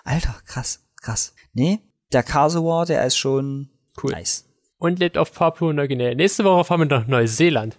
Alter, 0.05 0.35
krass, 0.47 0.81
krass. 1.03 1.35
Nee, 1.53 1.79
der 2.13 2.23
Kasua, 2.23 2.85
der 2.85 3.05
ist 3.07 3.17
schon 3.17 3.71
Cool. 4.03 4.13
nice. 4.13 4.47
Und 4.79 4.99
lebt 4.99 5.19
auf 5.19 5.33
Papua-Neuguinea. 5.35 6.15
Nächste 6.15 6.43
Woche 6.45 6.65
fahren 6.65 6.81
wir 6.81 6.87
nach 6.87 7.07
Neuseeland. 7.07 7.77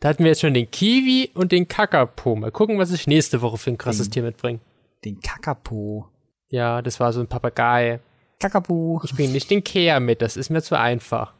Da 0.00 0.08
hatten 0.10 0.24
wir 0.24 0.30
jetzt 0.30 0.40
schon 0.40 0.54
den 0.54 0.70
Kiwi 0.70 1.30
und 1.34 1.52
den 1.52 1.66
Kakapo. 1.68 2.36
Mal 2.36 2.50
gucken, 2.50 2.78
was 2.78 2.92
ich 2.92 3.06
nächste 3.06 3.40
Woche 3.42 3.56
für 3.58 3.70
ein 3.70 3.78
krasses 3.78 4.08
Den- 4.08 4.12
Tier 4.12 4.22
mitbringe. 4.24 4.60
Den 5.04 5.20
Kakapo. 5.20 6.06
Ja, 6.48 6.82
das 6.82 7.00
war 7.00 7.12
so 7.12 7.20
ein 7.20 7.26
Papagei. 7.26 8.00
Kakapo. 8.38 9.00
Ich 9.04 9.14
bringe 9.14 9.32
nicht 9.32 9.50
den 9.50 9.64
Kea 9.64 9.98
mit, 10.00 10.20
das 10.22 10.36
ist 10.36 10.50
mir 10.50 10.62
zu 10.62 10.78
einfach. 10.78 11.32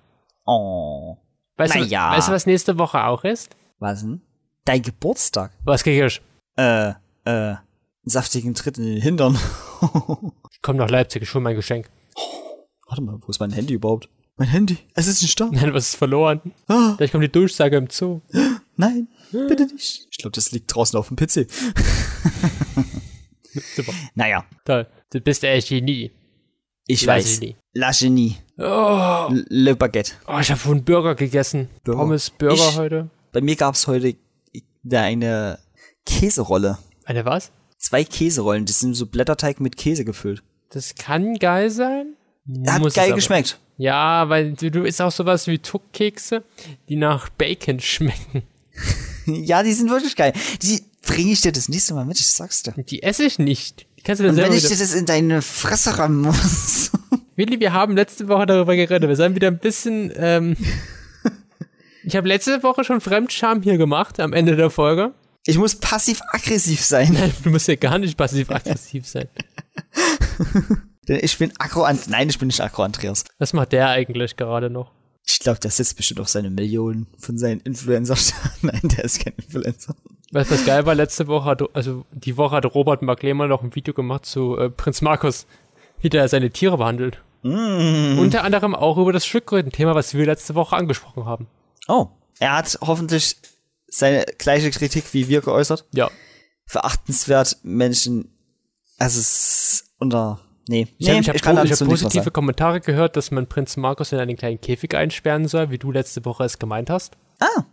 Oh. 0.47 1.17
Weißt, 1.57 1.75
Na 1.77 1.85
du, 1.85 1.91
weißt 2.17 2.29
du, 2.29 2.33
was 2.33 2.47
nächste 2.47 2.79
Woche 2.79 3.05
auch 3.05 3.25
ist? 3.25 3.55
Was 3.79 4.01
denn? 4.03 4.21
Dein 4.65 4.83
Geburtstag? 4.83 5.53
Was 5.65 5.83
krieg 5.85 6.03
ich? 6.03 6.21
Äh, 6.57 6.89
äh, 6.91 6.95
einen 7.25 7.59
saftigen 8.05 8.55
Tritt 8.55 8.79
in 8.79 8.85
den 8.87 9.01
Hintern. 9.03 9.39
Ich 10.53 10.63
komme 10.63 10.79
nach 10.79 10.89
Leipzig, 10.91 11.23
ich 11.23 11.33
hol 11.35 11.43
mein 11.43 11.55
Geschenk. 11.55 11.89
Warte 12.89 13.03
mal, 13.03 13.19
wo 13.21 13.29
ist 13.29 13.39
mein 13.41 13.51
Handy 13.53 13.75
überhaupt? 13.75 14.09
Mein 14.39 14.49
Handy? 14.49 14.79
Es 14.95 15.07
ist 15.07 15.23
nicht 15.23 15.39
da. 15.41 15.49
Nein, 15.51 15.73
was 15.73 15.89
ist 15.91 15.97
verloren? 15.97 16.41
Ah, 16.69 16.95
Vielleicht 16.97 17.13
kommt 17.13 17.25
die 17.25 17.33
Durchsage 17.33 17.77
im 17.79 17.89
Zoo. 17.91 18.21
nein, 18.77 19.09
bitte 19.33 19.67
nicht. 19.67 20.07
Ich 20.11 20.19
glaube, 20.19 20.33
das 20.35 20.53
liegt 20.53 20.75
draußen 20.75 20.99
auf 20.99 21.09
dem 21.09 21.17
PC. 21.17 21.47
Super. 23.75 23.93
Naja, 24.15 24.45
Toll. 24.65 24.87
Du 25.11 25.21
bist 25.21 25.43
echt 25.45 25.69
Genie. 25.69 26.11
ich 26.87 27.05
La 27.07 27.15
weiß. 27.15 27.41
Genie. 27.41 27.57
La 27.73 27.91
Genie. 27.93 28.37
Oh, 28.59 29.29
Le 29.49 29.75
Baguette. 29.75 30.13
oh 30.27 30.39
ich 30.41 30.51
habe 30.51 30.61
vorhin 30.61 30.85
Burger 30.85 31.15
gegessen. 31.15 31.71
Burger. 31.85 31.99
Pommes 32.01 32.31
Burger 32.31 32.55
Ich- 32.55 32.77
heute. 32.77 33.11
Bei 33.33 33.41
mir 33.41 33.57
gab's 33.57 33.87
heute 33.87 34.17
da 34.83 35.03
eine 35.03 35.59
Käserolle. 36.05 36.79
Eine 37.05 37.25
was? 37.25 37.51
Zwei 37.79 38.05
Käserollen, 38.05 38.65
die 38.67 38.73
sind 38.73 38.95
so 38.95 39.07
Blätterteig 39.07 39.61
mit 39.61 39.77
Käse 39.77 40.05
gefüllt. 40.05 40.43
Das 40.71 40.95
kann 40.95 41.35
geil 41.39 41.71
sein. 41.71 42.15
Hat 42.67 42.95
geil 42.95 43.13
geschmeckt. 43.13 43.59
Ja, 43.79 44.29
weil 44.29 44.53
du, 44.53 44.71
du 44.71 44.85
isst 44.85 45.03
auch 45.03 45.13
sowas 45.13 45.47
wie 45.47 45.59
Tuckkekse, 45.59 46.43
die 46.89 46.97
nach 46.97 47.29
Bacon 47.29 47.81
schmecken. 47.81 48.43
Ja, 49.29 49.65
die 49.65 49.73
sind 49.73 49.91
wirklich 49.91 50.15
geil. 50.15 50.33
Die 50.63 50.85
bringe 51.03 51.33
ich 51.33 51.41
dir 51.41 51.51
das 51.51 51.69
nächste 51.69 51.95
Mal 51.95 52.05
mit, 52.05 52.21
ich 52.21 52.29
sag's 52.29 52.63
dir. 52.63 52.73
Die 52.77 53.03
esse 53.03 53.25
ich 53.25 53.41
nicht. 53.41 53.85
Die 53.99 54.03
kannst 54.03 54.23
du 54.23 54.29
Und 54.29 54.37
wenn 54.37 54.53
ich 54.53 54.69
dir 54.69 54.77
das 54.77 54.95
in 54.95 55.05
deine 55.05 55.43
Fresse 55.43 55.99
rammen 55.99 56.21
muss. 56.21 56.93
Willi, 57.35 57.59
wir 57.59 57.73
haben 57.73 57.97
letzte 57.97 58.29
Woche 58.29 58.47
darüber 58.47 58.77
geredet. 58.77 59.09
Wir 59.09 59.17
sind 59.17 59.35
wieder 59.35 59.49
ein 59.49 59.59
bisschen. 59.59 60.13
Ähm, 60.15 60.57
ich 62.05 62.15
habe 62.15 62.29
letzte 62.29 62.63
Woche 62.63 62.85
schon 62.85 63.01
Fremdscham 63.01 63.63
hier 63.63 63.79
gemacht 63.79 64.21
am 64.21 64.33
Ende 64.33 64.55
der 64.55 64.71
Folge. 64.71 65.13
Ich 65.45 65.59
muss 65.59 65.75
passiv-aggressiv 65.75 66.81
sein. 66.83 67.17
Du 67.43 67.51
musst 67.51 67.67
ja 67.67 67.75
gar 67.75 67.99
nicht 67.99 68.17
passiv-aggressiv 68.17 69.09
sein. 69.09 69.27
Denn 71.09 71.21
ich 71.23 71.39
bin 71.39 71.53
aggro 71.59 71.83
an 71.85 71.99
Nein, 72.09 72.29
ich 72.29 72.39
bin 72.39 72.49
nicht 72.49 72.61
aggro 72.61 72.83
Andreas. 72.83 73.25
Was 73.39 73.53
macht 73.53 73.73
der 73.73 73.89
eigentlich 73.89 74.37
gerade 74.37 74.71
noch? 74.71 74.93
Ich 75.25 75.41
glaube, 75.41 75.59
der 75.59 75.71
sitzt 75.71 75.97
bestimmt 75.97 76.21
auf 76.21 76.29
seine 76.29 76.51
Millionen 76.51 77.09
von 77.19 77.37
seinen 77.37 77.61
Influencer. 77.61 78.17
Nein, 78.63 78.81
der 78.85 79.05
ist 79.05 79.25
kein 79.25 79.35
Influencer. 79.35 79.95
Weißt 80.33 80.51
du, 80.51 80.55
was 80.55 80.65
geil 80.65 80.87
war? 80.87 80.95
Letzte 80.95 81.27
Woche 81.27 81.45
hat, 81.45 81.63
also 81.75 82.05
die 82.13 82.37
Woche 82.37 82.57
hat 82.57 82.75
Robert 82.75 83.03
Mark 83.03 83.23
Lehmann 83.23 83.49
noch 83.49 83.63
ein 83.63 83.75
Video 83.75 83.95
gemacht 83.95 84.27
zu 84.27 84.57
äh, 84.57 84.71
Prinz 84.71 85.03
Markus, 85.03 85.47
wie 86.01 86.09
der 86.09 86.29
seine 86.29 86.51
Tiere 86.51 86.79
behandelt. 86.79 87.23
Mm. 87.43 88.19
Unter 88.19 88.43
anderem 88.43 88.75
auch 88.75 88.99
über 88.99 89.13
das 89.13 89.27
Schildkröten-Thema, 89.27 89.95
was 89.95 90.15
wir 90.15 90.27
letzte 90.27 90.55
Woche 90.55 90.77
angesprochen 90.77 91.27
haben. 91.27 91.49
Oh, 91.89 92.09
er 92.39 92.57
hat 92.57 92.79
hoffentlich 92.81 93.37
seine 93.89 94.25
gleiche 94.39 94.71
Kritik 94.71 95.13
wie 95.13 95.29
wir 95.29 95.41
geäußert. 95.41 95.87
Ja. 95.93 96.11
Verachtenswert 96.67 97.59
Menschen, 97.63 98.33
also 98.99 99.21
es 99.21 99.29
ist 99.29 99.95
unter, 99.99 100.41
nee, 100.69 100.87
Ich 100.99 101.07
nee, 101.09 101.15
habe 101.15 101.27
hab, 101.27 101.43
po- 101.43 101.71
hab 101.71 101.89
positive. 101.89 102.31
Kommentare 102.31 102.81
gehört, 102.81 103.17
dass 103.17 103.31
man 103.31 103.47
Prinz 103.47 103.77
Markus 103.77 104.13
in 104.13 104.19
einen 104.19 104.37
kleinen 104.37 104.61
Käfig 104.61 104.95
einsperren 104.95 105.49
soll, 105.49 105.71
wie 105.71 105.79
du 105.79 105.91
letzte 105.93 106.25
Woche 106.25 106.45
es 106.45 106.59
gemeint 106.59 106.91
hast. 106.91 107.17
Ah, 107.41 107.65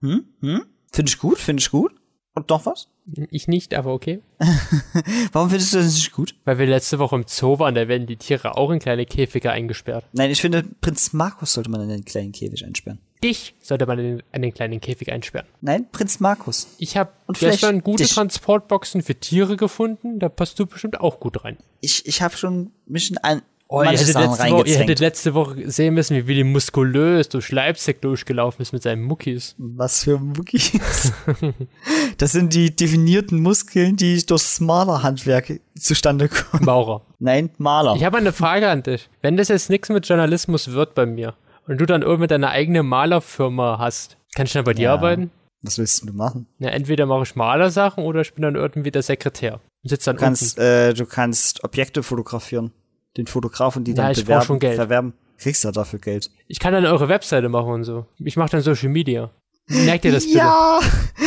hm, 0.00 0.24
hm, 0.40 0.62
finde 0.92 1.08
ich 1.10 1.18
gut, 1.18 1.38
finde 1.38 1.60
ich 1.60 1.70
gut. 1.70 1.92
Und 2.36 2.48
noch 2.50 2.66
was? 2.66 2.88
Ich 3.30 3.46
nicht, 3.46 3.74
aber 3.74 3.92
okay. 3.92 4.20
Warum 5.32 5.50
findest 5.50 5.72
du 5.72 5.78
das 5.78 5.94
nicht 5.94 6.10
gut? 6.12 6.34
Weil 6.44 6.58
wir 6.58 6.66
letzte 6.66 6.98
Woche 6.98 7.14
im 7.14 7.24
Zoo 7.28 7.60
waren, 7.60 7.74
da 7.76 7.86
werden 7.86 8.08
die 8.08 8.16
Tiere 8.16 8.56
auch 8.56 8.70
in 8.70 8.80
kleine 8.80 9.06
Käfige 9.06 9.52
eingesperrt. 9.52 10.04
Nein, 10.12 10.30
ich 10.32 10.40
finde, 10.40 10.64
Prinz 10.80 11.12
Markus 11.12 11.52
sollte 11.52 11.70
man 11.70 11.82
in 11.82 11.90
einen 11.92 12.04
kleinen 12.04 12.32
Käfig 12.32 12.64
einsperren. 12.64 12.98
Dich 13.24 13.54
sollte 13.62 13.86
man 13.86 13.98
in 13.98 14.22
einen 14.32 14.52
kleinen 14.52 14.82
Käfig 14.82 15.10
einsperren. 15.10 15.46
Nein, 15.62 15.86
Prinz 15.90 16.20
Markus. 16.20 16.68
Ich 16.76 16.98
habe 16.98 17.10
gestern 17.32 17.80
gute 17.82 18.02
dich. 18.02 18.12
Transportboxen 18.12 19.02
für 19.02 19.14
Tiere 19.14 19.56
gefunden, 19.56 20.18
da 20.18 20.28
passt 20.28 20.58
du 20.58 20.66
bestimmt 20.66 21.00
auch 21.00 21.20
gut 21.20 21.42
rein. 21.42 21.56
Ich, 21.80 22.06
ich 22.06 22.20
habe 22.20 22.36
schon 22.36 22.72
mich 22.86 23.10
in 23.10 23.16
ein, 23.16 23.40
Oh, 23.66 23.82
ihr, 23.82 23.92
hättet 23.92 24.14
Woche, 24.14 24.68
ihr 24.68 24.76
hättet 24.76 25.00
letzte 25.00 25.32
Woche 25.32 25.70
sehen 25.70 25.94
müssen, 25.94 26.14
wie 26.14 26.26
Willi 26.26 26.44
muskulös 26.44 27.30
durch 27.30 27.50
Leipzig 27.50 28.02
durchgelaufen 28.02 28.60
ist 28.60 28.74
mit 28.74 28.82
seinen 28.82 29.02
Muckis. 29.02 29.54
Was 29.56 30.04
für 30.04 30.18
Muckis. 30.18 30.72
das 32.18 32.32
sind 32.32 32.52
die 32.52 32.76
definierten 32.76 33.40
Muskeln, 33.40 33.96
die 33.96 34.24
durchs 34.24 34.60
Malerhandwerk 34.60 35.60
zustande 35.78 36.28
kommen. 36.28 36.66
Maurer. 36.66 37.06
Nein, 37.18 37.50
Maler. 37.56 37.96
Ich 37.96 38.04
habe 38.04 38.18
eine 38.18 38.34
Frage 38.34 38.68
an 38.68 38.82
dich. 38.82 39.08
Wenn 39.22 39.38
das 39.38 39.48
jetzt 39.48 39.70
nichts 39.70 39.88
mit 39.88 40.06
Journalismus 40.06 40.70
wird 40.72 40.94
bei 40.94 41.06
mir 41.06 41.34
und 41.66 41.80
du 41.80 41.86
dann 41.86 42.02
irgendwie 42.02 42.26
deine 42.26 42.50
eigene 42.50 42.82
Malerfirma 42.82 43.78
hast, 43.78 44.16
kann 44.34 44.46
ich 44.46 44.52
dann 44.52 44.64
bei 44.64 44.74
dir 44.74 44.84
Ja. 44.84 44.92
arbeiten? 44.94 45.30
Was 45.62 45.78
willst 45.78 46.06
du 46.06 46.12
machen? 46.12 46.46
Na, 46.58 46.68
entweder 46.68 47.06
mache 47.06 47.22
ich 47.22 47.36
Malersachen 47.36 48.04
oder 48.04 48.20
ich 48.20 48.34
bin 48.34 48.42
dann 48.42 48.54
irgendwie 48.54 48.90
der 48.90 49.02
Sekretär 49.02 49.60
und 49.82 49.88
sitze 49.88 50.06
dann 50.10 50.16
Du 50.16 50.20
kannst, 50.20 50.58
unten. 50.58 50.60
äh, 50.70 50.92
du 50.94 51.06
kannst 51.06 51.64
Objekte 51.64 52.02
fotografieren. 52.02 52.72
Den 53.16 53.26
Fotografen, 53.26 53.84
die 53.84 53.92
Ja, 53.92 53.96
dann 53.96 54.12
ich 54.12 54.22
bewerben, 54.24 54.44
schon 54.44 54.58
Geld. 54.58 54.74
verwerben. 54.76 55.14
Kriegst 55.38 55.64
ja 55.64 55.72
dafür 55.72 55.98
Geld. 56.00 56.30
Ich 56.48 56.58
kann 56.60 56.72
dann 56.74 56.84
eure 56.86 57.08
Webseite 57.08 57.48
machen 57.48 57.70
und 57.70 57.84
so. 57.84 58.06
Ich 58.18 58.36
mache 58.36 58.50
dann 58.50 58.60
Social 58.60 58.88
Media. 58.90 59.30
Merkt 59.66 60.04
ihr 60.04 60.12
das 60.12 60.26
bitte? 60.26 60.38
Ja, 60.38 60.80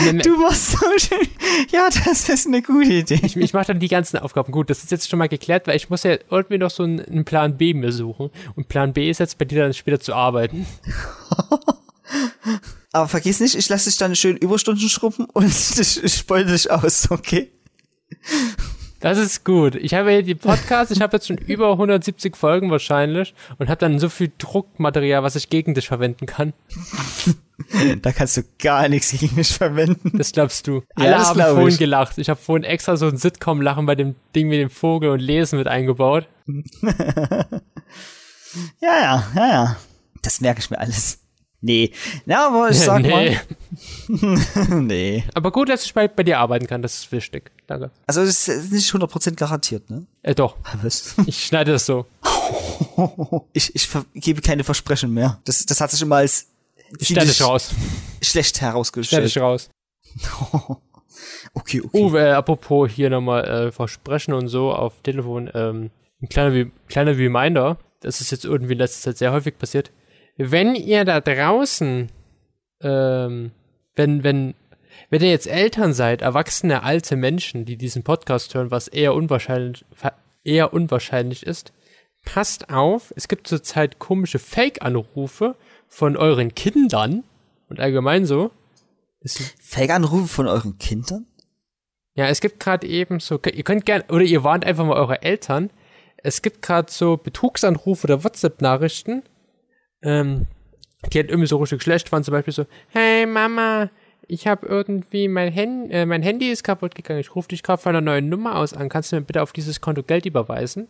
du 0.03 0.39
warst 0.39 0.73
so 0.73 0.85
schön. 0.97 1.27
Ja, 1.71 1.89
das 1.89 2.29
ist 2.29 2.45
eine 2.45 2.61
gute 2.61 2.93
Idee. 2.93 3.19
Ich, 3.23 3.35
ich 3.35 3.53
mache 3.53 3.67
dann 3.67 3.79
die 3.79 3.87
ganzen 3.87 4.17
Aufgaben. 4.17 4.51
Gut, 4.51 4.69
das 4.69 4.83
ist 4.83 4.91
jetzt 4.91 5.09
schon 5.09 5.17
mal 5.17 5.27
geklärt, 5.27 5.65
weil 5.65 5.75
ich 5.75 5.89
muss 5.89 6.03
ja 6.03 6.17
irgendwie 6.29 6.59
noch 6.59 6.69
so 6.69 6.83
einen, 6.83 6.99
einen 6.99 7.25
Plan 7.25 7.57
B 7.57 7.73
mir 7.73 7.91
suchen. 7.91 8.29
Und 8.55 8.67
Plan 8.67 8.93
B 8.93 9.09
ist 9.09 9.19
jetzt 9.19 9.39
bei 9.39 9.45
dir 9.45 9.63
dann 9.63 9.73
später 9.73 9.99
zu 9.99 10.13
arbeiten. 10.13 10.67
Aber 12.91 13.07
vergiss 13.07 13.39
nicht, 13.39 13.55
ich 13.55 13.69
lasse 13.69 13.89
dich 13.89 13.97
dann 13.97 14.15
schön 14.15 14.37
Überstunden 14.37 14.87
schrubben 14.87 15.25
und 15.33 15.45
ich, 16.03 16.25
beute 16.27 16.51
dich 16.51 16.69
aus, 16.71 17.09
okay? 17.11 17.51
Das 18.99 19.17
ist 19.17 19.45
gut. 19.45 19.75
Ich 19.75 19.93
habe 19.93 20.11
hier 20.11 20.23
die 20.23 20.35
Podcasts, 20.35 20.91
ich 20.91 21.01
habe 21.01 21.17
jetzt 21.17 21.27
schon 21.27 21.37
über 21.37 21.71
170 21.71 22.35
Folgen 22.35 22.71
wahrscheinlich 22.71 23.33
und 23.59 23.69
habe 23.69 23.79
dann 23.79 23.99
so 23.99 24.09
viel 24.09 24.31
Druckmaterial, 24.37 25.23
was 25.23 25.35
ich 25.35 25.49
gegen 25.49 25.73
dich 25.73 25.87
verwenden 25.87 26.25
kann. 26.25 26.53
Da 28.03 28.11
kannst 28.11 28.37
du 28.37 28.43
gar 28.59 28.87
nichts 28.87 29.11
gegen 29.11 29.35
mich 29.35 29.49
verwenden. 29.51 30.15
Das 30.15 30.31
glaubst 30.31 30.67
du. 30.67 30.83
Ja, 30.95 31.05
Alle 31.05 31.09
das 31.11 31.29
haben 31.29 31.41
vorhin 31.41 31.67
ich. 31.69 31.79
gelacht. 31.79 32.17
Ich 32.19 32.29
habe 32.29 32.39
vorhin 32.39 32.63
extra 32.63 32.95
so 32.97 33.07
ein 33.07 33.17
Sitcom-Lachen 33.17 33.87
bei 33.87 33.95
dem 33.95 34.13
Ding 34.35 34.47
mit 34.47 34.59
dem 34.59 34.69
Vogel 34.69 35.09
und 35.09 35.19
Lesen 35.19 35.57
mit 35.57 35.67
eingebaut. 35.67 36.27
Ja, 38.81 38.99
ja, 38.99 39.27
ja, 39.35 39.47
ja. 39.47 39.77
Das 40.21 40.41
merke 40.41 40.59
ich 40.59 40.69
mir 40.69 40.79
alles. 40.79 41.19
Nee. 41.61 41.91
Na, 42.25 42.47
aber 42.47 42.69
ich 42.69 42.79
sag 42.79 43.01
nee. 43.01 43.37
mal. 44.09 44.81
nee. 44.81 45.23
Aber 45.33 45.51
gut, 45.51 45.69
dass 45.69 45.83
ich 45.83 45.93
bei, 45.93 46.07
bei 46.07 46.23
dir 46.23 46.39
arbeiten 46.39 46.67
kann, 46.67 46.81
das 46.81 46.95
ist 46.99 47.11
wichtig. 47.11 47.51
Danke. 47.67 47.91
Also, 48.07 48.23
das 48.23 48.47
ist 48.47 48.71
nicht 48.71 48.89
100% 48.91 49.35
garantiert, 49.35 49.89
ne? 49.89 50.05
Äh, 50.21 50.33
doch. 50.33 50.55
Was? 50.81 51.15
Ich 51.25 51.45
schneide 51.45 51.73
das 51.73 51.85
so. 51.85 52.05
Ich, 53.53 53.75
ich 53.75 53.89
gebe 54.13 54.41
keine 54.41 54.63
Versprechen 54.63 55.13
mehr. 55.13 55.39
Das, 55.43 55.65
das 55.65 55.81
hat 55.81 55.91
sich 55.91 56.01
immer 56.01 56.17
als 56.17 56.47
dich 56.99 57.41
raus. 57.41 57.71
schlecht 58.21 58.61
herausgestellt. 58.61 59.25
dich 59.25 59.37
raus. 59.37 59.69
okay, 61.53 61.81
okay. 61.81 61.89
Uwe, 61.93 62.19
äh, 62.19 62.31
apropos 62.31 62.89
hier 62.89 63.09
nochmal 63.09 63.45
äh, 63.45 63.71
Versprechen 63.71 64.33
und 64.33 64.47
so 64.47 64.71
auf 64.71 65.01
Telefon, 65.01 65.49
ähm, 65.53 65.91
ein 66.21 66.29
kleiner, 66.29 66.69
kleiner 66.87 67.17
Reminder, 67.17 67.77
das 67.99 68.21
ist 68.21 68.31
jetzt 68.31 68.45
irgendwie 68.45 68.73
in 68.73 68.79
letzter 68.79 69.09
Zeit 69.09 69.17
sehr 69.17 69.31
häufig 69.31 69.57
passiert. 69.57 69.91
Wenn 70.37 70.75
ihr 70.75 71.03
da 71.03 71.19
draußen, 71.19 72.09
ähm, 72.81 73.51
wenn, 73.95 74.23
wenn, 74.23 74.53
wenn 75.09 75.21
ihr 75.21 75.29
jetzt 75.29 75.47
Eltern 75.47 75.93
seid, 75.93 76.21
erwachsene 76.21 76.83
alte 76.83 77.15
Menschen, 77.15 77.65
die 77.65 77.77
diesen 77.77 78.03
Podcast 78.03 78.53
hören, 78.53 78.71
was 78.71 78.87
eher 78.87 79.13
unwahrscheinlich, 79.13 79.85
eher 80.43 80.73
unwahrscheinlich 80.73 81.45
ist, 81.45 81.73
passt 82.25 82.69
auf, 82.69 83.13
es 83.15 83.27
gibt 83.27 83.47
zurzeit 83.47 83.99
komische 83.99 84.39
Fake-Anrufe 84.39 85.55
von 85.87 86.17
euren 86.17 86.53
Kindern 86.55 87.23
und 87.69 87.79
allgemein 87.79 88.25
so. 88.25 88.51
Fake-Anrufe 89.59 90.27
von 90.27 90.47
euren 90.47 90.77
Kindern? 90.77 91.25
ja, 92.17 92.27
es 92.27 92.41
gibt 92.41 92.59
gerade 92.59 92.87
eben 92.87 93.19
so, 93.19 93.39
ihr 93.45 93.63
könnt 93.63 93.85
gerne, 93.85 94.03
oder 94.09 94.23
ihr 94.23 94.43
warnt 94.43 94.65
einfach 94.65 94.83
mal 94.85 94.97
eure 94.97 95.21
Eltern. 95.21 95.69
Es 96.17 96.41
gibt 96.41 96.63
gerade 96.63 96.91
so 96.91 97.15
Betrugsanrufe 97.15 98.07
oder 98.07 98.23
WhatsApp-Nachrichten, 98.23 99.21
ähm, 100.01 100.47
die 101.13 101.19
halt 101.19 101.29
irgendwie 101.29 101.47
so 101.47 101.57
richtig 101.57 101.83
schlecht 101.83 102.11
waren. 102.11 102.23
Zum 102.23 102.31
Beispiel 102.31 102.55
so, 102.55 102.65
hey 102.87 103.27
Mama, 103.27 103.91
ich 104.27 104.47
habe 104.47 104.65
irgendwie 104.67 105.27
mein, 105.27 105.53
Hand, 105.53 105.91
äh, 105.91 106.05
mein 106.05 106.21
Handy 106.21 106.49
ist 106.51 106.63
kaputt 106.63 106.95
gegangen. 106.95 107.19
Ich 107.19 107.35
rufe 107.35 107.49
dich 107.49 107.63
gerade 107.63 107.81
von 107.81 107.89
einer 107.89 108.01
neuen 108.01 108.29
Nummer 108.29 108.55
aus 108.57 108.73
an. 108.73 108.89
Kannst 108.89 109.11
du 109.11 109.15
mir 109.15 109.21
bitte 109.21 109.41
auf 109.41 109.53
dieses 109.53 109.81
Konto 109.81 110.03
Geld 110.03 110.25
überweisen? 110.25 110.87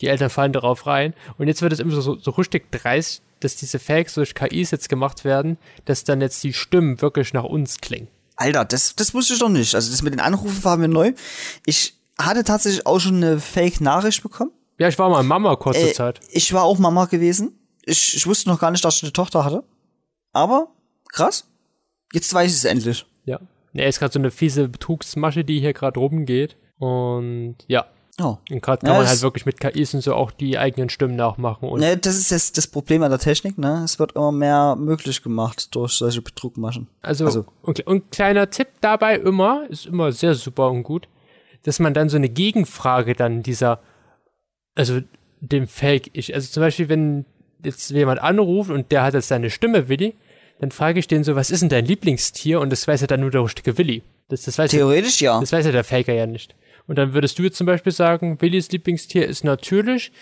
Die 0.00 0.06
Eltern 0.08 0.30
fallen 0.30 0.52
darauf 0.52 0.86
rein. 0.86 1.14
Und 1.38 1.48
jetzt 1.48 1.60
wird 1.62 1.72
es 1.72 1.78
immer 1.80 2.00
so, 2.00 2.18
so 2.18 2.30
richtig 2.32 2.70
dreist, 2.72 3.22
dass 3.40 3.56
diese 3.56 3.78
Fakes 3.78 4.14
durch 4.14 4.34
KIs 4.34 4.70
jetzt 4.70 4.88
gemacht 4.88 5.24
werden, 5.24 5.58
dass 5.84 6.04
dann 6.04 6.20
jetzt 6.20 6.42
die 6.44 6.52
Stimmen 6.52 7.00
wirklich 7.02 7.32
nach 7.34 7.44
uns 7.44 7.80
klingen. 7.80 8.08
Alter, 8.36 8.64
das, 8.64 8.96
das 8.96 9.12
wusste 9.12 9.34
ich 9.34 9.40
doch 9.40 9.48
nicht. 9.50 9.74
Also, 9.74 9.90
das 9.90 10.02
mit 10.02 10.14
den 10.14 10.20
Anrufen 10.20 10.64
war 10.64 10.76
mir 10.78 10.88
neu. 10.88 11.12
Ich 11.66 11.94
hatte 12.18 12.44
tatsächlich 12.44 12.86
auch 12.86 12.98
schon 13.00 13.16
eine 13.16 13.38
Fake-Nachricht 13.40 14.22
bekommen. 14.22 14.52
Ja, 14.78 14.88
ich 14.88 14.98
war 14.98 15.10
mal 15.10 15.22
Mama 15.22 15.56
kurze 15.56 15.90
Äh, 15.90 15.92
Zeit. 15.92 16.20
ich 16.30 16.52
war 16.54 16.62
auch 16.64 16.78
Mama 16.78 17.04
gewesen. 17.04 17.58
Ich, 17.84 18.16
ich 18.16 18.26
wusste 18.26 18.48
noch 18.48 18.58
gar 18.60 18.70
nicht, 18.70 18.82
dass 18.84 18.96
ich 18.96 19.02
eine 19.02 19.12
Tochter 19.12 19.44
hatte. 19.44 19.64
Aber, 20.32 20.68
krass. 21.12 21.46
Jetzt 22.12 22.32
weiß 22.32 22.50
ich 22.50 22.56
es 22.58 22.64
endlich. 22.64 23.06
Ja. 23.24 23.40
Ja, 23.72 23.84
ist 23.86 24.00
gerade 24.00 24.12
so 24.12 24.18
eine 24.18 24.30
fiese 24.30 24.68
Betrugsmasche, 24.68 25.44
die 25.44 25.60
hier 25.60 25.72
gerade 25.72 25.98
rumgeht. 26.00 26.56
Und 26.78 27.56
ja. 27.68 27.86
Oh. 28.20 28.36
Und 28.50 28.60
gerade 28.60 28.84
kann 28.84 28.94
Ja, 28.94 28.98
man 28.98 29.06
halt 29.08 29.22
wirklich 29.22 29.46
mit 29.46 29.60
KIs 29.60 29.94
und 29.94 30.00
so 30.02 30.14
auch 30.14 30.30
die 30.30 30.58
eigenen 30.58 30.90
Stimmen 30.90 31.16
nachmachen. 31.16 31.68
Und 31.68 31.80
Ne, 31.80 31.96
das 31.96 32.16
ist 32.18 32.30
jetzt 32.30 32.58
das 32.58 32.66
Problem 32.66 33.02
an 33.02 33.10
der 33.10 33.18
Technik, 33.20 33.56
ne? 33.56 33.82
Es 33.84 33.98
wird 33.98 34.12
immer 34.16 34.32
mehr 34.32 34.76
möglich 34.76 35.22
gemacht 35.22 35.74
durch 35.74 35.92
solche 35.92 36.20
Betrugmaschen. 36.20 36.88
also, 37.00 37.24
also- 37.24 37.46
und, 37.62 37.80
und 37.86 38.10
kleiner 38.10 38.50
Tipp 38.50 38.68
dabei 38.82 39.16
immer, 39.16 39.66
ist 39.70 39.86
immer 39.86 40.12
sehr 40.12 40.34
super 40.34 40.70
und 40.70 40.82
gut, 40.82 41.08
dass 41.62 41.78
man 41.78 41.94
dann 41.94 42.08
so 42.10 42.16
eine 42.16 42.28
Gegenfrage 42.28 43.14
dann 43.14 43.42
dieser, 43.42 43.80
also 44.74 45.00
dem 45.40 45.66
Fake 45.66 46.10
ich, 46.12 46.34
also 46.34 46.50
zum 46.50 46.62
Beispiel, 46.62 46.88
wenn 46.90 47.24
jetzt 47.64 47.90
jemand 47.90 48.20
anruft 48.20 48.70
und 48.70 48.90
der 48.92 49.02
hat 49.02 49.14
jetzt 49.14 49.28
seine 49.28 49.48
Stimme, 49.48 49.88
Willi, 49.88 50.14
dann 50.60 50.70
frage 50.70 51.00
ich 51.00 51.08
den 51.08 51.24
so, 51.24 51.36
was 51.36 51.50
ist 51.50 51.60
denn 51.60 51.70
dein 51.70 51.86
Lieblingstier? 51.86 52.60
Und 52.60 52.70
das 52.70 52.86
weiß 52.86 53.00
ja 53.00 53.06
dann 53.06 53.20
nur 53.20 53.30
der 53.30 53.42
richtige 53.42 53.78
Willi. 53.78 54.02
Das, 54.28 54.42
das 54.42 54.58
weiß 54.58 54.70
Theoretisch 54.70 55.20
ja. 55.22 55.40
Das 55.40 55.52
weiß 55.52 55.64
ja 55.64 55.72
der 55.72 55.84
Faker 55.84 56.12
ja 56.12 56.26
nicht. 56.26 56.54
Und 56.86 56.96
dann 56.96 57.14
würdest 57.14 57.38
du 57.38 57.42
jetzt 57.44 57.56
zum 57.56 57.66
Beispiel 57.66 57.92
sagen, 57.92 58.40
Willis 58.40 58.70
Lieblingstier 58.70 59.26
ist 59.26 59.42
natürlich 59.42 60.12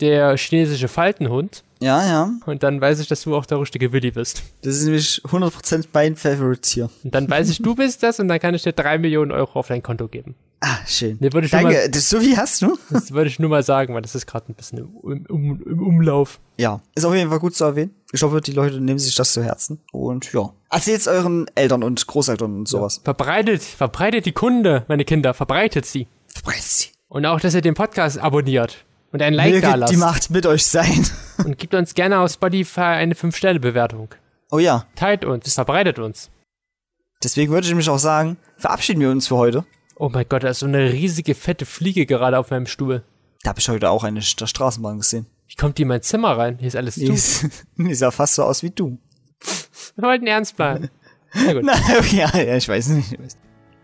der 0.00 0.36
chinesische 0.36 0.88
Faltenhund. 0.88 1.64
Ja, 1.80 2.06
ja. 2.06 2.30
Und 2.44 2.62
dann 2.62 2.80
weiß 2.80 3.00
ich, 3.00 3.08
dass 3.08 3.22
du 3.22 3.34
auch 3.34 3.46
der 3.46 3.58
richtige 3.58 3.92
Willi 3.92 4.10
bist. 4.10 4.42
Das 4.62 4.74
ist 4.76 4.84
nämlich 4.84 5.22
100% 5.24 5.86
mein 5.94 6.14
Favorite-Tier. 6.14 6.90
Und 7.02 7.14
dann 7.14 7.30
weiß 7.30 7.48
ich, 7.48 7.62
du 7.62 7.74
bist 7.74 8.02
das 8.02 8.20
und 8.20 8.28
dann 8.28 8.38
kann 8.38 8.54
ich 8.54 8.62
dir 8.62 8.72
drei 8.72 8.98
Millionen 8.98 9.30
Euro 9.30 9.58
auf 9.58 9.68
dein 9.68 9.82
Konto 9.82 10.08
geben. 10.08 10.34
Ah, 10.60 10.78
schön. 10.86 11.18
Nee, 11.20 11.28
Danke. 11.28 11.62
mal- 11.62 11.88
Das, 11.90 12.08
so 12.08 12.20
wie 12.22 12.36
hast 12.36 12.62
du? 12.62 12.78
Das 12.90 13.10
würde 13.12 13.28
ich 13.28 13.38
nur 13.38 13.50
mal 13.50 13.62
sagen, 13.62 13.94
weil 13.94 14.02
das 14.02 14.14
ist 14.14 14.26
gerade 14.26 14.50
ein 14.50 14.54
bisschen 14.54 14.78
im, 14.78 15.26
im, 15.28 15.62
im 15.66 15.86
Umlauf. 15.86 16.40
Ja. 16.56 16.80
Ist 16.94 17.04
auf 17.04 17.14
jeden 17.14 17.28
Fall 17.30 17.38
gut 17.40 17.54
zu 17.54 17.64
erwähnen. 17.64 17.94
Ich 18.12 18.22
hoffe, 18.22 18.40
die 18.40 18.52
Leute 18.52 18.80
nehmen 18.80 18.98
sich 18.98 19.14
das 19.14 19.32
zu 19.32 19.44
Herzen. 19.44 19.80
Und 19.92 20.32
ja. 20.32 20.50
Erzählt's 20.70 21.06
euren 21.08 21.46
Eltern 21.54 21.82
und 21.82 22.06
Großeltern 22.06 22.54
und 22.60 22.68
sowas. 22.68 23.00
Verbreitet, 23.04 23.62
verbreitet 23.62 24.24
die 24.26 24.32
Kunde, 24.32 24.84
meine 24.88 25.04
Kinder, 25.04 25.34
verbreitet 25.34 25.84
sie. 25.84 26.08
Verbreitet 26.26 26.62
sie. 26.62 26.88
Und 27.08 27.26
auch, 27.26 27.38
dass 27.38 27.54
ihr 27.54 27.60
den 27.60 27.74
Podcast 27.74 28.18
abonniert 28.18 28.84
und 29.12 29.22
ein 29.22 29.34
Like 29.34 29.60
da 29.62 29.74
lasst. 29.74 29.92
die 29.92 29.96
Macht 29.98 30.30
mit 30.30 30.46
euch 30.46 30.64
sein. 30.66 31.06
Und 31.44 31.58
gibt 31.58 31.74
uns 31.74 31.92
gerne 31.94 32.18
auf 32.20 32.32
Spotify 32.32 32.80
eine 32.80 33.14
5-Sterne-Bewertung. 33.14 34.08
Oh 34.50 34.58
ja. 34.58 34.86
Teilt 34.96 35.24
uns, 35.24 35.52
verbreitet 35.54 35.98
uns. 35.98 36.30
Deswegen 37.22 37.52
würde 37.52 37.66
ich 37.68 37.74
mich 37.74 37.88
auch 37.88 37.98
sagen, 37.98 38.36
verabschieden 38.56 39.00
wir 39.00 39.10
uns 39.10 39.28
für 39.28 39.36
heute. 39.36 39.64
Oh 39.98 40.10
mein 40.10 40.26
Gott, 40.28 40.44
da 40.44 40.48
ist 40.48 40.58
so 40.58 40.66
eine 40.66 40.92
riesige, 40.92 41.34
fette 41.34 41.64
Fliege 41.64 42.04
gerade 42.04 42.38
auf 42.38 42.50
meinem 42.50 42.66
Stuhl. 42.66 43.02
Da 43.42 43.50
habe 43.50 43.60
ich 43.60 43.68
heute 43.68 43.90
auch 43.90 44.04
eine 44.04 44.20
der 44.20 44.46
Straßenbahn 44.46 44.98
gesehen. 44.98 45.26
Wie 45.48 45.54
kommt 45.54 45.78
die 45.78 45.82
in 45.82 45.88
mein 45.88 46.02
Zimmer 46.02 46.36
rein? 46.36 46.58
Hier 46.58 46.68
ist 46.68 46.76
alles 46.76 46.96
zu. 46.96 47.50
die 47.78 47.94
sah 47.94 48.10
fast 48.10 48.34
so 48.34 48.42
aus 48.42 48.62
wie 48.62 48.70
du. 48.70 48.98
Wir 49.94 50.04
wollten 50.04 50.26
ernst 50.26 50.56
bleiben. 50.56 50.90
Na 51.34 51.52
gut. 51.54 51.62
Na, 51.64 51.74
ja, 52.12 52.30
ja, 52.36 52.56
ich 52.56 52.68
weiß 52.68 52.88
nicht. 52.88 53.12
Ich 53.12 53.18
weiß. 53.18 53.38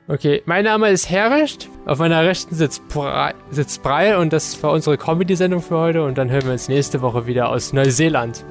Okay, 0.09 0.43
mein 0.45 0.65
Name 0.65 0.91
ist 0.91 1.09
Herrecht. 1.09 1.71
Auf 1.87 1.99
meiner 1.99 2.23
rechten 2.25 2.55
sitzt, 2.55 2.87
Brei, 2.89 3.35
sitzt 3.51 3.83
Breil 3.83 4.17
und 4.17 4.33
das 4.33 4.61
war 4.63 4.73
unsere 4.73 4.99
Comedy-Sendung 4.99 5.63
für 5.63 5.79
heute. 5.79 6.05
Und 6.05 6.19
dann 6.19 6.29
hören 6.29 6.45
wir 6.45 6.53
uns 6.53 6.69
nächste 6.69 7.01
Woche 7.01 7.27
wieder 7.27 7.49
aus 7.49 7.73
Neuseeland. 7.73 8.45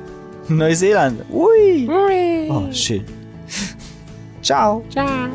Neuseeland. 0.48 1.24
Ui. 1.30 1.88
Hui. 1.88 2.50
Oh, 2.50 2.72
schön. 2.72 3.06
Ciao. 4.42 4.84
Ciao. 4.90 5.30